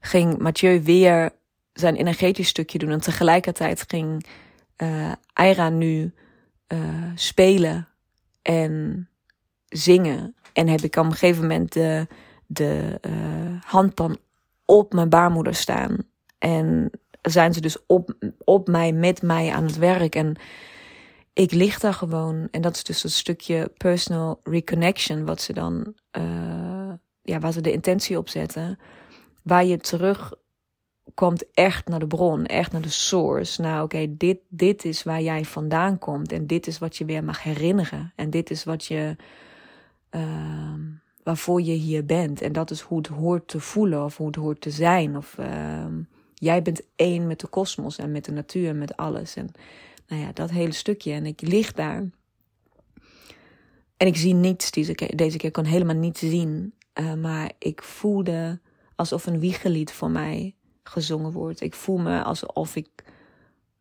ging 0.00 0.38
Mathieu 0.38 0.82
weer 0.82 1.32
zijn 1.72 1.96
energetisch 1.96 2.48
stukje 2.48 2.78
doen. 2.78 2.90
En 2.90 3.00
tegelijkertijd 3.00 3.84
ging 3.88 4.26
uh, 4.82 5.12
Aira 5.32 5.68
nu 5.68 6.12
uh, 6.68 6.78
spelen 7.14 7.88
en 8.42 9.08
zingen. 9.68 10.34
En 10.52 10.68
heb 10.68 10.80
ik 10.80 10.96
op 10.96 11.04
een 11.04 11.12
gegeven 11.12 11.42
moment 11.42 11.72
de, 11.72 12.06
de 12.46 13.00
uh, 13.06 13.12
handpan 13.64 14.18
op 14.64 14.92
mijn 14.92 15.08
baarmoeder 15.08 15.54
staan. 15.54 15.96
En 16.38 16.90
zijn 17.22 17.54
ze 17.54 17.60
dus 17.60 17.76
op, 17.86 18.14
op 18.44 18.68
mij, 18.68 18.92
met 18.92 19.22
mij 19.22 19.52
aan 19.52 19.64
het 19.64 19.78
werk. 19.78 20.14
En 20.14 20.36
ik 21.32 21.52
lig 21.52 21.78
daar 21.78 21.94
gewoon. 21.94 22.48
En 22.50 22.60
dat 22.60 22.76
is 22.76 22.84
dus 22.84 23.04
een 23.04 23.10
stukje 23.10 23.72
personal 23.76 24.40
reconnection, 24.44 25.24
wat 25.24 25.40
ze 25.40 25.52
dan, 25.52 25.94
ja, 27.22 27.38
waar 27.38 27.52
ze 27.52 27.60
de 27.60 27.72
intentie 27.72 28.18
op 28.18 28.28
zetten. 28.28 28.78
Waar 29.42 29.64
je 29.64 29.76
terug 29.76 30.32
komt 31.14 31.44
echt 31.52 31.88
naar 31.88 31.98
de 31.98 32.06
bron, 32.06 32.46
echt 32.46 32.72
naar 32.72 32.80
de 32.80 32.88
source. 32.88 33.62
Nou, 33.62 33.84
oké, 33.84 34.16
dit, 34.16 34.38
dit 34.48 34.84
is 34.84 35.02
waar 35.02 35.22
jij 35.22 35.44
vandaan 35.44 35.98
komt. 35.98 36.32
En 36.32 36.46
dit 36.46 36.66
is 36.66 36.78
wat 36.78 36.96
je 36.96 37.04
weer 37.04 37.24
mag 37.24 37.42
herinneren. 37.42 38.12
En 38.16 38.30
dit 38.30 38.50
is 38.50 38.64
wat 38.64 38.84
je, 38.84 39.16
uh, 40.10 40.74
waarvoor 41.22 41.62
je 41.62 41.72
hier 41.72 42.04
bent. 42.04 42.40
En 42.40 42.52
dat 42.52 42.70
is 42.70 42.80
hoe 42.80 42.98
het 42.98 43.06
hoort 43.06 43.48
te 43.48 43.60
voelen 43.60 44.04
of 44.04 44.16
hoe 44.16 44.26
het 44.26 44.36
hoort 44.36 44.60
te 44.60 44.70
zijn. 44.70 45.16
Of 45.16 45.36
uh, 45.38 45.84
jij 46.34 46.62
bent 46.62 46.82
één 46.96 47.26
met 47.26 47.40
de 47.40 47.46
kosmos 47.46 47.98
en 47.98 48.12
met 48.12 48.24
de 48.24 48.32
natuur 48.32 48.68
en 48.68 48.78
met 48.78 48.96
alles. 48.96 49.36
En 49.36 49.50
nou 50.06 50.22
ja, 50.22 50.32
dat 50.32 50.50
hele 50.50 50.72
stukje. 50.72 51.12
En 51.12 51.26
ik 51.26 51.40
lig 51.40 51.72
daar. 51.72 52.08
En 53.96 54.06
ik 54.06 54.16
zie 54.16 54.34
niets 54.34 54.70
deze 54.70 54.94
keer. 54.94 55.16
Deze 55.16 55.36
keer 55.36 55.50
kon 55.50 55.64
helemaal 55.64 55.96
niets 55.96 56.20
zien. 56.20 56.74
Uh, 57.00 57.14
maar 57.14 57.52
ik 57.58 57.82
voelde 57.82 58.60
alsof 58.96 59.26
een 59.26 59.40
wiegelied 59.40 59.92
voor 59.92 60.10
mij 60.10 60.54
gezongen 60.82 61.32
wordt. 61.32 61.60
Ik 61.60 61.74
voel 61.74 61.98
me 61.98 62.22
alsof 62.22 62.76
ik, 62.76 62.88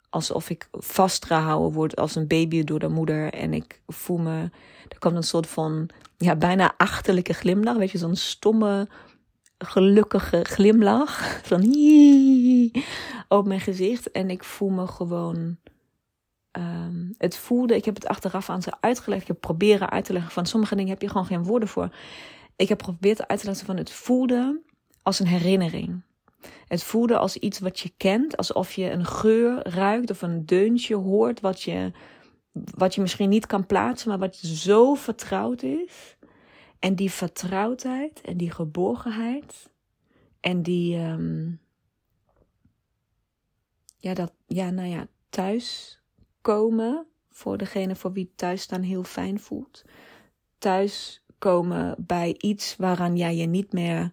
alsof 0.09 0.49
ik 0.49 0.67
vastgehouden 0.71 1.71
word 1.71 1.95
als 1.95 2.15
een 2.15 2.27
baby 2.27 2.63
door 2.63 2.79
de 2.79 2.87
moeder. 2.89 3.33
En 3.33 3.53
ik 3.53 3.81
voel 3.87 4.17
me, 4.17 4.49
er 4.89 4.99
komt 4.99 5.15
een 5.15 5.23
soort 5.23 5.47
van, 5.47 5.89
ja, 6.17 6.35
bijna 6.35 6.73
achterlijke 6.77 7.33
glimlach. 7.33 7.77
Weet 7.77 7.91
je, 7.91 7.97
zo'n 7.97 8.15
stomme, 8.15 8.87
gelukkige 9.57 10.43
glimlach. 10.43 11.39
Van 11.47 11.75
op 13.27 13.47
mijn 13.47 13.59
gezicht. 13.59 14.11
En 14.11 14.29
ik 14.29 14.43
voel 14.43 14.69
me 14.69 14.87
gewoon. 14.87 15.57
Um, 16.57 17.13
het 17.17 17.37
voelde, 17.37 17.75
ik 17.75 17.85
heb 17.85 17.95
het 17.95 18.07
achteraf 18.07 18.49
aan 18.49 18.61
ze 18.61 18.71
uitgelegd. 18.79 19.21
Ik 19.21 19.27
heb 19.27 19.39
proberen 19.39 19.89
uit 19.89 20.05
te 20.05 20.13
leggen 20.13 20.31
van 20.31 20.45
sommige 20.45 20.75
dingen 20.75 20.91
heb 20.91 21.01
je 21.01 21.07
gewoon 21.07 21.25
geen 21.25 21.43
woorden 21.43 21.69
voor. 21.69 21.95
Ik 22.55 22.69
heb 22.69 22.83
geprobeerd 22.83 23.27
uit 23.27 23.39
te 23.39 23.45
leggen 23.45 23.65
van 23.65 23.77
het 23.77 23.91
voelde 23.91 24.61
als 25.01 25.19
een 25.19 25.27
herinnering. 25.27 26.01
Het 26.67 26.83
voelde 26.83 27.17
als 27.17 27.37
iets 27.37 27.59
wat 27.59 27.79
je 27.79 27.91
kent, 27.97 28.37
alsof 28.37 28.73
je 28.73 28.91
een 28.91 29.05
geur 29.05 29.67
ruikt 29.67 30.09
of 30.09 30.21
een 30.21 30.45
deuntje 30.45 30.95
hoort, 30.95 31.39
wat 31.39 31.61
je, 31.61 31.91
wat 32.51 32.95
je 32.95 33.01
misschien 33.01 33.29
niet 33.29 33.45
kan 33.45 33.65
plaatsen, 33.65 34.09
maar 34.09 34.19
wat 34.19 34.35
zo 34.35 34.93
vertrouwd 34.93 35.61
is. 35.61 36.17
En 36.79 36.95
die 36.95 37.11
vertrouwdheid 37.11 38.21
en 38.21 38.37
die 38.37 38.51
geborgenheid 38.51 39.69
en 40.39 40.61
die, 40.63 40.97
um, 40.97 41.59
ja, 43.97 44.13
dat, 44.13 44.33
ja, 44.47 44.69
nou 44.69 44.87
ja, 44.87 45.07
thuis 45.29 45.99
komen 46.41 47.07
voor 47.29 47.57
degene 47.57 47.95
voor 47.95 48.11
wie 48.11 48.31
thuis 48.35 48.61
staan 48.61 48.81
heel 48.81 49.03
fijn 49.03 49.39
voelt. 49.39 49.83
Thuis 50.57 51.23
komen 51.37 51.95
bij 51.97 52.35
iets 52.37 52.75
waaraan 52.75 53.17
jij 53.17 53.35
je 53.35 53.45
niet 53.45 53.73
meer 53.73 54.11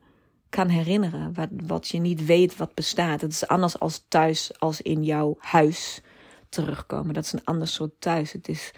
kan 0.49 0.69
herinneren. 0.69 1.35
Wat, 1.35 1.49
wat 1.51 1.89
je 1.89 1.99
niet 1.99 2.25
weet 2.25 2.57
wat 2.57 2.75
bestaat. 2.75 3.21
Het 3.21 3.33
is 3.33 3.47
anders 3.47 3.79
als 3.79 4.05
thuis, 4.09 4.59
als 4.59 4.81
in 4.81 5.05
jouw 5.05 5.37
huis 5.39 6.01
terugkomen. 6.49 7.15
Dat 7.15 7.25
is 7.25 7.33
een 7.33 7.45
ander 7.45 7.69
soort 7.69 8.01
thuis. 8.01 8.33
Het 8.33 8.49
is. 8.49 8.73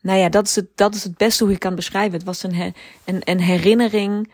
Nou 0.00 0.18
ja, 0.18 0.28
dat 0.28 0.46
is 0.46 0.54
het, 0.54 0.76
dat 0.76 0.94
is 0.94 1.04
het 1.04 1.16
beste 1.16 1.42
hoe 1.44 1.52
je 1.52 1.58
kan 1.58 1.74
beschrijven. 1.74 2.12
Het 2.12 2.24
was 2.24 2.42
een, 2.42 3.40
herinnering 3.40 4.32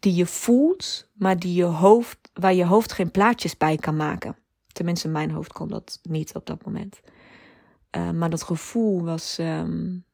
die 0.00 0.14
je 0.14 0.26
voelt, 0.26 1.08
maar 1.12 1.38
die 1.38 1.54
je 1.54 1.64
hoofd, 1.64 2.18
waar 2.32 2.54
je 2.54 2.64
hoofd 2.64 2.92
geen 2.92 3.10
plaatjes 3.10 3.56
bij 3.56 3.76
kan 3.76 3.96
maken. 3.96 4.36
Tenminste, 4.72 5.08
mijn 5.08 5.30
hoofd 5.30 5.52
kon 5.52 5.68
dat 5.68 6.00
niet 6.02 6.34
op 6.34 6.46
dat 6.46 6.64
moment. 6.64 7.00
Uh, 7.96 8.10
maar 8.10 8.30
dat 8.30 8.42
gevoel 8.42 9.04
was. 9.04 9.38
Um, 9.38 10.04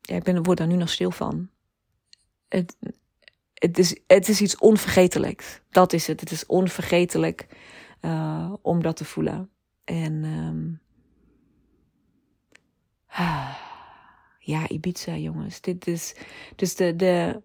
ja, 0.00 0.16
ik 0.16 0.22
ben, 0.22 0.42
word 0.42 0.58
daar 0.58 0.66
nu 0.66 0.76
nog 0.76 0.90
stil 0.90 1.10
van. 1.10 1.48
Het, 2.48 2.76
het, 3.58 3.78
is, 3.78 4.00
het 4.06 4.28
is 4.28 4.40
iets 4.40 4.58
onvergetelijks. 4.58 5.60
Dat 5.70 5.92
is 5.92 6.06
het. 6.06 6.20
Het 6.20 6.30
is 6.30 6.46
onvergetelijk 6.46 7.46
uh, 8.00 8.52
om 8.62 8.82
dat 8.82 8.96
te 8.96 9.04
voelen. 9.04 9.50
En 9.84 10.24
um, 10.24 10.80
ja, 14.52 14.68
Ibiza, 14.68 15.16
jongens. 15.16 15.60
Dit 15.60 15.86
is. 15.86 16.14
Dus 16.56 16.74
de, 16.74 16.96
de. 16.96 17.42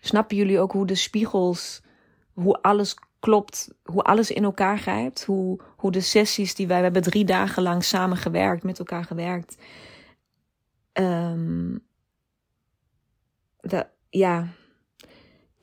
Snappen 0.00 0.36
jullie 0.36 0.60
ook 0.60 0.72
hoe 0.72 0.86
de 0.86 0.94
spiegels. 0.94 1.82
Hoe 2.32 2.62
alles 2.62 2.96
klopt, 3.20 3.68
hoe 3.82 4.02
alles 4.02 4.30
in 4.30 4.44
elkaar 4.44 4.78
grijpt. 4.78 5.24
Hoe, 5.24 5.60
hoe 5.76 5.90
de 5.90 6.00
sessies 6.00 6.54
die 6.54 6.66
wij. 6.66 6.76
We 6.76 6.82
hebben 6.82 7.02
drie 7.02 7.24
dagen 7.24 7.62
lang 7.62 7.84
samen 7.84 8.16
gewerkt, 8.16 8.62
met 8.62 8.78
elkaar 8.78 9.04
gewerkt. 9.04 9.62
Um, 10.92 11.86
ja. 14.10 14.48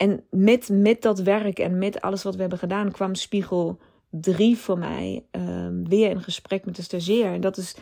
En 0.00 0.24
met, 0.30 0.68
met 0.68 1.02
dat 1.02 1.18
werk 1.18 1.58
en 1.58 1.78
met 1.78 2.00
alles 2.00 2.22
wat 2.22 2.34
we 2.34 2.40
hebben 2.40 2.58
gedaan, 2.58 2.90
kwam 2.90 3.14
Spiegel 3.14 3.78
3 4.10 4.56
voor 4.56 4.78
mij 4.78 5.24
um, 5.30 5.88
weer 5.88 6.10
in 6.10 6.22
gesprek 6.22 6.64
met 6.64 6.76
de 6.76 6.82
stagiair. 6.82 7.32
En 7.32 7.40
dat 7.40 7.56
is 7.56 7.76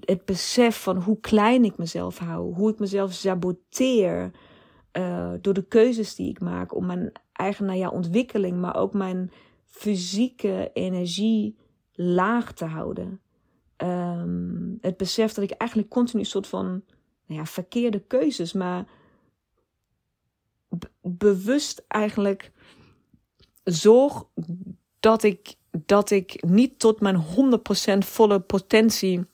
het 0.00 0.24
besef 0.24 0.82
van 0.82 0.96
hoe 0.96 1.20
klein 1.20 1.64
ik 1.64 1.76
mezelf 1.76 2.18
hou, 2.18 2.54
hoe 2.54 2.70
ik 2.70 2.78
mezelf 2.78 3.12
saboteer 3.12 4.30
uh, 4.92 5.32
door 5.40 5.54
de 5.54 5.66
keuzes 5.66 6.14
die 6.14 6.28
ik 6.28 6.40
maak 6.40 6.74
om 6.74 6.86
mijn 6.86 7.12
eigen 7.32 7.66
nou 7.66 7.78
ja, 7.78 7.88
ontwikkeling, 7.88 8.60
maar 8.60 8.76
ook 8.76 8.92
mijn 8.92 9.30
fysieke 9.64 10.70
energie 10.72 11.56
laag 11.92 12.52
te 12.52 12.64
houden. 12.64 13.20
Um, 13.76 14.78
het 14.80 14.96
besef 14.96 15.32
dat 15.32 15.44
ik 15.44 15.50
eigenlijk 15.50 15.90
continu 15.90 16.20
een 16.20 16.28
soort 16.28 16.46
van 16.46 16.66
nou 17.26 17.40
ja, 17.40 17.44
verkeerde 17.44 18.00
keuzes, 18.00 18.52
maar 18.52 18.86
bewust 21.00 21.84
eigenlijk 21.88 22.52
zorg 23.64 24.24
dat 25.00 25.22
ik, 25.22 25.54
dat 25.70 26.10
ik 26.10 26.44
niet 26.46 26.78
tot 26.78 27.00
mijn 27.00 27.24
100% 27.94 27.98
volle 27.98 28.40
potentie 28.40 29.26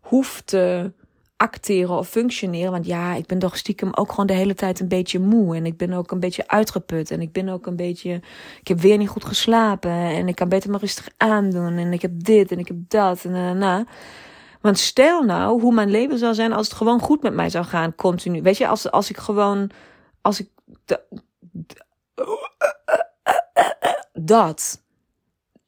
hoef 0.00 0.40
te 0.44 0.92
acteren 1.36 1.96
of 1.96 2.08
functioneren. 2.08 2.70
Want 2.70 2.86
ja, 2.86 3.14
ik 3.14 3.26
ben 3.26 3.38
toch 3.38 3.56
stiekem 3.56 3.94
ook 3.94 4.10
gewoon 4.10 4.26
de 4.26 4.32
hele 4.32 4.54
tijd 4.54 4.80
een 4.80 4.88
beetje 4.88 5.18
moe. 5.18 5.56
En 5.56 5.66
ik 5.66 5.76
ben 5.76 5.92
ook 5.92 6.10
een 6.10 6.20
beetje 6.20 6.48
uitgeput. 6.48 7.10
En 7.10 7.20
ik 7.20 7.32
ben 7.32 7.48
ook 7.48 7.66
een 7.66 7.76
beetje. 7.76 8.20
Ik 8.60 8.68
heb 8.68 8.80
weer 8.80 8.98
niet 8.98 9.08
goed 9.08 9.24
geslapen. 9.24 9.90
En 9.90 10.28
ik 10.28 10.34
kan 10.34 10.48
beter 10.48 10.70
maar 10.70 10.80
rustig 10.80 11.08
aandoen. 11.16 11.76
En 11.76 11.92
ik 11.92 12.02
heb 12.02 12.12
dit 12.14 12.52
en 12.52 12.58
ik 12.58 12.68
heb 12.68 12.76
dat. 12.88 13.24
En 13.24 13.58
nou. 13.58 13.84
Want 14.60 14.78
stel 14.78 15.22
nou 15.22 15.60
hoe 15.60 15.74
mijn 15.74 15.90
leven 15.90 16.18
zou 16.18 16.34
zijn 16.34 16.52
als 16.52 16.68
het 16.68 16.76
gewoon 16.76 17.00
goed 17.00 17.22
met 17.22 17.34
mij 17.34 17.50
zou 17.50 17.64
gaan, 17.64 17.94
continu. 17.94 18.42
Weet 18.42 18.56
je, 18.56 18.66
als, 18.66 18.90
als 18.90 19.10
ik 19.10 19.16
gewoon. 19.16 19.70
Als 20.22 20.40
ik. 20.40 20.48
Dat 24.12 24.82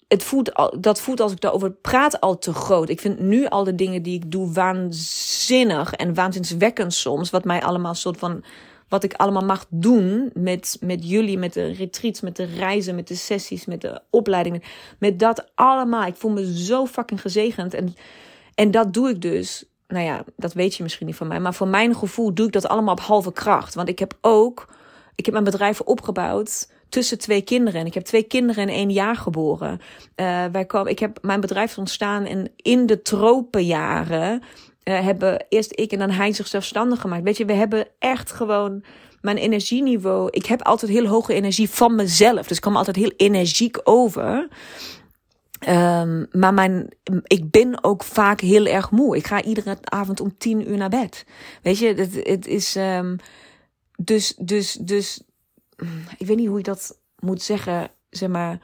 het 0.09 0.22
voelt 0.22 0.55
al, 0.55 0.80
dat 0.80 1.00
voelt 1.00 1.20
als 1.20 1.32
ik 1.32 1.40
daarover 1.40 1.72
praat 1.72 2.20
al 2.20 2.38
te 2.38 2.52
groot. 2.52 2.88
Ik 2.88 3.00
vind 3.00 3.20
nu 3.20 3.46
al 3.46 3.64
de 3.64 3.74
dingen 3.74 4.02
die 4.02 4.14
ik 4.14 4.30
doe 4.30 4.52
waanzinnig 4.52 5.92
en 5.92 6.14
waanzinwekkend 6.14 6.94
soms. 6.94 7.30
Wat 7.30 7.44
mij 7.44 7.62
allemaal 7.62 7.94
soort 7.94 8.18
van. 8.18 8.44
Wat 8.88 9.05
ik 9.05 9.14
allemaal 9.14 9.44
mag 9.44 9.66
doen 9.68 10.30
met, 10.34 10.76
met 10.80 11.09
jullie, 11.09 11.38
met 11.38 11.52
de 11.52 11.72
retreats, 11.72 12.20
met 12.20 12.36
de 12.36 12.44
reizen, 12.44 12.94
met 12.94 13.09
de 13.09 13.14
sessies, 13.14 13.64
met 13.64 13.80
de 13.80 14.00
opleidingen. 14.11 14.62
Met 14.98 15.18
dat 15.18 15.50
allemaal. 15.55 16.07
Ik 16.07 16.16
voel 16.16 16.30
me 16.30 16.59
zo 16.59 16.86
fucking 16.86 17.20
gezegend. 17.20 17.74
En, 17.74 17.94
en 18.55 18.70
dat 18.70 18.92
doe 18.92 19.09
ik 19.09 19.22
dus. 19.22 19.64
Nou 19.89 20.05
ja, 20.05 20.24
dat 20.37 20.53
weet 20.53 20.74
je 20.74 20.82
misschien 20.82 21.07
niet 21.07 21.16
van 21.16 21.28
mij. 21.28 21.41
Maar 21.41 21.55
voor 21.55 21.68
mijn 21.68 21.97
gevoel 21.97 22.35
doe 22.35 22.47
ik 22.47 22.53
dat 22.53 22.68
allemaal 22.68 22.95
op 22.95 23.01
halve 23.01 23.32
kracht. 23.32 23.74
Want 23.74 23.89
ik 23.89 23.99
heb 23.99 24.18
ook. 24.20 24.68
Ik 25.14 25.24
heb 25.24 25.35
mijn 25.35 25.51
bedrijf 25.51 25.80
opgebouwd 25.80 26.68
tussen 26.89 27.18
twee 27.18 27.43
kinderen. 27.43 27.80
En 27.80 27.87
ik 27.87 27.95
heb 27.95 28.05
twee 28.05 28.22
kinderen 28.22 28.62
in 28.62 28.74
één 28.74 28.91
jaar 28.91 29.16
geboren. 29.16 29.80
Uh, 30.16 30.45
wij 30.53 30.64
komen, 30.64 30.91
ik 30.91 30.99
heb 30.99 31.18
mijn 31.22 31.41
bedrijf 31.41 31.78
ontstaan 31.78 32.26
in, 32.26 32.51
in 32.57 32.87
de 32.87 33.03
tropenjaren. 33.03 34.43
Uh, 34.85 35.01
hebben 35.01 35.47
eerst 35.49 35.72
ik 35.74 35.93
en 35.93 35.99
dan 35.99 36.11
hij 36.11 36.32
zich 36.32 36.47
zelfstandig 36.47 37.01
gemaakt. 37.01 37.22
Weet 37.22 37.37
je, 37.37 37.45
we 37.45 37.53
hebben 37.53 37.87
echt 37.99 38.32
gewoon 38.32 38.85
mijn 39.20 39.37
energieniveau. 39.37 40.28
Ik 40.30 40.47
heb 40.47 40.62
altijd 40.62 40.91
heel 40.93 41.07
hoge 41.07 41.35
energie 41.35 41.70
van 41.70 41.95
mezelf. 41.95 42.47
Dus 42.47 42.57
ik 42.57 42.62
kom 42.62 42.76
altijd 42.76 42.97
heel 42.97 43.12
energiek 43.16 43.80
over. 43.85 44.49
Um, 45.68 46.26
maar 46.30 46.54
mijn, 46.54 46.88
ik 47.24 47.50
ben 47.50 47.84
ook 47.84 48.04
vaak 48.04 48.40
heel 48.40 48.66
erg 48.66 48.90
moe. 48.90 49.16
Ik 49.16 49.26
ga 49.26 49.42
iedere 49.42 49.76
avond 49.82 50.20
om 50.20 50.38
tien 50.38 50.70
uur 50.70 50.76
naar 50.76 50.88
bed. 50.88 51.26
Weet 51.62 51.78
je, 51.78 51.94
het, 51.94 52.14
het 52.22 52.46
is. 52.46 52.76
Um, 52.76 53.16
dus, 53.96 54.34
dus, 54.38 54.72
dus 54.72 55.22
ik 56.16 56.26
weet 56.26 56.36
niet 56.36 56.48
hoe 56.48 56.56
je 56.56 56.62
dat 56.62 56.98
moet 57.18 57.42
zeggen, 57.42 57.90
zeg 58.10 58.28
maar. 58.28 58.58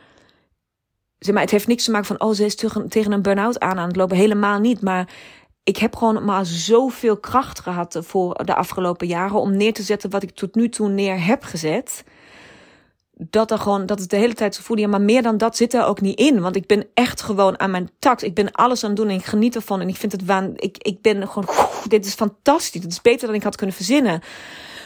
Zeg 1.19 1.35
maar, 1.35 1.43
het 1.43 1.53
heeft 1.53 1.67
niks 1.67 1.85
te 1.85 1.91
maken 1.91 2.07
van, 2.07 2.21
oh, 2.21 2.35
ze 2.35 2.45
is 2.45 2.55
tegen 2.89 3.13
een 3.13 3.23
burn-out 3.23 3.61
aan 3.61 3.79
aan 3.79 3.87
het 3.89 3.97
lopen. 3.97 4.17
Helemaal 4.17 4.59
niet. 4.59 4.81
Maar 4.81 5.09
ik 5.63 5.77
heb 5.77 5.97
gewoon 5.97 6.25
maar 6.25 6.47
zoveel 6.47 7.17
kracht 7.17 7.61
gehad 7.61 7.99
voor 8.01 8.45
de 8.45 8.55
afgelopen 8.55 9.07
jaren 9.07 9.41
om 9.41 9.57
neer 9.57 9.73
te 9.73 9.83
zetten 9.83 10.11
wat 10.11 10.23
ik 10.23 10.31
tot 10.31 10.55
nu 10.55 10.69
toe 10.69 10.89
neer 10.89 11.25
heb 11.25 11.43
gezet. 11.43 12.05
Dat 13.29 13.51
er 13.51 13.59
gewoon, 13.59 13.87
dat 13.87 13.99
het 13.99 14.11
de 14.11 14.17
hele 14.17 14.35
tijd 14.35 14.55
zo 14.55 14.63
voelde. 14.63 14.83
Ja, 14.83 14.89
maar 14.89 15.01
meer 15.01 15.23
dan 15.23 15.39
dat 15.39 15.57
zit 15.57 15.75
er 15.75 15.85
ook 15.85 16.01
niet 16.01 16.19
in. 16.19 16.41
Want 16.41 16.57
ik 16.57 16.67
ben 16.67 16.87
echt 16.95 17.23
gewoon 17.23 17.61
aan 17.61 17.71
mijn 17.71 17.91
tax. 17.99 18.23
Ik 18.23 18.35
ben 18.35 18.53
alles 18.53 18.83
aan 18.83 18.91
het 18.91 18.99
doen 18.99 19.09
en 19.09 19.15
ik 19.15 19.25
geniet 19.25 19.55
ervan. 19.55 19.81
En 19.81 19.89
ik 19.89 19.97
vind 19.97 20.13
het 20.13 20.25
waan. 20.25 20.53
Ik, 20.57 20.79
ik 20.79 21.03
ben 21.03 21.29
gewoon, 21.29 21.49
dit 21.89 22.07
is 22.07 22.15
fantastisch. 22.15 22.83
Het 22.83 22.93
is 22.93 23.01
beter 23.01 23.27
dan 23.27 23.37
ik 23.37 23.43
had 23.43 23.57
kunnen 23.57 23.77
verzinnen. 23.77 24.23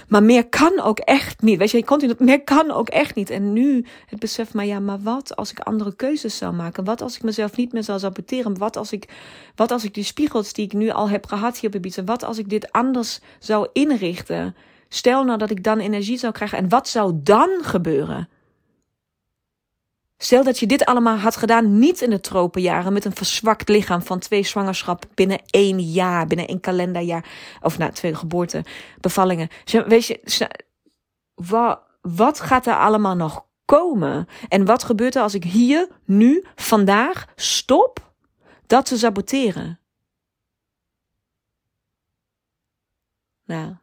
Maar 0.09 0.22
meer 0.22 0.49
kan 0.49 0.80
ook 0.80 0.99
echt 0.99 1.43
niet. 1.43 1.59
Weet 1.59 1.70
je, 1.70 1.76
je 1.76 1.85
continu, 1.85 2.14
meer 2.18 2.45
kan 2.45 2.70
ook 2.70 2.89
echt 2.89 3.14
niet. 3.14 3.30
En 3.30 3.53
nu 3.53 3.85
het 4.07 4.18
besef, 4.18 4.55
maar 4.55 4.66
ja, 4.66 4.80
maar 4.80 5.01
wat 5.01 5.37
als 5.37 5.51
ik 5.51 5.59
andere 5.59 5.97
keuzes 5.97 6.37
zou 6.37 6.55
maken? 6.55 6.85
Wat 6.85 7.03
als 7.03 7.16
ik 7.16 7.22
mezelf 7.22 7.57
niet 7.57 7.72
meer 7.72 7.82
zou 7.82 7.99
saboteren? 7.99 8.59
Wat 8.59 8.76
als 8.76 8.93
ik, 8.93 9.09
wat 9.55 9.70
als 9.70 9.85
ik 9.85 9.95
die 9.95 10.05
spiegels 10.05 10.53
die 10.53 10.64
ik 10.64 10.72
nu 10.72 10.91
al 10.91 11.09
heb 11.09 11.26
gehad 11.26 11.59
hier 11.59 11.70
op 11.70 11.76
Ibiza, 11.76 12.05
wat 12.05 12.22
als 12.22 12.39
ik 12.39 12.49
dit 12.49 12.72
anders 12.72 13.20
zou 13.39 13.68
inrichten? 13.72 14.55
Stel 14.95 15.24
nou 15.24 15.38
dat 15.38 15.51
ik 15.51 15.64
dan 15.64 15.78
energie 15.78 16.18
zou 16.18 16.32
krijgen. 16.32 16.59
En 16.59 16.68
wat 16.68 16.88
zou 16.88 17.12
dan 17.22 17.51
gebeuren? 17.62 18.28
Stel 20.18 20.45
dat 20.45 20.59
je 20.59 20.66
dit 20.66 20.84
allemaal 20.84 21.16
had 21.16 21.36
gedaan, 21.36 21.78
niet 21.78 22.01
in 22.01 22.11
de 22.11 22.20
tropenjaren, 22.20 22.92
met 22.92 23.05
een 23.05 23.14
verzwakt 23.14 23.68
lichaam 23.68 24.03
van 24.03 24.18
twee 24.18 24.42
zwangerschappen 24.42 25.11
binnen 25.14 25.42
één 25.51 25.80
jaar, 25.80 26.26
binnen 26.26 26.47
één 26.47 26.61
kalenderjaar, 26.61 27.28
of 27.62 27.78
nou, 27.78 27.92
twee 27.92 28.14
geboorte, 28.14 28.64
bevallingen. 29.01 29.49
Weet 29.86 30.07
je, 30.07 30.49
wat, 31.34 31.80
wat 32.01 32.40
gaat 32.40 32.66
er 32.66 32.76
allemaal 32.76 33.16
nog 33.16 33.45
komen? 33.64 34.28
En 34.49 34.64
wat 34.64 34.84
gebeurt 34.84 35.14
er 35.14 35.22
als 35.22 35.34
ik 35.34 35.45
hier, 35.45 35.88
nu, 36.05 36.45
vandaag 36.55 37.26
stop 37.34 38.12
dat 38.66 38.86
te 38.86 38.99
saboteren? 38.99 39.78
Nou, 43.45 43.74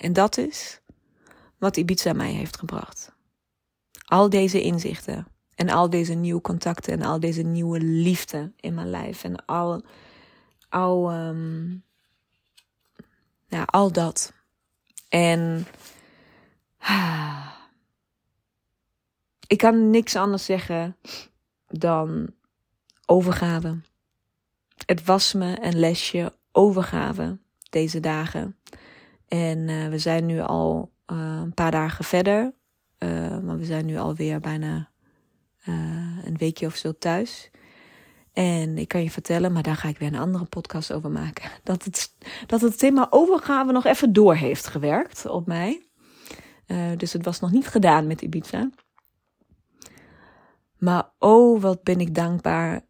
en 0.00 0.12
dat 0.12 0.38
is 0.38 0.80
wat 1.58 1.76
Ibiza 1.76 2.12
mij 2.12 2.32
heeft 2.32 2.58
gebracht 2.58 3.12
al 4.10 4.30
deze 4.30 4.62
inzichten 4.62 5.26
en 5.54 5.68
al 5.68 5.90
deze 5.90 6.14
nieuwe 6.14 6.40
contacten 6.40 6.92
en 6.92 7.02
al 7.02 7.20
deze 7.20 7.42
nieuwe 7.42 7.80
liefde 7.80 8.52
in 8.56 8.74
mijn 8.74 8.90
lijf 8.90 9.24
en 9.24 9.44
al, 9.44 9.82
al, 10.68 11.12
um, 11.12 11.84
ja, 13.46 13.62
al 13.62 13.92
dat. 13.92 14.32
En 15.08 15.66
ik 19.46 19.58
kan 19.58 19.90
niks 19.90 20.16
anders 20.16 20.44
zeggen 20.44 20.96
dan 21.68 22.34
overgave. 23.06 23.80
Het 24.86 25.04
was 25.04 25.32
me 25.32 25.64
een 25.64 25.78
lesje 25.78 26.32
overgave 26.52 27.38
deze 27.70 28.00
dagen. 28.00 28.56
En 29.30 29.68
uh, 29.68 29.88
we 29.88 29.98
zijn 29.98 30.26
nu 30.26 30.40
al 30.40 30.92
uh, 31.12 31.40
een 31.42 31.54
paar 31.54 31.70
dagen 31.70 32.04
verder. 32.04 32.52
Maar 33.42 33.58
we 33.58 33.64
zijn 33.64 33.86
nu 33.86 33.98
alweer 33.98 34.40
bijna 34.40 34.90
een 36.24 36.36
weekje 36.36 36.66
of 36.66 36.76
zo 36.76 36.92
thuis. 36.98 37.50
En 38.32 38.78
ik 38.78 38.88
kan 38.88 39.02
je 39.02 39.10
vertellen, 39.10 39.52
maar 39.52 39.62
daar 39.62 39.76
ga 39.76 39.88
ik 39.88 39.98
weer 39.98 40.08
een 40.08 40.20
andere 40.20 40.44
podcast 40.44 40.92
over 40.92 41.10
maken. 41.10 41.50
Dat 41.62 41.84
het, 41.84 42.14
dat 42.46 42.60
het 42.60 42.78
thema 42.78 43.06
overgave 43.10 43.72
nog 43.72 43.84
even 43.84 44.12
door 44.12 44.34
heeft 44.34 44.66
gewerkt 44.66 45.26
op 45.26 45.46
mij. 45.46 45.86
dus 46.96 47.12
het 47.12 47.24
was 47.24 47.40
nog 47.40 47.50
niet 47.50 47.66
gedaan 47.66 48.06
met 48.06 48.22
Ibiza. 48.22 48.70
Maar 50.78 51.10
oh, 51.18 51.62
wat 51.62 51.82
ben 51.82 52.00
ik 52.00 52.14
dankbaar. 52.14 52.84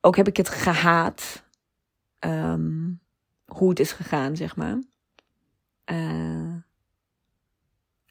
Ook 0.00 0.16
heb 0.16 0.28
ik 0.28 0.36
het 0.36 0.48
gehaat. 0.48 1.44
Um, 2.20 3.00
hoe 3.46 3.68
het 3.68 3.80
is 3.80 3.92
gegaan, 3.92 4.36
zeg 4.36 4.56
maar. 4.56 4.78
Uh, 5.86 6.54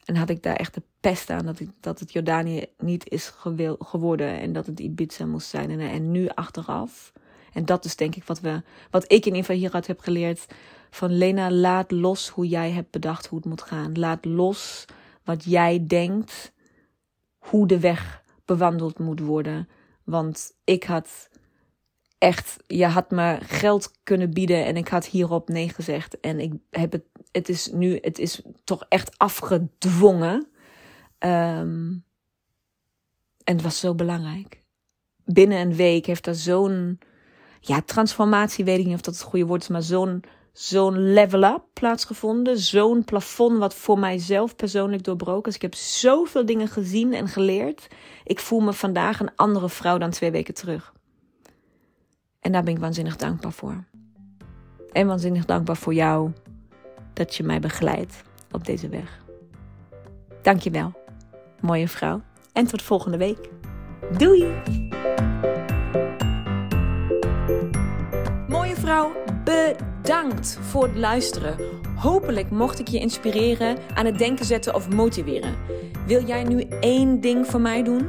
en 0.04 0.16
had 0.16 0.30
ik 0.30 0.42
daar 0.42 0.56
echt 0.56 0.74
de 0.74 0.82
pest 1.00 1.30
aan 1.30 1.46
dat, 1.46 1.60
ik, 1.60 1.70
dat 1.80 2.00
het 2.00 2.12
Jordanië 2.12 2.66
niet 2.78 3.08
is 3.08 3.32
geworden 3.78 4.40
en 4.40 4.52
dat 4.52 4.66
het 4.66 4.80
Ibiza 4.80 5.26
moest 5.26 5.48
zijn. 5.48 5.80
En, 5.80 6.10
nu 6.10 6.28
achteraf. 6.28 7.12
En 7.52 7.64
dat 7.64 7.84
is 7.84 7.96
denk 7.96 8.16
ik 8.16 8.24
wat, 8.24 8.40
we, 8.40 8.62
wat 8.90 9.12
ik 9.12 9.26
in 9.26 9.34
ieder 9.34 9.54
hieruit 9.54 9.86
heb 9.86 10.00
geleerd. 10.00 10.46
Van 10.90 11.16
Lena, 11.16 11.50
laat 11.50 11.90
los 11.90 12.28
hoe 12.28 12.48
jij 12.48 12.70
hebt 12.70 12.90
bedacht 12.90 13.26
hoe 13.26 13.38
het 13.38 13.48
moet 13.48 13.62
gaan. 13.62 13.98
Laat 13.98 14.24
los 14.24 14.84
wat 15.24 15.44
jij 15.44 15.84
denkt 15.86 16.52
hoe 17.38 17.66
de 17.66 17.78
weg 17.78 18.22
bewandeld 18.44 18.98
moet 18.98 19.20
worden. 19.20 19.68
Want 20.04 20.52
ik 20.64 20.84
had 20.84 21.28
echt, 22.18 22.56
je 22.66 22.86
had 22.86 23.10
me 23.10 23.38
geld 23.40 23.92
kunnen 24.02 24.32
bieden 24.32 24.64
en 24.64 24.76
ik 24.76 24.88
had 24.88 25.06
hierop 25.06 25.48
nee 25.48 25.68
gezegd. 25.68 26.20
En 26.20 26.40
ik 26.40 26.52
heb 26.70 26.92
het, 26.92 27.04
het 27.32 27.48
is 27.48 27.70
nu, 27.72 27.98
het 28.00 28.18
is 28.18 28.42
toch 28.64 28.84
echt 28.88 29.18
afgedwongen. 29.18 30.46
Um, 31.18 32.04
en 33.44 33.54
het 33.54 33.62
was 33.62 33.78
zo 33.78 33.94
belangrijk. 33.94 34.62
Binnen 35.24 35.58
een 35.58 35.74
week 35.74 36.06
heeft 36.06 36.26
er 36.26 36.34
zo'n, 36.34 36.98
ja, 37.60 37.82
transformatie, 37.82 38.64
weet 38.64 38.78
ik 38.78 38.86
niet 38.86 38.94
of 38.94 39.00
dat 39.00 39.14
het 39.14 39.22
goede 39.22 39.46
woord 39.46 39.62
is, 39.62 39.68
maar 39.68 39.82
zo'n, 39.82 40.22
zo'n 40.52 41.12
level 41.12 41.42
up 41.42 41.64
plaatsgevonden. 41.72 42.58
Zo'n 42.58 43.04
plafond 43.04 43.58
wat 43.58 43.74
voor 43.74 43.98
mijzelf 43.98 44.56
persoonlijk 44.56 45.04
doorbroken 45.04 45.48
is. 45.48 45.54
Ik 45.54 45.62
heb 45.62 45.74
zoveel 45.74 46.46
dingen 46.46 46.68
gezien 46.68 47.14
en 47.14 47.28
geleerd. 47.28 47.88
Ik 48.24 48.40
voel 48.40 48.60
me 48.60 48.72
vandaag 48.72 49.20
een 49.20 49.34
andere 49.36 49.68
vrouw 49.68 49.98
dan 49.98 50.10
twee 50.10 50.30
weken 50.30 50.54
terug. 50.54 50.92
En 52.40 52.52
daar 52.52 52.62
ben 52.62 52.74
ik 52.74 52.80
waanzinnig 52.80 53.16
dankbaar 53.16 53.52
voor. 53.52 53.84
En 54.92 55.06
waanzinnig 55.06 55.44
dankbaar 55.44 55.76
voor 55.76 55.94
jou 55.94 56.32
dat 57.12 57.34
je 57.34 57.42
mij 57.42 57.60
begeleidt 57.60 58.22
op 58.50 58.64
deze 58.64 58.88
weg. 58.88 59.20
Dankjewel, 60.42 60.92
mooie 61.60 61.88
vrouw. 61.88 62.20
En 62.52 62.66
tot 62.66 62.82
volgende 62.82 63.16
week. 63.16 63.48
Doei! 64.16 64.54
Mooie 68.48 68.74
vrouw, 68.76 69.12
bedankt 69.44 70.58
voor 70.60 70.82
het 70.82 70.96
luisteren. 70.96 71.56
Hopelijk 71.96 72.50
mocht 72.50 72.78
ik 72.78 72.88
je 72.88 72.98
inspireren, 72.98 73.76
aan 73.94 74.06
het 74.06 74.18
denken 74.18 74.44
zetten 74.44 74.74
of 74.74 74.88
motiveren. 74.88 75.54
Wil 76.06 76.24
jij 76.24 76.44
nu 76.44 76.66
één 76.80 77.20
ding 77.20 77.46
voor 77.46 77.60
mij 77.60 77.82
doen? 77.82 78.08